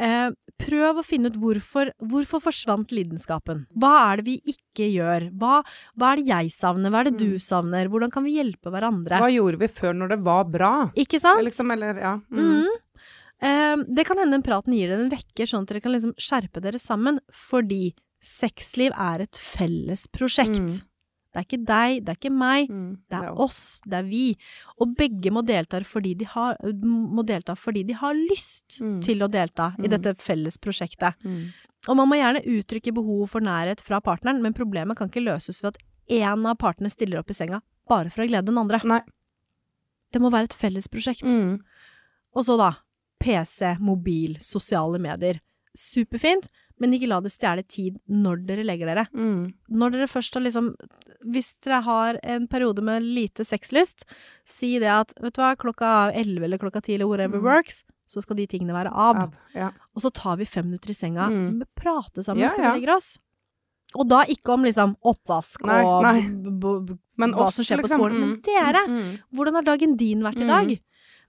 Eh, 0.00 0.30
prøv 0.60 1.00
å 1.00 1.04
finne 1.04 1.28
ut 1.30 1.38
hvorfor, 1.40 1.90
hvorfor 2.10 2.42
forsvant 2.46 2.92
lidenskapen. 2.94 3.66
Hva 3.76 3.92
er 4.08 4.20
det 4.20 4.26
vi 4.26 4.54
ikke 4.54 4.86
gjør? 4.88 5.28
Hva, 5.38 5.60
hva 5.98 6.12
er 6.12 6.20
det 6.20 6.28
jeg 6.30 6.52
savner? 6.54 6.92
Hva 6.92 7.02
er 7.02 7.10
det 7.10 7.20
du 7.20 7.40
savner? 7.42 7.90
Hvordan 7.92 8.12
kan 8.14 8.24
vi 8.24 8.38
hjelpe 8.38 8.72
hverandre? 8.72 9.20
Hva 9.20 9.30
gjorde 9.32 9.60
vi 9.60 9.70
før 9.72 9.98
når 10.00 10.14
det 10.14 10.20
var 10.26 10.46
bra? 10.48 10.74
Ikke 10.98 11.20
sant? 11.22 11.44
Liksom, 11.44 11.74
eller, 11.76 12.00
ja. 12.00 12.14
Mm. 12.32 12.46
Mm. 12.64 13.10
Eh, 13.40 13.84
det 14.00 14.06
kan 14.08 14.20
hende 14.20 14.38
den 14.38 14.46
praten 14.46 14.76
gir 14.76 14.88
dere 14.88 15.04
en 15.04 15.12
vekker, 15.12 15.48
sånn 15.48 15.66
at 15.68 15.74
dere 15.74 15.84
kan 15.84 15.94
liksom 15.94 16.16
skjerpe 16.20 16.64
dere 16.64 16.80
sammen, 16.80 17.20
fordi 17.32 17.92
sexliv 18.24 18.96
er 18.96 19.26
et 19.26 19.36
felles 19.40 20.08
prosjekt. 20.12 20.80
Det 21.32 21.38
er 21.38 21.44
ikke 21.46 21.64
deg, 21.64 22.04
det 22.04 22.08
er 22.10 22.16
ikke 22.18 22.32
meg, 22.34 22.68
Mm. 22.70 22.96
det 23.08 23.18
er 23.22 23.38
oss, 23.38 23.80
det 23.86 23.94
er 24.00 24.02
vi. 24.08 24.36
Og 24.80 24.96
begge 24.96 25.30
må 25.30 25.44
delta 25.46 25.78
fordi 25.86 26.16
de 26.18 26.24
har, 26.24 26.56
må 26.82 27.22
delta 27.24 27.54
fordi 27.54 27.84
de 27.86 27.92
har 27.94 28.14
lyst 28.14 28.80
Mm. 28.80 29.00
til 29.02 29.18
å 29.22 29.28
delta 29.30 29.74
i 29.78 29.82
Mm. 29.86 29.90
dette 29.90 30.16
felles 30.18 30.56
prosjektet. 30.58 31.14
Mm. 31.24 31.52
Og 31.88 31.96
man 31.96 32.08
må 32.08 32.16
gjerne 32.18 32.44
uttrykke 32.44 32.92
behov 32.92 33.28
for 33.30 33.40
nærhet 33.40 33.80
fra 33.80 34.00
partneren, 34.00 34.42
men 34.42 34.52
problemet 34.52 34.96
kan 34.96 35.08
ikke 35.08 35.22
løses 35.24 35.62
ved 35.62 35.76
at 35.76 35.82
én 36.10 36.46
av 36.46 36.58
partene 36.58 36.90
stiller 36.90 37.18
opp 37.20 37.30
i 37.30 37.34
senga 37.34 37.62
bare 37.88 38.10
for 38.10 38.22
å 38.22 38.28
glede 38.28 38.46
den 38.46 38.58
andre. 38.58 38.80
Nei. 38.84 39.00
Det 40.12 40.20
må 40.20 40.30
være 40.32 40.44
et 40.50 40.54
felles 40.58 40.88
prosjekt. 40.88 41.22
Mm. 41.22 41.60
Og 42.34 42.44
så 42.44 42.56
da, 42.58 42.72
PC, 43.20 43.76
mobil, 43.78 44.36
sosiale 44.40 44.98
medier. 44.98 45.40
Superfint, 45.76 46.48
men 46.80 46.92
ikke 46.96 47.08
la 47.08 47.20
det 47.20 47.30
stjele 47.34 47.62
tid 47.68 47.98
når 48.08 48.46
dere 48.48 48.64
legger 48.64 48.86
dere. 48.90 49.06
Mm. 49.14 49.52
Når 49.70 49.92
dere 49.92 50.08
først 50.08 50.34
har 50.34 50.42
liksom 50.42 50.74
Hvis 51.30 51.54
dere 51.62 51.82
har 51.84 52.18
en 52.24 52.46
periode 52.48 52.80
med 52.82 53.02
lite 53.04 53.44
sexlyst, 53.44 54.06
si 54.48 54.78
det 54.80 54.88
at 54.88 55.12
vet 55.20 55.34
du 55.36 55.42
hva, 55.42 55.54
klokka 55.54 56.10
elleve 56.16 56.44
eller 56.48 56.56
klokka 56.58 56.80
ti 56.82 56.94
eller 56.94 57.06
whatever 57.06 57.36
Mm. 57.38 57.44
works, 57.44 57.84
så 58.08 58.22
skal 58.22 58.36
de 58.36 58.46
tingene 58.46 58.72
være 58.72 58.90
av. 58.90 59.16
Ab. 59.16 59.34
Ja. 59.54 59.68
Og 59.94 60.00
så 60.02 60.10
tar 60.10 60.36
vi 60.38 60.46
fem 60.46 60.64
minutter 60.64 60.88
i 60.90 60.94
senga, 60.94 61.28
Mm. 61.28 61.62
prate 61.76 62.24
sammen 62.24 62.40
Ja, 62.40 62.48
før 62.48 62.72
vi 62.72 62.80
legger 62.80 62.96
oss. 62.96 63.18
Og 63.94 64.08
da 64.08 64.24
ikke 64.24 64.54
om 64.54 64.62
liksom 64.64 64.96
oppvask 65.04 65.60
Nei, 65.66 65.84
og 65.84 66.02
nei. 66.04 66.22
hva 67.18 67.46
oss, 67.48 67.56
som 67.56 67.64
skjer 67.64 67.80
på 67.82 67.88
liksom. 67.88 68.00
skolen. 68.00 68.20
Men 68.20 68.30
Mm. 68.36 68.42
dere, 68.42 68.86
Mm. 68.88 69.18
hvordan 69.34 69.54
har 69.54 69.62
dagen 69.62 69.96
din 69.96 70.22
vært 70.22 70.40
i 70.40 70.46
dag? 70.46 70.68
Mm. 70.68 70.80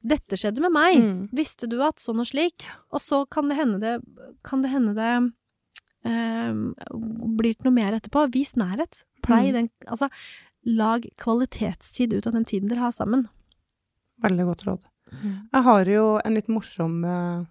Dette 0.03 0.35
skjedde 0.37 0.61
med 0.61 0.71
meg. 0.71 0.97
Mm. 0.97 1.29
Visste 1.31 1.67
du 1.69 1.81
at 1.81 1.97
sånn 1.97 2.19
og 2.19 2.25
slik? 2.27 2.65
Og 2.91 2.99
så 3.01 3.29
kan 3.29 3.49
det 3.49 3.57
hende 3.57 3.79
det 3.79 4.01
Kan 4.43 4.61
det 4.63 4.71
hende 4.71 4.95
det 4.95 5.33
blir 6.03 7.53
det 7.57 7.65
noe 7.65 7.73
mer 7.75 7.93
etterpå. 7.97 8.25
Vis 8.33 8.53
nærhet. 8.57 9.03
Plei 9.23 9.51
Mm. 9.51 9.53
den 9.53 9.69
Altså, 9.87 10.09
lag 10.65 11.05
kvalitetstid 11.17 12.13
ut 12.13 12.27
av 12.27 12.33
den 12.33 12.45
tiden 12.45 12.69
dere 12.69 12.79
har 12.79 12.91
sammen. 12.91 13.27
Veldig 14.21 14.45
godt 14.45 14.63
råd. 14.65 14.81
Jeg 15.53 15.63
har 15.63 15.85
jo 15.85 16.19
en 16.23 16.33
litt 16.33 16.47
morsom, 16.47 17.03
eh, 17.05 17.45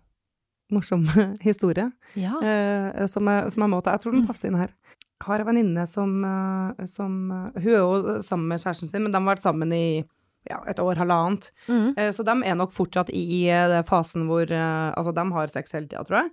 morsom 0.73 1.05
historie 1.43 1.93
Ja. 2.17 2.41
eh, 2.41 3.07
som, 3.07 3.27
jeg, 3.27 3.51
som 3.53 3.63
jeg 3.63 3.71
må 3.71 3.83
ta. 3.83 3.93
Jeg 3.93 4.01
tror 4.01 4.13
den 4.13 4.23
Mm. 4.23 4.27
passer 4.27 4.49
inn 4.49 4.57
her. 4.59 4.71
Jeg 5.21 5.27
har 5.27 5.41
en 5.41 5.47
venninne 5.47 5.87
som, 5.87 6.25
eh, 6.25 6.87
som 6.87 7.31
eh, 7.31 7.61
Hun 7.61 7.73
er 7.73 7.77
jo 7.79 8.23
sammen 8.23 8.49
med 8.49 8.59
kjæresten 8.61 8.89
sin, 8.89 9.03
men 9.03 9.13
de 9.13 9.19
har 9.19 9.37
vært 9.37 9.43
sammen 9.43 9.73
i 9.73 10.05
ja, 10.49 10.63
et 10.67 10.79
år, 10.79 10.95
halvannet. 10.97 11.51
Mm. 11.69 11.95
Eh, 11.99 12.11
Så 12.13 12.25
de 12.25 12.31
er 12.49 12.55
nok 12.55 12.71
fortsatt 12.73 13.11
i 13.13 13.45
fasen 13.85 14.27
hvor 14.27 14.51
eh, 14.51 14.95
Altså, 14.97 15.13
de 15.15 15.31
har 15.33 15.47
sex 15.49 15.73
hele 15.73 15.87
tida, 15.87 16.03
tror 16.05 16.23
jeg. 16.23 16.31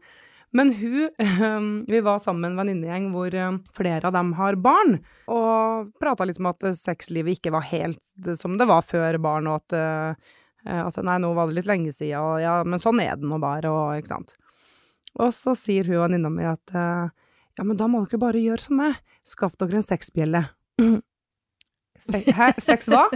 Men 0.58 0.72
hun 0.74 1.86
Vi 1.88 2.00
var 2.02 2.20
sammen 2.24 2.42
med 2.42 2.52
en 2.52 2.60
venninnegjeng 2.62 3.12
hvor 3.14 3.36
eh, 3.36 3.60
flere 3.76 4.10
av 4.10 4.16
dem 4.16 4.34
har 4.40 4.58
barn, 4.62 4.98
og 5.30 5.92
prata 6.02 6.26
litt 6.26 6.42
om 6.42 6.50
at 6.50 6.66
sexlivet 6.80 7.38
ikke 7.38 7.54
var 7.54 7.68
helt 7.70 8.02
som 8.40 8.58
det 8.58 8.68
var 8.70 8.86
før 8.86 9.20
barn, 9.22 9.50
og 9.52 9.62
at, 9.62 9.78
eh, 9.78 10.82
at 10.82 11.00
nei, 11.06 11.20
nå 11.22 11.34
var 11.38 11.50
det 11.50 11.60
litt 11.60 11.70
lenge 11.70 11.94
siden, 11.96 12.18
og 12.24 12.42
ja, 12.42 12.58
men 12.66 12.82
sånn 12.82 13.02
er 13.04 13.20
det 13.20 13.30
nå 13.30 13.40
bare, 13.44 13.70
og 13.72 14.02
ikke 14.02 14.16
sant. 14.16 14.34
Og 15.18 15.34
så 15.34 15.54
sier 15.58 15.88
hun 15.90 16.04
venninna 16.04 16.32
mi 16.34 16.46
at 16.48 16.74
eh, 16.78 17.10
ja, 17.58 17.66
men 17.66 17.78
da 17.78 17.88
må 17.90 18.04
dere 18.06 18.22
bare 18.22 18.42
gjøre 18.42 18.62
som 18.68 18.82
meg, 18.82 18.98
skaff 19.28 19.58
dere 19.62 19.80
en 19.80 19.86
sexbjelle. 19.86 20.44
Se, 21.98 22.20
hæ, 22.22 22.52
sex 22.62 22.86
hva? 22.94 23.08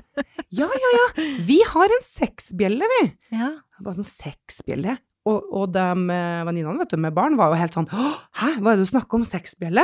Ja, 0.50 0.66
ja, 0.66 0.90
ja, 0.96 1.04
vi 1.46 1.60
har 1.70 1.92
en 1.94 2.02
sexbjelle, 2.02 2.88
vi. 2.96 3.04
ja. 3.38 3.52
Bare 3.82 4.00
sånn 4.00 4.10
sexbjelle. 4.10 4.96
Og, 5.30 5.52
og 5.54 5.68
de 5.70 5.84
venninnene 6.02 6.80
vet 6.82 6.96
du, 6.96 6.98
med 6.98 7.14
barn 7.14 7.36
var 7.38 7.52
jo 7.52 7.60
helt 7.60 7.76
sånn 7.78 7.86
Hæ, 7.94 8.56
hva 8.58 8.72
er 8.72 8.80
det 8.80 8.88
du 8.88 8.90
snakker 8.90 9.20
om, 9.20 9.26
sexbjelle? 9.28 9.84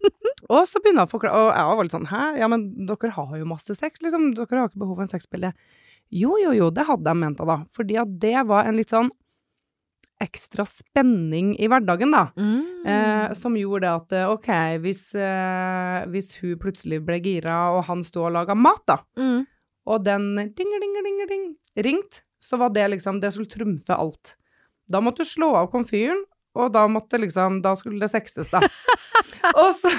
og 0.52 0.66
så 0.68 0.82
begynner 0.82 1.04
jeg 1.04 1.08
å 1.08 1.12
forklare, 1.14 1.40
og 1.40 1.48
jeg 1.54 1.78
var 1.78 1.86
litt 1.86 1.96
sånn 1.96 2.10
Hæ, 2.10 2.22
ja, 2.42 2.50
men 2.52 2.66
dere 2.90 3.14
har 3.16 3.32
jo 3.40 3.48
masse 3.48 3.78
sex, 3.78 4.02
liksom. 4.04 4.34
Dere 4.36 4.60
har 4.60 4.68
ikke 4.68 4.82
behov 4.82 4.98
for 4.98 5.06
en 5.06 5.12
sexbjelle. 5.14 5.54
Jo, 6.12 6.36
jo, 6.42 6.52
jo, 6.52 6.68
det 6.74 6.84
hadde 6.86 7.10
jeg 7.10 7.20
ment 7.22 7.40
da. 7.40 7.62
Fordi 7.72 7.96
at 8.02 8.18
det 8.22 8.36
var 8.46 8.68
en 8.68 8.76
litt 8.76 8.92
sånn 8.92 9.08
ekstra 10.22 10.64
spenning 10.68 11.54
i 11.58 11.68
hverdagen, 11.68 12.12
da. 12.14 12.28
Mm. 12.38 12.84
Eh, 12.86 13.32
som 13.38 13.56
gjorde 13.58 13.84
det 13.86 13.92
at 13.92 14.14
eh, 14.20 14.30
ok, 14.30 14.50
hvis, 14.84 15.02
eh, 15.18 16.04
hvis 16.12 16.30
hun 16.40 16.60
plutselig 16.60 17.00
ble 17.06 17.18
gira, 17.24 17.56
og 17.74 17.84
han 17.88 18.04
sto 18.06 18.26
og 18.28 18.34
laga 18.36 18.56
mat, 18.56 18.84
da, 18.90 19.00
mm. 19.18 19.42
og 19.90 20.06
den 20.06 20.30
ding-ding-ding-ding 20.54 21.50
ringt, 21.84 22.22
så 22.44 22.60
var 22.60 22.74
det 22.76 22.90
liksom 22.92 23.22
Det 23.22 23.32
skulle 23.32 23.50
trumfe 23.50 23.96
alt. 23.96 24.36
Da 24.90 25.00
måtte 25.04 25.24
du 25.24 25.28
slå 25.28 25.52
av 25.58 25.70
komfyren, 25.72 26.20
og 26.54 26.70
da 26.74 26.84
måtte 26.90 27.18
liksom 27.18 27.62
Da 27.64 27.74
skulle 27.78 28.02
det 28.02 28.12
sexes, 28.12 28.52
da. 28.52 28.60
og 29.62 29.72
så, 29.76 29.90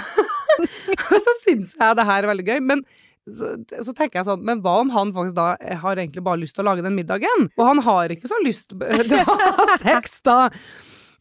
og 1.09 1.17
så 1.25 1.35
syns 1.41 1.75
jeg 1.75 1.97
det 1.99 2.07
her 2.07 2.23
er 2.23 2.31
veldig 2.31 2.47
gøy, 2.47 2.61
men 2.73 2.85
så, 3.25 3.55
så 3.81 3.93
tenker 3.97 4.19
jeg 4.19 4.27
sånn, 4.27 4.43
men 4.45 4.59
hva 4.61 4.75
om 4.83 4.91
han 4.93 5.11
faktisk 5.13 5.37
da 5.37 5.55
har 5.81 5.97
egentlig 5.97 6.21
bare 6.25 6.43
lyst 6.43 6.53
til 6.57 6.61
å 6.61 6.67
lage 6.67 6.85
den 6.85 6.93
middagen? 6.97 7.47
Og 7.57 7.63
han 7.65 7.81
har 7.87 8.13
ikke 8.13 8.29
så 8.29 8.37
lyst 8.45 8.69
til 8.69 8.83
å 9.17 9.23
ha 9.57 9.77
sex, 9.81 10.19
da. 10.25 10.37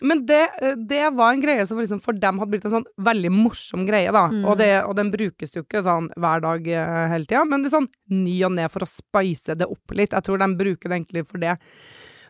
Men 0.04 0.24
det, 0.28 0.42
det 0.88 1.06
var 1.16 1.32
en 1.32 1.40
greie 1.40 1.64
som 1.66 1.78
liksom 1.80 2.00
for 2.04 2.16
dem 2.20 2.40
hadde 2.40 2.52
blitt 2.52 2.66
en 2.68 2.74
sånn 2.76 2.86
veldig 3.06 3.30
morsom 3.32 3.86
greie, 3.88 4.12
da. 4.12 4.26
Mm. 4.32 4.42
Og, 4.44 4.56
det, 4.60 4.70
og 4.84 4.96
den 4.98 5.12
brukes 5.14 5.56
jo 5.56 5.64
ikke 5.64 5.84
sånn 5.86 6.10
hver 6.20 6.44
dag 6.44 6.68
eh, 6.68 7.04
hele 7.14 7.28
tida, 7.28 7.44
men 7.48 7.64
det 7.64 7.70
er 7.70 7.76
sånn 7.78 7.90
ny 8.12 8.36
og 8.44 8.52
ne 8.58 8.68
for 8.72 8.84
å 8.84 8.90
spice 8.90 9.56
det 9.56 9.70
opp 9.70 9.96
litt. 9.96 10.12
Jeg 10.12 10.26
tror 10.26 10.42
de 10.42 10.50
bruker 10.60 10.90
det 10.90 10.98
egentlig 10.98 11.24
for 11.30 11.40
det. 11.40 11.56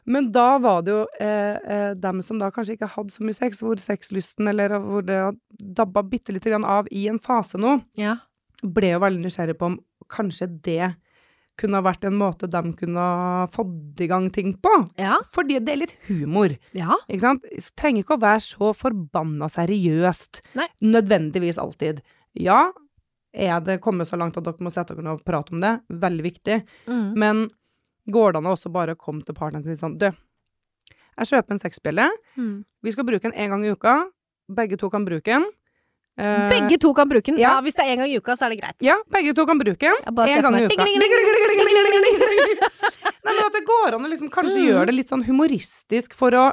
Men 0.06 0.30
da 0.32 0.58
var 0.60 0.82
det 0.84 0.92
jo 0.92 1.04
eh, 1.20 1.56
eh, 1.64 1.94
dem 1.96 2.20
som 2.22 2.38
da 2.38 2.50
kanskje 2.52 2.76
ikke 2.76 2.90
hadde 2.92 3.14
så 3.14 3.24
mye 3.24 3.36
sex, 3.38 3.62
hvor 3.64 3.80
sexlysten 3.80 4.48
eller 4.50 4.74
hvor 4.84 5.04
det 5.06 5.20
dabba 5.78 6.02
bitte 6.04 6.34
lite 6.36 6.50
grann 6.52 6.64
av 6.68 6.88
i 6.92 7.06
en 7.08 7.18
fase 7.22 7.56
nå, 7.60 7.78
Ja. 7.96 8.18
ble 8.62 8.90
jo 8.94 9.00
veldig 9.00 9.24
nysgjerrig 9.24 9.56
på 9.60 9.70
om 9.72 9.78
kanskje 10.12 10.50
det 10.64 10.90
kunne 11.56 11.78
ha 11.78 11.84
vært 11.86 12.04
en 12.08 12.16
måte 12.18 12.48
de 12.50 12.60
kunne 12.74 12.98
ha 12.98 13.46
fått 13.46 14.00
i 14.02 14.08
gang 14.10 14.28
ting 14.34 14.56
på. 14.58 14.70
Ja. 14.98 15.20
Fordi 15.30 15.60
det 15.62 15.72
er 15.72 15.80
litt 15.84 15.92
humor. 16.08 16.56
Ja. 16.74 16.96
Ikke 17.08 17.20
sant? 17.22 17.44
Trenger 17.78 18.02
ikke 18.02 18.16
å 18.18 18.24
være 18.24 18.42
så 18.42 18.72
forbanna 18.74 19.46
seriøst. 19.52 20.42
Nei. 20.58 20.66
Nødvendigvis 20.82 21.60
alltid. 21.62 22.02
Ja, 22.34 22.72
er 23.32 23.60
det 23.62 23.80
kommet 23.82 24.08
så 24.10 24.18
langt 24.18 24.36
at 24.36 24.44
dere 24.46 24.66
må 24.66 24.70
sette 24.74 24.94
dere 24.96 25.06
ned 25.06 25.20
og 25.20 25.24
prate 25.26 25.54
om 25.54 25.62
det? 25.62 25.76
Veldig 25.90 26.24
viktig. 26.26 26.58
Mm. 26.90 27.06
Men 27.22 27.44
går 28.10 28.32
det 28.32 28.38
an 28.42 28.46
å 28.50 28.54
også 28.56 28.70
bare 28.72 28.94
komme 28.96 29.24
til 29.24 29.34
partneren 29.34 29.62
sin 29.64 29.76
sånn 29.78 29.98
Du, 29.98 30.10
jeg 30.10 31.26
kjøper 31.30 31.54
en 31.54 31.58
sexbjelle. 31.62 32.08
Mm. 32.36 32.64
Vi 32.82 32.90
skal 32.92 33.04
bruke 33.06 33.22
den 33.28 33.32
én 33.38 33.48
gang 33.52 33.62
i 33.64 33.70
uka. 33.70 34.10
Begge 34.50 34.76
to 34.76 34.90
kan 34.90 35.04
bruke 35.06 35.24
den. 35.30 35.44
Uh, 36.18 36.48
Begge 36.50 36.76
to 36.78 36.92
kan 36.94 37.08
bruke 37.10 37.26
den. 37.32 37.38
Ja. 37.38 37.56
ja. 37.56 37.60
hvis 37.62 37.74
det 37.74 37.84
er 37.86 37.92
en 37.94 38.02
gang 38.04 38.10
i 38.10 38.18
uka, 38.18 38.36
så 38.38 38.46
er 38.46 38.54
det 38.54 38.60
greit. 38.60 38.76
Ja, 38.86 38.96
begge 39.10 39.32
to 39.34 39.46
kan 39.46 39.58
bruke 39.58 39.78
den. 39.82 39.96
Én 40.04 40.36
En 40.36 40.42
gang 40.42 40.58
i 40.58 40.64
uka. 40.66 40.84
Nei, 43.24 43.32
men 43.32 43.40
at 43.46 43.54
det 43.56 43.64
går 43.66 43.96
an 43.96 44.04
å 44.04 44.10
liksom 44.12 44.30
kanskje 44.30 44.58
Mm. 44.60 44.66
gjøre 44.68 44.86
det 44.90 44.94
litt 44.94 45.08
sånn 45.10 45.24
humoristisk 45.24 46.14
for 46.14 46.30
å, 46.36 46.44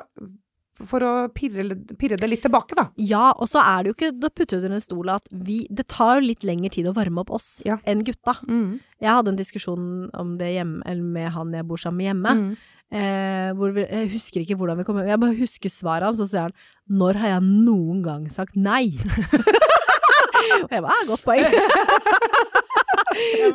for 0.88 1.00
å 1.06 1.12
pirre, 1.34 1.64
pirre 2.00 2.18
det 2.20 2.30
litt 2.30 2.42
tilbake, 2.46 2.76
da. 2.78 2.88
Ja, 2.98 3.32
og 3.38 3.48
så 3.52 3.60
er 3.62 3.84
det 3.84 3.88
jo 3.92 3.96
ikke 3.98 4.12
Da 4.20 4.30
putter 4.30 4.60
du 4.60 4.66
under 4.66 4.76
en 4.78 4.82
stol 4.84 5.10
at 5.14 5.28
vi 5.32 5.68
Det 5.70 5.88
tar 5.88 6.16
jo 6.20 6.28
litt 6.28 6.44
lengre 6.48 6.70
tid 6.74 6.86
å 6.90 6.94
varme 6.96 7.20
opp 7.24 7.32
oss 7.32 7.62
Ja. 7.66 7.78
enn 7.86 8.04
gutta. 8.08 8.34
Mm. 8.48 8.80
Jeg 9.02 9.10
hadde 9.10 9.30
en 9.34 9.38
diskusjon 9.40 10.10
om 10.14 10.38
det 10.38 10.54
hjemme, 10.56 10.82
eller 10.86 11.02
med 11.04 11.32
han 11.32 11.52
jeg 11.54 11.66
bor 11.68 11.78
sammen 11.82 11.98
med 11.98 12.06
hjemme. 12.12 12.32
Mm. 12.38 12.56
Eh, 12.92 13.54
vi, 13.56 13.86
jeg 13.88 14.10
husker 14.12 14.42
ikke 14.44 14.58
hvordan 14.60 14.78
vi 14.82 14.84
kom 14.84 14.98
Jeg 15.00 15.20
bare 15.22 15.38
husker 15.40 15.70
svaret 15.72 16.04
hans, 16.10 16.20
og 16.20 16.28
så 16.28 16.32
sier 16.34 16.42
han 16.50 16.56
'Når 16.92 17.14
har 17.22 17.28
jeg 17.40 17.44
noen 17.48 18.02
gang 18.04 18.28
sagt 18.30 18.56
nei?' 18.56 19.00
og 20.64 20.70
jeg 20.72 20.82
bare 20.84 20.92
'Ja, 20.92 21.06
godt 21.08 21.24
poeng'. 21.24 21.48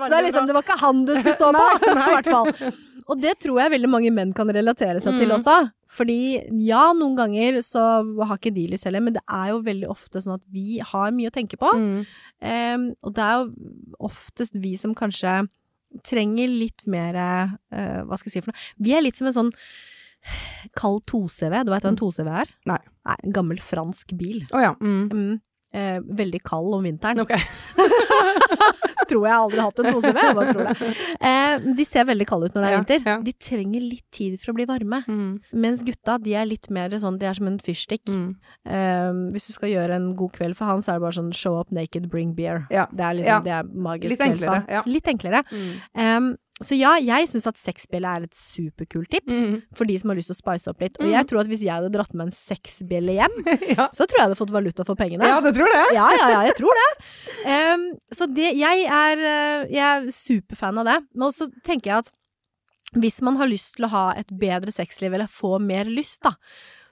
så 0.01 0.09
det 0.09 0.25
liksom 0.25 0.47
Det 0.47 0.55
var 0.57 0.63
ikke 0.65 0.81
han 0.81 1.05
du 1.05 1.13
skulle 1.17 1.35
stå 1.37 1.53
på, 1.53 1.67
i 1.91 1.93
hvert 1.95 2.25
fall. 2.31 2.49
Og 3.09 3.21
det 3.23 3.37
tror 3.39 3.61
jeg 3.63 3.71
veldig 3.77 3.89
mange 3.93 4.11
menn 4.11 4.33
kan 4.35 4.49
relatere 4.51 5.01
seg 5.01 5.15
til 5.21 5.29
Mm. 5.31 5.37
også. 5.39 5.57
Fordi 5.97 6.17
ja, 6.67 6.93
noen 6.93 7.15
ganger 7.17 7.61
så 7.63 7.83
har 8.27 8.37
ikke 8.37 8.53
de 8.55 8.65
lyst 8.73 8.85
heller, 8.89 9.01
men 9.01 9.15
det 9.15 9.23
er 9.31 9.53
jo 9.53 9.61
veldig 9.63 9.89
ofte 9.89 10.19
sånn 10.21 10.35
at 10.35 10.45
vi 10.51 10.79
har 10.83 11.13
mye 11.15 11.31
å 11.31 11.35
tenke 11.37 11.57
på. 11.57 11.71
Mm. 11.71 12.01
Um, 12.43 12.95
og 13.07 13.15
det 13.15 13.23
er 13.23 13.37
jo 13.39 13.53
oftest 14.11 14.59
vi 14.59 14.75
som 14.77 14.95
kanskje 14.99 15.49
trenger 16.05 16.49
litt 16.51 16.83
mer 16.91 17.15
uh, 17.17 18.03
Hva 18.05 18.19
skal 18.19 18.29
jeg 18.29 18.35
si 18.35 18.41
for 18.45 18.53
noe? 18.53 18.65
Vi 18.83 18.93
er 18.93 19.01
litt 19.07 19.17
som 19.17 19.29
en 19.31 19.33
sånn 19.39 19.53
kald 20.77 21.05
2CV. 21.07 21.63
Du 21.65 21.71
veit 21.73 21.85
hva 21.87 21.93
en 21.93 21.97
2CV 22.01 22.29
er? 22.43 22.51
Nei. 22.67 22.81
Nei, 23.07 23.17
En 23.23 23.33
gammel 23.37 23.61
fransk 23.63 24.17
bil. 24.19 24.43
Å 24.53 24.61
ja. 24.65 24.73
Mm. 24.83 25.39
Eh, 25.77 25.99
veldig 26.01 26.41
kald 26.47 26.73
om 26.79 26.87
vinteren. 26.87 27.21
Ok. 27.21 27.35
tror 29.07 29.27
jeg 29.27 29.37
aldri 29.37 29.61
har 29.61 29.69
hatt 29.71 29.81
en 29.83 29.89
2CV, 29.95 30.21
jeg 30.23 30.37
bare 30.39 30.55
tror 30.55 30.69
det. 30.69 30.93
Eh, 31.31 31.67
de 31.79 31.87
ser 31.87 32.07
veldig 32.09 32.27
kalde 32.29 32.49
ut 32.49 32.57
når 32.57 32.65
det 32.65 32.69
er 32.69 32.75
Ja, 32.75 32.81
vinter. 32.81 33.05
ja. 33.07 33.17
De 33.27 33.35
trenger 33.47 33.85
litt 33.85 34.05
tid 34.15 34.39
for 34.43 34.53
å 34.53 34.57
bli 34.57 34.67
varme. 34.69 35.03
Mm. 35.07 35.33
Mens 35.67 35.85
gutta, 35.87 36.17
de 36.23 36.35
er 36.35 36.49
litt 36.49 36.69
mer 36.75 36.97
sånn, 37.03 37.19
de 37.21 37.29
er 37.29 37.37
som 37.39 37.51
en 37.51 37.59
fyrstikk. 37.63 38.07
Mm. 38.11 38.29
Eh, 38.67 39.21
hvis 39.35 39.49
du 39.51 39.53
skal 39.57 39.73
gjøre 39.73 40.01
en 40.01 40.09
god 40.19 40.33
kveld 40.39 40.59
for 40.59 40.71
han, 40.71 40.83
så 40.83 40.95
er 40.95 40.99
det 40.99 41.07
bare 41.07 41.19
sånn 41.21 41.33
show 41.37 41.61
up 41.61 41.71
naked, 41.71 42.09
bring 42.11 42.35
beer. 42.35 42.67
Ja. 42.71 42.87
Det 42.93 43.05
er 43.05 43.21
liksom, 43.21 43.47
det 43.47 43.55
er 43.61 43.71
magisk 43.71 44.17
Litt 44.17 44.27
enklere, 44.27 44.65
ja. 44.69 44.83
Litt 44.87 45.13
enklere. 45.13 45.45
Mm. 45.53 45.71
Em, 46.07 46.37
så 46.65 46.73
ja, 46.79 46.95
jeg 47.05 47.27
syns 47.29 47.45
at 47.51 47.59
sexbjelle 47.61 48.09
er 48.17 48.23
et 48.25 48.37
superkult 48.39 49.11
tips 49.13 49.35
Mm. 49.35 49.57
for 49.77 49.85
de 49.85 49.99
som 50.01 50.09
har 50.09 50.17
lyst 50.17 50.31
til 50.33 50.37
å 50.37 50.41
spice 50.41 50.71
opp 50.73 50.81
litt. 50.81 50.97
Og 51.05 51.11
jeg 51.13 51.27
tror 51.29 51.43
at 51.43 51.51
hvis 51.53 51.61
jeg 51.67 51.75
hadde 51.75 51.91
dratt 51.93 52.15
med 52.17 52.31
en 52.31 52.33
sexbjelle 52.33 53.13
hjem, 53.19 53.35
ja. 53.77 53.89
så 53.93 54.07
tror 54.09 54.17
jeg 54.23 54.27
hadde 54.31 54.39
fått 54.41 54.55
valuta 54.55 54.87
for 54.89 54.97
pengene. 54.97 55.29
ja, 55.29 55.41
du 55.45 55.51
tror 55.53 55.69
det? 55.69 55.83
Ja, 55.99 56.07
ja, 56.17 56.29
ja, 56.33 56.39
jeg 56.49 56.57
tror 56.57 56.81
det. 56.81 56.87
Um, 57.45 57.85
så 58.17 58.29
det, 58.33 58.55
jeg, 58.57 58.87
er, 58.89 59.25
eh, 59.33 59.67
jeg 59.77 59.85
er 59.85 60.09
superfan 60.17 60.81
av 60.81 60.89
det. 60.89 60.97
Men 61.13 61.29
også 61.29 61.51
tenker 61.67 61.93
jeg 61.93 62.07
at 62.07 62.13
hvis 62.97 63.21
man 63.27 63.37
har 63.37 63.51
lyst 63.51 63.75
til 63.77 63.85
å 63.85 63.93
ha 63.93 64.05
et 64.17 64.31
bedre 64.41 64.73
sexliv, 64.73 65.13
eller 65.13 65.29
få 65.29 65.59
mer 65.61 65.85
lyst, 65.93 66.23
da, 66.25 66.33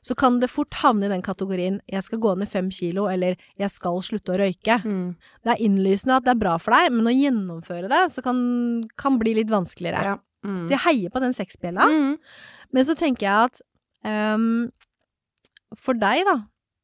så 0.04 0.14
kan 0.18 0.36
det 0.40 0.50
fort 0.52 0.74
havne 0.82 1.06
i 1.08 1.12
den 1.12 1.22
kategorien 1.24 1.80
'jeg 1.88 2.02
skal 2.04 2.18
gå 2.20 2.34
ned 2.36 2.48
fem 2.48 2.68
kilo', 2.70 3.08
eller 3.08 3.36
'jeg 3.58 3.70
skal 3.70 4.02
slutte 4.02 4.34
å 4.34 4.38
røyke'. 4.38 4.84
Mm. 4.84 5.16
Det 5.44 5.50
er 5.52 5.64
innlysende 5.64 6.16
at 6.16 6.24
det 6.24 6.34
er 6.34 6.42
bra 6.44 6.56
for 6.58 6.72
deg, 6.72 6.92
men 6.92 7.08
å 7.08 7.14
gjennomføre 7.16 7.88
det 7.88 8.12
så 8.12 8.22
kan, 8.22 8.84
kan 8.98 9.18
bli 9.18 9.34
litt 9.34 9.48
vanskeligere. 9.48 10.04
Ja. 10.04 10.16
Mm. 10.44 10.66
Så 10.66 10.70
jeg 10.76 10.84
heier 10.84 11.10
på 11.10 11.20
den 11.20 11.32
sexbjella. 11.32 11.86
Mm. 11.88 12.18
Men 12.72 12.84
så 12.84 12.94
tenker 12.94 13.24
jeg 13.24 13.48
at 13.48 13.62
um, 14.36 14.70
for 15.74 15.94
deg, 15.94 16.24
da 16.28 16.34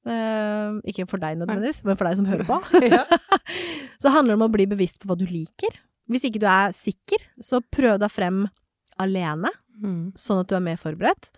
uh, 0.08 0.80
Ikke 0.88 1.06
for 1.06 1.18
deg 1.18 1.36
nødvendigvis, 1.36 1.84
men 1.84 1.96
for 1.96 2.08
deg 2.08 2.16
som 2.16 2.26
hører 2.26 2.46
på. 2.48 2.56
Ja. 2.88 3.04
så 4.00 4.08
handler 4.14 4.34
det 4.34 4.40
om 4.40 4.48
å 4.48 4.52
bli 4.54 4.66
bevisst 4.66 5.00
på 5.02 5.10
hva 5.10 5.18
du 5.18 5.26
liker. 5.28 5.76
Hvis 6.10 6.24
ikke 6.24 6.40
du 6.40 6.46
er 6.50 6.72
sikker, 6.72 7.20
så 7.38 7.60
prøv 7.60 8.00
deg 8.00 8.10
frem 8.10 8.46
alene, 8.98 9.52
Mm. 9.80 10.12
sånn 10.12 10.42
at 10.42 10.48
du 10.50 10.54
er 10.56 10.60
mer 10.60 10.76
forberedt. 10.76 11.30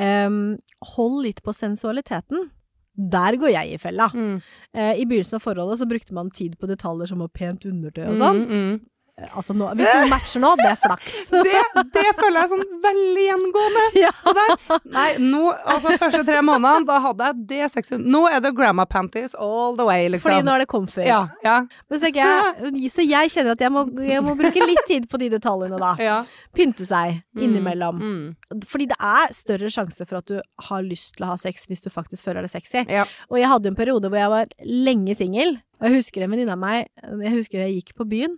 Ehm, 0.00 0.58
hold 0.94 1.22
litt 1.24 1.42
på 1.44 1.54
sensualiteten. 1.54 2.50
Der 2.94 3.36
går 3.38 3.50
jeg 3.50 3.74
i 3.74 3.78
fella. 3.82 4.06
Mm. 4.14 4.36
Uh, 4.76 4.92
I 4.94 5.06
begynnelsen 5.06 5.40
av 5.40 5.42
forholdet 5.42 5.80
så 5.80 5.88
brukte 5.90 6.14
man 6.14 6.30
tid 6.30 6.54
på 6.60 6.68
detaljer 6.70 7.10
som 7.10 7.24
å 7.24 7.30
pent 7.30 7.66
undertøy 7.66 8.04
og 8.06 8.18
sånn. 8.20 8.44
Mm, 8.44 8.52
mm. 8.52 8.76
Altså 9.14 9.54
nå, 9.54 9.68
hvis 9.78 9.86
noe 9.86 10.06
matcher 10.10 10.42
nå, 10.42 10.48
det 10.58 10.64
er 10.72 10.78
flaks. 10.82 11.12
Det, 11.44 11.84
det 11.94 12.02
føler 12.18 12.40
jeg 12.40 12.48
sånn 12.50 12.64
veldig 12.82 13.26
gjengående. 13.28 13.82
Ja. 14.04 14.10
Der, 14.34 14.80
nei, 14.90 15.04
nå, 15.22 15.52
altså 15.70 15.92
første 16.00 16.24
tre 16.26 16.40
månedene, 16.42 16.82
da 16.88 16.96
hadde 17.04 17.28
jeg 17.28 17.44
det 17.52 17.68
600 17.70 18.08
Nå 18.10 18.24
er 18.26 18.40
det 18.42 18.50
grandma 18.58 18.84
panties 18.90 19.36
all 19.38 19.76
the 19.78 19.86
way, 19.86 20.08
liksom. 20.10 20.26
Fordi 20.26 20.46
nå 20.48 20.54
er 20.56 20.64
det 20.64 20.66
comfy. 20.72 21.04
ja, 21.06 21.20
ja, 21.46 21.60
Men 21.92 22.02
så, 22.02 22.10
jeg, 22.10 22.90
så 22.92 23.04
jeg 23.06 23.30
kjenner 23.36 23.54
at 23.54 23.62
jeg 23.62 23.72
må, 23.74 23.84
jeg 24.02 24.24
må 24.26 24.34
bruke 24.38 24.66
litt 24.66 24.82
tid 24.90 25.06
på 25.10 25.20
de 25.22 25.30
detaljene, 25.36 25.78
da. 25.80 25.92
ja. 26.08 26.16
Pynte 26.56 26.86
seg 26.88 27.20
innimellom. 27.38 28.02
Mm. 28.02 28.64
Fordi 28.70 28.88
det 28.90 28.98
er 28.98 29.30
større 29.36 29.70
sjanse 29.72 30.08
for 30.10 30.20
at 30.24 30.30
du 30.32 30.40
har 30.68 30.82
lyst 30.86 31.14
til 31.18 31.26
å 31.28 31.32
ha 31.32 31.38
sex 31.40 31.68
hvis 31.70 31.84
du 31.86 31.90
faktisk 31.94 32.26
føler 32.26 32.46
det 32.48 32.50
sexy. 32.52 32.82
Og 33.30 33.38
jeg 33.38 33.50
hadde 33.52 33.70
en 33.70 33.78
periode 33.78 34.10
hvor 34.10 34.18
jeg 34.20 34.32
var 34.34 34.50
lenge 34.66 35.14
singel. 35.18 35.56
Og 35.80 35.88
jeg 35.88 36.00
husker 36.02 36.24
en 36.24 36.30
venninne 36.32 36.54
av 36.54 36.60
meg 36.62 36.86
Jeg 37.26 37.32
husker 37.34 37.62
jeg 37.64 37.78
gikk 37.80 37.94
på 37.98 38.06
byen. 38.10 38.36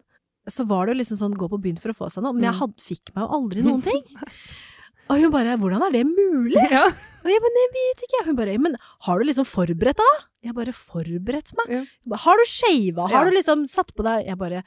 Så 0.49 0.67
var 0.67 0.87
det 0.87 0.95
jo 0.95 1.01
liksom 1.03 1.19
sånn 1.19 1.35
gå 1.37 1.49
på 1.51 1.59
byen 1.61 1.79
for 1.83 1.91
å 1.91 1.97
få 1.97 2.11
seg 2.13 2.23
noe. 2.23 2.33
Men 2.33 2.45
jeg 2.51 2.55
had, 2.61 2.75
fikk 2.79 3.11
meg 3.15 3.25
jo 3.27 3.29
aldri 3.41 3.63
noen 3.67 3.83
ting. 3.89 4.03
Og 5.09 5.21
hun 5.23 5.31
bare 5.31 5.57
'hvordan 5.57 5.83
er 5.87 5.93
det 5.95 6.05
mulig?' 6.07 6.71
Ja. 6.71 6.87
Og 6.87 7.29
jeg 7.31 7.41
bare 7.43 7.59
'jeg 7.63 7.73
vet 7.77 8.03
ikke'. 8.07 8.25
Hun 8.27 8.37
bare 8.37 8.59
'men 8.59 8.77
har 9.07 9.19
du 9.19 9.25
liksom 9.25 9.45
forberedt 9.47 9.97
deg?' 10.03 10.25
Jeg 10.43 10.55
bare 10.55 10.73
'forberedt 10.75 11.53
meg'? 11.55 11.71
Ja. 11.71 11.83
Bare, 12.07 12.19
'Har 12.19 12.37
du 12.37 12.45
shava? 12.47 13.09
Har 13.11 13.25
Ja. 13.25 13.31
du 13.31 13.37
liksom 13.37 13.67
satt 13.69 13.95
på 13.95 14.03
deg' 14.03 14.27
Jeg 14.27 14.37
bare 14.39 14.63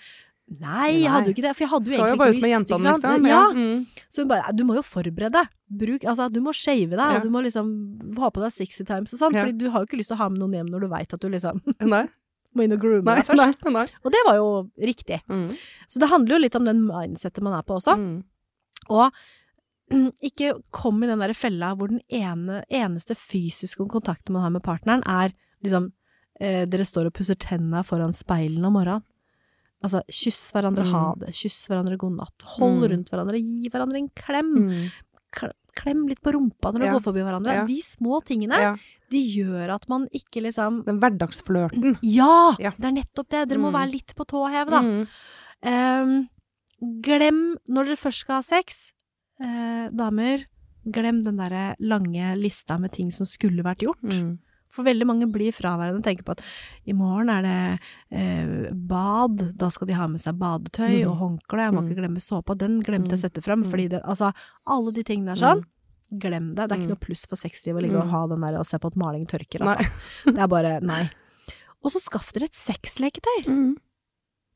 Nei, 0.60 1.04
jeg 1.06 1.12
hadde 1.12 1.28
jo 1.28 1.34
ikke 1.36 1.44
det. 1.46 1.56
For 1.56 1.64
jeg 1.64 1.70
hadde 1.70 1.86
jo 1.86 1.94
Skal 1.94 1.98
jo 2.00 2.06
egentlig 2.10 2.18
bare 2.18 2.34
ikke 2.34 2.42
lyst. 2.42 2.70
jentene, 2.70 2.92
liksom. 2.98 3.28
Ja. 3.28 3.54
Mm. 3.54 3.86
Så 4.10 4.18
hun 4.24 4.28
bare 4.30 4.52
Du 4.56 4.64
må 4.64 4.74
jo 4.76 4.82
forberede 4.82 5.32
deg. 5.32 5.48
Bruk 5.70 6.02
Altså, 6.10 6.32
du 6.34 6.40
må 6.42 6.52
shave 6.56 6.90
deg, 6.90 6.98
Ja. 6.98 7.16
og 7.18 7.22
du 7.22 7.30
må 7.30 7.44
liksom 7.44 8.18
ha 8.18 8.30
på 8.32 8.42
deg 8.42 8.52
sixty 8.52 8.84
times 8.84 9.14
og 9.14 9.20
sånn. 9.20 9.34
Ja. 9.36 9.44
Fordi 9.46 9.58
du 9.60 9.70
har 9.70 9.82
jo 9.82 9.86
ikke 9.86 10.00
lyst 10.00 10.08
til 10.10 10.16
å 10.18 10.24
ha 10.24 10.30
med 10.30 10.40
noen 10.40 10.54
hjem 10.58 10.70
når 10.72 10.80
du 10.82 10.88
veit 10.88 11.14
at 11.14 11.20
du 11.20 11.30
liksom 11.30 11.62
Nei, 11.82 12.08
må 12.56 12.64
inn 12.66 12.74
og 12.74 12.80
groome 12.82 13.04
nei, 13.06 13.16
deg 13.22 13.26
først. 13.30 13.64
nei. 13.66 13.72
nei. 13.76 13.86
Og 14.04 14.12
det 14.12 14.22
var 14.26 14.36
jo 14.40 14.48
riktig. 14.82 15.20
Mm. 15.30 15.50
Så 15.88 16.00
det 16.02 16.10
handler 16.10 16.36
jo 16.36 16.42
litt 16.46 16.56
om 16.56 16.66
den 16.66 16.82
mindsettet 16.88 17.44
man 17.46 17.54
er 17.60 17.62
på 17.68 17.78
også. 17.78 17.96
Mm. 18.00 18.24
Og 18.90 19.12
ikke 20.30 20.54
kom 20.76 21.04
i 21.04 21.08
den 21.10 21.22
der 21.24 21.34
fella 21.38 21.72
hvor 21.78 21.90
den 21.90 22.02
ene, 22.14 22.64
eneste 22.70 23.16
fysiske 23.18 23.86
kontakten 23.90 24.34
man 24.36 24.44
har 24.46 24.54
med 24.54 24.64
partneren, 24.66 25.02
er 25.06 25.34
liksom 25.66 25.92
eh, 26.40 26.66
Dere 26.70 26.86
står 26.88 27.10
og 27.10 27.14
pusser 27.18 27.36
tenna 27.36 27.82
foran 27.84 28.14
speilene 28.16 28.70
om 28.70 28.74
morgenen. 28.78 29.06
Altså, 29.84 30.02
kyss 30.12 30.52
hverandre 30.52 30.84
Mm. 30.84 30.92
ha 30.92 31.04
det, 31.22 31.30
kyss 31.36 31.68
hverandre 31.70 31.98
god 31.98 32.18
natt, 32.18 32.44
hold 32.58 32.82
Mm. 32.82 32.90
rundt 32.92 33.10
hverandre, 33.14 33.40
gi 33.40 33.70
hverandre 33.72 33.98
en 34.02 34.10
klem. 34.10 34.50
Mm. 34.68 35.54
Klem 35.80 36.02
litt 36.10 36.20
på 36.22 36.34
rumpa 36.36 36.72
når 36.74 36.80
du 36.80 36.86
Ja. 36.86 36.94
går 36.98 37.04
forbi 37.06 37.22
hverandre. 37.24 37.54
Ja. 37.62 37.66
De 37.66 37.78
små 37.82 38.20
tingene, 38.26 38.58
Ja. 38.60 38.76
De 39.10 39.22
gjør 39.36 39.70
at 39.76 39.88
man 39.90 40.08
ikke 40.14 40.42
liksom 40.46 40.84
Den 40.86 41.00
hverdagsflørten. 41.00 41.98
Ja! 42.04 42.56
Ja. 42.60 42.72
Det 42.78 42.86
er 42.86 42.92
nettopp 43.04 43.30
det. 43.30 43.48
Dere 43.50 43.58
må 43.60 43.72
Mm. 43.72 43.78
være 43.80 43.92
litt 43.92 44.16
på 44.16 44.26
tå 44.26 44.44
hev, 44.50 44.70
da. 44.70 44.82
Mm. 44.82 45.08
Um, 45.66 46.30
glem, 47.04 47.40
når 47.70 47.90
dere 47.92 48.00
først 48.00 48.24
skal 48.26 48.40
ha 48.40 48.42
sex, 48.46 48.92
eh, 49.42 49.90
damer, 49.92 50.46
glem 50.90 51.24
den 51.26 51.38
derre 51.38 51.76
lange 51.80 52.36
lista 52.40 52.78
med 52.80 52.92
ting 52.96 53.12
som 53.12 53.26
skulle 53.28 53.64
vært 53.66 53.84
gjort. 53.84 54.02
Mm. 54.04 54.38
For 54.70 54.86
veldig 54.86 55.06
mange 55.10 55.26
blir 55.34 55.52
fraværende 55.52 55.98
og 55.98 56.04
tenker 56.06 56.24
på 56.28 56.36
at 56.38 56.42
i 56.88 56.94
morgen 56.94 57.30
er 57.34 57.42
det 57.42 57.80
eh, 58.16 58.70
bad, 58.72 59.58
da 59.58 59.68
skal 59.74 59.88
de 59.90 59.94
ha 59.98 60.06
med 60.08 60.20
seg 60.22 60.38
badetøy 60.38 61.02
Mm. 61.04 61.10
og 61.10 61.18
håndkle, 61.18 61.66
jeg 61.66 61.74
må 61.74 61.82
Mm. 61.82 61.90
ikke 61.90 62.00
glemme 62.00 62.22
såpa, 62.22 62.56
den 62.58 62.80
glemte 62.82 63.10
jeg 63.12 63.20
å 63.20 63.24
sette 63.30 63.42
frem, 63.44 63.64
Mm. 63.64 63.72
fordi 63.72 63.90
det, 63.90 64.02
altså, 64.04 64.32
alle 64.68 64.92
de 64.94 65.04
tingene 65.04 65.32
er 65.32 65.36
sånn, 65.36 65.66
glem 66.12 66.56
det, 66.56 66.68
det 66.70 66.72
er 66.72 66.80
ikke 66.80 66.88
Mm. 66.90 66.96
noe 66.96 67.06
pluss 67.06 67.26
for 67.28 67.36
sexlivet 67.36 67.78
å 67.78 67.82
ligge 67.86 67.98
og 67.98 68.06
Mm. 68.08 68.10
ha 68.12 68.28
den 68.28 68.42
der 68.42 68.58
og 68.60 68.66
se 68.66 68.78
på 68.80 68.88
at 68.88 68.96
maling 68.96 69.26
tørker, 69.28 69.62
altså. 69.62 69.92
Det 70.26 70.38
er 70.40 70.48
bare, 70.48 70.80
nei. 70.94 71.10
Og 71.84 71.92
så 71.92 72.00
skaff 72.02 72.32
dere 72.34 72.46
et 72.50 72.54
sexleketøy. 72.58 73.46
Mm. 73.48 73.76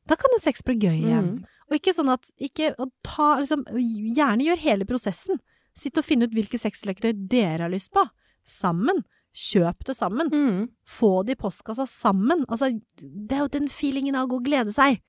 Da 0.06 0.16
kan 0.16 0.30
jo 0.32 0.38
sex 0.38 0.60
bli 0.62 0.74
gøy 0.76 0.98
igjen. 1.04 1.28
Mm. 1.38 1.44
Og 1.70 1.78
ikke 1.78 1.94
sånn 1.96 2.12
at 2.12 2.28
ikke 2.38 2.74
ta 3.02 3.38
liksom 3.40 3.64
Gjerne 3.72 4.44
gjør 4.44 4.58
hele 4.58 4.84
prosessen. 4.84 5.38
Sitt 5.74 5.96
og 5.96 6.04
finn 6.04 6.22
ut 6.22 6.30
hvilke 6.30 6.58
sexleketøy 6.60 7.14
dere 7.28 7.60
har 7.64 7.70
lyst 7.72 7.90
på. 7.90 8.04
Sammen. 8.44 9.02
Kjøp 9.34 9.82
det 9.88 9.96
sammen. 9.96 10.28
Mm. 10.30 10.68
Få 10.86 11.24
det 11.24 11.38
i 11.38 11.40
postkassa 11.40 11.86
sammen. 11.88 12.44
Altså, 12.46 12.68
det 13.00 13.32
er 13.32 13.40
jo 13.46 13.48
den 13.48 13.68
feelingen 13.68 14.14
av 14.14 14.26
å 14.28 14.30
gå 14.34 14.36
og 14.42 14.44
glede 14.44 14.72
seg. 14.76 15.00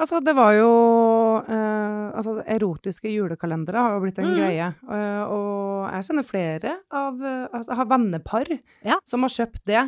Altså, 0.00 0.18
det 0.22 0.34
var 0.34 0.52
jo 0.58 0.68
eh, 1.40 2.06
Altså, 2.12 2.36
erotiske 2.44 3.10
julekalendere 3.10 3.82
har 3.82 3.96
jo 3.96 4.00
blitt 4.04 4.18
en 4.20 4.30
mm. 4.30 4.38
greie. 4.38 4.70
Uh, 4.84 5.22
og 5.32 5.92
jeg 5.92 6.08
kjenner 6.08 6.26
flere 6.28 6.72
av 6.92 7.20
eh, 7.20 7.44
altså, 7.48 7.70
Jeg 7.70 7.80
har 7.80 7.92
vennepar 7.92 8.50
Ja. 8.86 8.98
som 9.08 9.24
har 9.24 9.32
kjøpt 9.32 9.62
det, 9.68 9.84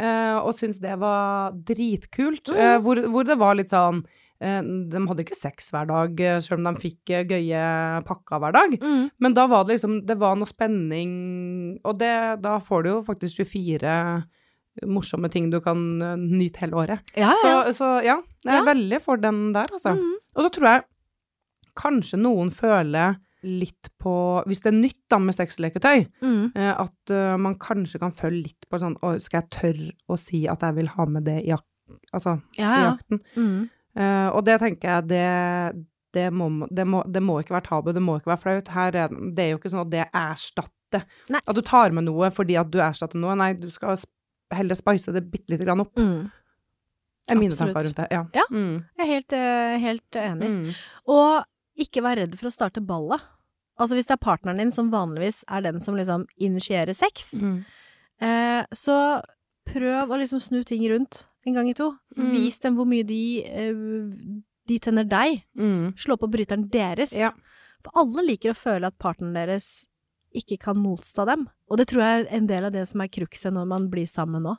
uh, 0.00 0.38
og 0.40 0.54
syns 0.56 0.80
det 0.82 0.94
var 1.00 1.56
dritkult. 1.68 2.52
Mm. 2.52 2.80
hvor, 2.84 3.02
hvor 3.12 3.28
det 3.28 3.36
var 3.40 3.58
litt 3.58 3.72
sånn 3.72 4.04
De 4.36 5.00
hadde 5.08 5.22
ikke 5.24 5.36
sex 5.36 5.70
hver 5.72 5.86
dag, 5.88 6.18
selv 6.44 6.60
om 6.60 6.66
de 6.68 6.82
fikk 6.82 7.12
gøye 7.30 7.60
pakker 8.04 8.40
hver 8.42 8.52
dag. 8.52 8.74
Men 9.16 9.36
da 9.36 9.46
var 9.48 9.64
det 9.64 9.78
liksom 9.78 10.02
Det 10.04 10.18
var 10.20 10.36
noe 10.36 10.50
spenning, 10.50 11.12
og 11.84 11.96
det, 12.02 12.42
da 12.44 12.58
får 12.60 12.84
du 12.84 12.90
jo 12.90 12.98
faktisk 13.06 13.46
24 13.48 13.94
morsomme 14.84 15.30
ting 15.32 15.50
du 15.50 15.60
kan 15.64 16.02
eh, 16.02 16.16
nyte 16.20 16.60
hele 16.64 16.76
året. 16.82 17.00
Ja, 17.16 17.32
Så, 17.42 17.52
så 17.78 17.92
ja, 18.04 18.18
jeg 18.44 18.52
er 18.52 18.60
Ja. 18.60 18.64
veldig 18.74 19.00
for 19.02 19.16
den 19.16 19.52
der, 19.54 19.66
altså. 19.72 19.94
Mhm. 19.96 20.16
Og 20.36 20.44
så 20.44 20.50
tror 20.52 20.68
jeg 20.74 20.84
kanskje 21.76 22.18
noen 22.20 22.50
føler 22.52 23.16
litt 23.46 23.90
på 24.02 24.42
Hvis 24.48 24.62
det 24.64 24.72
er 24.72 24.76
nytt 24.80 24.98
da 25.12 25.18
med 25.22 25.34
sexleketøy, 25.36 26.06
Mm. 26.22 26.52
eh, 26.56 26.72
at 26.80 27.10
uh, 27.12 27.36
man 27.38 27.54
kanskje 27.54 28.00
kan 28.00 28.10
føle 28.10 28.42
litt 28.42 28.64
på 28.68 28.78
sånn 28.80 28.96
Å, 29.02 29.20
skal 29.22 29.42
jeg 29.42 29.50
tørre 29.50 29.92
å 30.10 30.16
si 30.18 30.46
at 30.48 30.60
jeg 30.64 30.74
vil 30.74 30.88
ha 30.88 31.04
med 31.06 31.24
det 31.28 31.42
i, 31.44 31.48
jak 31.52 31.62
altså, 32.12 32.40
Ja, 32.58 32.72
i 32.74 32.82
jakten? 32.88 33.20
Mm. 33.36 33.68
Eh, 33.96 34.28
og 34.34 34.44
det 34.44 34.58
tenker 34.60 34.88
jeg, 34.88 35.06
det, 35.08 35.84
det, 36.12 36.30
må, 36.32 36.66
det, 36.70 36.84
må, 36.86 37.04
det 37.06 37.22
må 37.22 37.38
ikke 37.40 37.54
være 37.56 37.68
tabu, 37.68 37.92
det 37.92 38.02
må 38.02 38.16
ikke 38.18 38.32
være 38.34 38.42
flaut. 38.42 38.68
Her 38.74 38.96
er, 39.04 39.08
det 39.08 39.44
er 39.44 39.50
jo 39.54 39.58
ikke 39.60 39.70
sånn 39.72 39.84
at 39.86 39.90
det 39.94 40.08
erstatter 40.12 41.04
Nei. 41.30 41.40
At 41.46 41.54
du 41.56 41.62
tar 41.66 41.90
med 41.92 42.04
noe 42.06 42.28
fordi 42.30 42.56
at 42.60 42.68
du 42.70 42.78
erstatter 42.80 43.18
noe. 43.18 43.34
Nei, 43.36 43.52
du 43.58 43.68
skal 43.74 43.96
heller 44.54 44.74
spice 44.78 45.12
det 45.12 45.24
bitte 45.30 45.50
lite 45.54 45.64
grann 45.64 45.80
opp. 45.80 45.94
Mm. 45.98 46.30
er 47.28 47.34
mine 47.36 47.50
Absolutt. 47.50 47.74
tanker 47.74 47.86
rundt 47.88 47.96
det. 47.96 48.08
Ja. 48.10 48.24
Ja. 48.34 48.44
Mm. 48.50 48.84
Jeg 48.98 49.02
er 49.06 49.12
helt, 49.12 49.32
eh, 49.32 49.78
helt 49.82 50.10
enig. 50.22 50.48
Mm. 50.50 50.74
Og 51.08 51.44
ikke 51.82 52.02
vær 52.02 52.16
redd 52.16 52.36
for 52.38 52.46
å 52.48 52.52
starte 52.54 52.80
ballet. 52.86 53.20
Altså 53.78 53.96
hvis 53.98 54.06
det 54.06 54.14
er 54.14 54.22
partneren 54.24 54.58
din 54.62 54.70
som 54.70 54.90
vanligvis 54.92 55.42
er 55.50 55.60
den 55.66 55.80
som 55.80 55.96
liksom 55.98 56.26
initierer 56.40 56.94
sex, 56.94 57.32
Mm. 57.34 57.64
eh, 58.20 58.64
så 58.72 59.22
prøv 59.66 60.08
å 60.08 60.16
liksom 60.20 60.38
snu 60.40 60.62
ting 60.64 60.82
rundt 60.88 61.26
en 61.44 61.54
gang 61.54 61.68
i 61.68 61.74
to. 61.74 61.90
Mm. 62.16 62.30
Vis 62.32 62.58
dem 62.58 62.76
hvor 62.76 62.86
mye 62.86 63.04
de, 63.04 63.42
eh, 63.44 63.74
de 64.68 64.78
tenner 64.78 65.04
deg. 65.04 65.42
Mm. 65.58 65.94
Slå 65.96 66.16
på 66.16 66.30
bryteren 66.30 66.70
deres. 66.70 67.12
Ja. 67.12 67.32
For 67.82 67.90
alle 68.04 68.22
liker 68.24 68.50
å 68.50 68.56
føle 68.56 68.86
at 68.86 68.98
partneren 68.98 69.34
deres 69.34 69.86
ikke 70.34 70.58
kan 70.58 70.76
motstå 70.76 71.26
dem. 71.26 71.46
Og 71.70 71.78
det 71.78 71.88
tror 71.88 72.02
jeg 72.02 72.24
er 72.24 72.32
en 72.36 72.46
del 72.46 72.64
av 72.64 72.72
det 72.72 72.86
som 72.88 73.00
er 73.00 73.08
cruxet 73.12 73.52
når 73.54 73.66
man 73.66 73.90
blir 73.92 74.06
sammen 74.06 74.42
nå. 74.42 74.56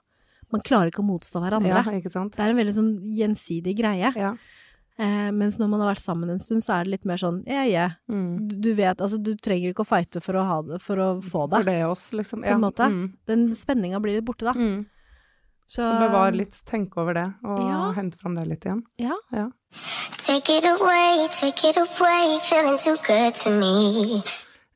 Man 0.51 0.61
klarer 0.63 0.87
ikke 0.91 1.03
å 1.03 1.09
motstå 1.09 1.41
hverandre. 1.43 1.83
Ja, 1.83 1.83
ikke 1.99 2.09
sant? 2.11 2.35
Det 2.37 2.43
er 2.45 2.53
en 2.53 2.57
veldig 2.61 2.73
sånn 2.77 2.93
gjensidig 3.17 3.75
greie. 3.81 4.13
Ja. 4.15 4.35
Eh, 4.97 5.29
mens 5.35 5.59
når 5.59 5.69
man 5.69 5.83
har 5.83 5.91
vært 5.93 6.01
sammen 6.01 6.29
en 6.33 6.39
stund, 6.39 6.63
så 6.63 6.79
er 6.79 6.87
det 6.87 6.95
litt 6.95 7.03
mer 7.05 7.19
sånn 7.21 7.43
ja, 7.45 7.61
ja. 7.69 7.89
Mm. 8.09 8.47
Du, 8.49 8.55
du 8.65 8.69
vet, 8.73 8.97
altså 8.97 9.19
du 9.21 9.35
trenger 9.35 9.69
ikke 9.69 9.83
å 9.85 9.89
fighte 9.91 10.23
for 10.23 10.39
å 10.39 10.45
ha 10.47 10.61
det, 10.65 10.79
for 10.81 10.97
å 11.03 11.09
få 11.21 11.43
det. 11.51 11.59
For 11.59 11.67
det 11.69 11.75
er 11.83 11.91
oss, 11.91 12.07
liksom. 12.17 12.41
På 12.41 12.55
en 12.55 12.63
måte. 12.63 12.87
Mm. 12.89 13.03
Den 13.29 13.43
spenninga 13.59 13.99
blir 14.01 14.17
litt 14.17 14.25
borte, 14.25 14.47
da. 14.47 14.55
Mm. 14.57 14.87
Så 15.67 15.83
Så 15.83 15.99
bevar 15.99 16.31
litt, 16.31 16.55
tenke 16.65 16.97
over 17.03 17.13
det, 17.13 17.27
og 17.43 17.59
Ja. 17.59 17.91
hente 17.93 18.17
fram 18.17 18.35
det 18.39 18.47
litt 18.47 18.63
igjen. 18.65 18.81
Ja. 18.97 19.17
Ja. 19.35 19.49
Take 20.23 20.57
it 20.57 20.65
away, 20.65 21.27
take 21.35 21.67
it 21.67 21.77
away, 21.77 22.39
feeling 22.47 22.77
too 22.79 22.95
good 23.05 23.35
to 23.43 23.49
me. 23.51 24.23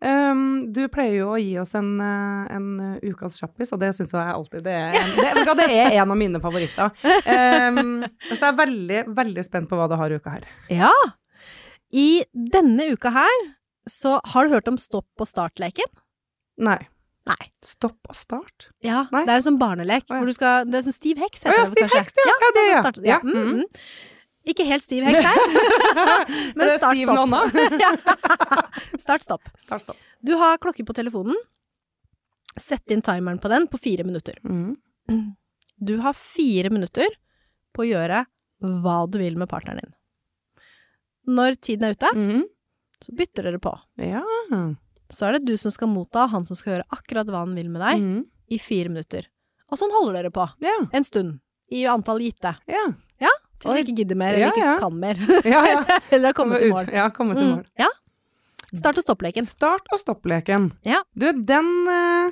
Um, 0.02 0.72
du 0.74 0.82
pleier 0.90 1.20
jo 1.20 1.28
å 1.36 1.38
gi 1.38 1.52
oss 1.62 1.76
en, 1.78 1.92
eh, 2.02 2.46
en 2.56 2.70
eh, 2.82 3.10
ukas 3.12 3.36
kjappis, 3.38 3.70
og 3.76 3.82
det 3.84 3.92
syns 3.94 4.16
jeg 4.16 4.34
alltid 4.34 4.64
det 4.66 4.74
er, 4.74 4.96
det, 5.38 5.44
det 5.60 5.68
er 5.70 5.98
en 6.02 6.14
av 6.16 6.18
mine 6.18 6.42
favoritter. 6.42 6.90
Um, 7.06 8.02
så 8.32 8.40
jeg 8.40 8.48
er 8.50 8.58
veldig, 8.64 9.02
veldig 9.20 9.44
spent 9.46 9.70
på 9.70 9.78
hva 9.78 9.86
du 9.92 9.98
har 10.00 10.10
i 10.10 10.18
uka 10.18 10.34
her. 10.40 10.48
Ja! 10.74 10.94
I 11.94 12.24
denne 12.34 12.90
uka 12.96 13.12
her 13.14 13.38
så 13.90 14.18
har 14.34 14.48
du 14.48 14.56
hørt 14.56 14.70
om 14.72 14.80
stopp 14.82 15.22
og 15.22 15.30
start-leken? 15.30 15.90
Nei. 16.62 16.80
Nei. 17.30 17.42
Stopp 17.66 18.10
og 18.10 18.18
start? 18.18 18.72
Ja, 18.82 19.04
Nei. 19.14 19.26
det 19.28 19.36
er 19.36 19.42
en 19.42 19.46
sånn 19.52 19.60
barnelek 19.62 20.08
Oh, 20.10 20.16
ja. 20.16 20.22
hvor 20.22 20.30
du 20.30 20.34
skal 20.34 20.66
Det 20.66 20.80
er 20.80 20.86
sånn 20.88 20.96
Stiv 20.96 21.20
heks, 21.22 21.44
Å 21.46 21.52
oh, 21.52 21.54
ja, 21.54 21.60
det 21.62 21.70
Stiv 21.70 21.84
kanskje. 21.86 22.00
heks, 22.02 22.18
ja. 22.18 22.26
Ja, 22.32 22.50
det, 22.56 22.64
ja. 22.66 22.80
ja. 23.12 23.20
Mm, 23.22 23.60
mm. 23.60 23.84
Ikke 24.50 24.66
helt 24.66 24.82
stiv 24.84 25.04
heks 25.06 25.22
her, 25.22 25.38
men 26.58 26.66
det 26.68 26.78
start, 26.82 26.98
stopp. 26.98 27.30
Start, 29.04 29.22
stopp. 29.26 29.50
Start, 29.62 29.82
stopp. 29.86 29.98
Du 30.26 30.34
har 30.40 30.58
klokke 30.62 30.86
på 30.88 30.96
telefonen. 30.98 31.38
Sett 32.60 32.90
inn 32.92 33.04
timeren 33.06 33.40
på 33.40 33.50
den 33.52 33.68
på 33.72 33.78
fire 33.80 34.04
minutter. 34.08 34.40
Mm. 34.44 34.76
Du 35.78 35.94
har 36.04 36.14
fire 36.18 36.70
minutter 36.74 37.08
på 37.74 37.84
å 37.86 37.88
gjøre 37.88 38.24
hva 38.84 38.98
du 39.10 39.20
vil 39.22 39.38
med 39.40 39.50
partneren 39.50 39.80
din. 39.86 39.94
Når 41.32 41.56
tiden 41.62 41.86
er 41.88 41.94
ute, 41.96 42.10
Mm. 42.18 42.42
så 43.02 43.14
bytter 43.18 43.44
dere 43.48 43.60
på. 43.62 43.72
Ja. 43.98 44.24
Så 45.12 45.28
er 45.28 45.38
det 45.38 45.46
du 45.46 45.56
som 45.58 45.72
skal 45.72 45.88
motta, 45.88 46.26
han 46.30 46.46
som 46.46 46.56
skal 46.58 46.76
gjøre 46.76 46.90
akkurat 46.98 47.28
hva 47.30 47.46
han 47.46 47.56
vil 47.56 47.70
med 47.70 47.82
deg, 47.82 48.02
Mm. 48.02 48.26
i 48.50 48.58
fire 48.58 48.90
minutter. 48.90 49.28
Og 49.72 49.78
sånn 49.78 49.92
holder 49.94 50.14
dere 50.24 50.32
på. 50.32 50.50
Ja. 50.60 50.76
En 50.92 51.04
stund. 51.04 51.40
I 51.72 51.86
antall 51.86 52.20
gitte. 52.20 52.58
Ja. 52.68 52.88
Til 53.62 53.72
dere 53.72 53.84
ikke 53.86 53.96
gidder 54.02 54.18
mer, 54.20 54.36
eller 54.38 54.56
ikke 54.56 54.76
kan 54.82 55.00
mer. 55.02 55.20
Ja, 55.54 55.64
ja. 55.70 55.82
eller 56.14 56.32
har 56.32 56.38
kommet 56.38 56.64
til 56.64 56.74
mål. 56.76 56.92
Ja, 56.94 57.10
kommet 57.16 57.38
til 57.42 57.50
Mm. 57.52 57.66
Ja. 57.82 57.90
Start 58.72 59.02
og 59.02 59.04
stopp-leken. 59.04 59.46
Start 59.48 59.90
og 59.92 60.00
stopp-leken. 60.00 60.70
Ja. 60.88 61.02
Du, 61.14 61.28
den 61.32 61.72
eh, 61.92 62.32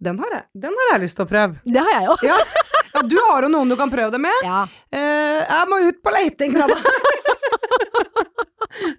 Den 0.00 0.18
har 0.20 0.34
jeg, 0.34 0.44
den 0.66 0.76
har 0.80 0.92
jeg 0.94 1.02
lyst 1.06 1.16
til 1.16 1.24
å 1.26 1.30
prøve. 1.30 1.60
Det 1.64 1.80
har 1.84 1.94
jeg 1.96 2.10
òg. 2.12 2.24
Ja. 2.28 2.36
ja, 2.94 3.02
du 3.08 3.16
har 3.28 3.44
jo 3.46 3.50
noen 3.52 3.72
du 3.72 3.76
kan 3.80 3.90
prøve 3.92 4.12
det 4.14 4.20
med. 4.20 4.44
Ja. 4.44 4.62
Eh, 4.92 5.40
jeg 5.44 5.68
må 5.72 5.80
ut 5.88 6.02
på 6.04 6.12
leiting, 6.14 6.56
da. 6.56 6.68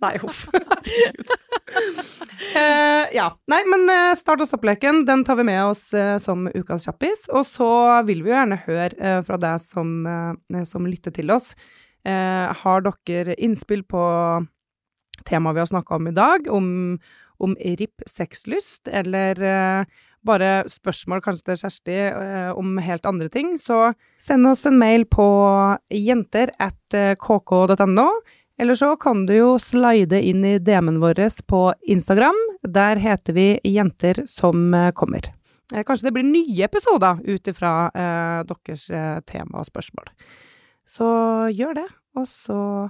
Nei, 0.02 0.18
huff. 0.22 0.47
Herregud. 0.54 1.36
Eh, 2.52 3.06
ja. 3.16 3.28
Nei, 3.47 3.60
men 3.70 3.86
eh, 3.88 4.14
start 4.18 4.41
og 4.43 4.47
stopp-leken, 4.49 5.04
den 5.08 5.22
tar 5.24 5.38
vi 5.39 5.45
med 5.47 5.62
oss 5.62 5.86
uh, 5.95 6.18
som 6.20 6.47
ukas 6.49 6.88
kjappis. 6.88 7.22
Og 7.32 7.45
så 7.47 7.70
vil 8.08 8.24
vi 8.26 8.32
jo 8.32 8.36
gjerne 8.36 8.58
høre 8.66 8.97
uh, 8.97 9.20
fra 9.24 9.38
deg 9.39 9.62
som, 9.64 9.93
som 10.68 10.88
lytter 10.89 11.14
til 11.16 11.32
oss. 11.32 11.54
Har 12.04 12.82
dere 12.82 13.36
innspill 13.38 13.84
på 13.86 14.02
temaet 15.30 15.56
vi 15.56 15.62
har 15.62 15.70
snakka 15.70 15.99
om 15.99 16.10
i 16.10 16.16
dag, 16.18 16.49
om, 16.49 16.68
om 17.45 17.54
RIP 17.62 18.02
sexlyst, 18.10 18.89
eller 18.89 19.38
bare 20.26 20.49
spørsmål 20.74 21.22
kanskje 21.22 21.52
til 21.52 21.60
Kjersti 21.62 21.99
om 22.58 22.82
helt 22.82 23.06
andre 23.06 23.30
ting, 23.30 23.54
så 23.62 23.93
send 24.18 24.49
oss 24.49 24.66
en 24.66 24.82
mail 24.82 25.06
på 25.14 25.30
jenter 25.93 26.49
at 26.58 26.99
kk.no. 27.22 28.10
Eller 28.62 28.76
så 28.76 28.95
kan 28.95 29.26
du 29.26 29.34
jo 29.34 29.55
slide 29.57 30.20
inn 30.22 30.45
i 30.45 30.59
DM-en 30.62 30.99
vår 31.01 31.18
på 31.49 31.74
Instagram. 31.82 32.38
Der 32.62 32.95
heter 33.01 33.34
vi 33.34 33.59
Jenter 33.64 34.24
som 34.30 34.74
eh, 34.74 34.91
kommer. 34.91 35.34
Eh, 35.74 35.84
Kanskje 35.84 36.05
det 36.07 36.12
blir 36.14 36.24
nye 36.30 36.64
episoder 36.68 37.18
ut 37.26 37.47
ifra 37.47 37.89
eh, 37.89 38.43
deres 38.45 38.89
eh, 38.89 39.20
tema 39.26 39.57
og 39.57 39.66
spørsmål. 39.66 40.05
Så 40.86 41.09
gjør 41.57 41.74
det, 41.80 41.88
og 42.14 42.28
så 42.30 42.89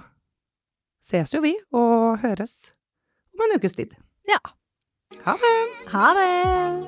ses 1.00 1.32
jo 1.32 1.40
vi 1.40 1.56
og 1.72 2.20
høres 2.20 2.74
om 3.32 3.40
en 3.46 3.56
ukes 3.56 3.72
tid. 3.80 3.96
Ja. 4.28 4.38
Ha 5.24 5.32
det! 5.40 5.56
Ha 5.92 6.12
det! 6.20 6.82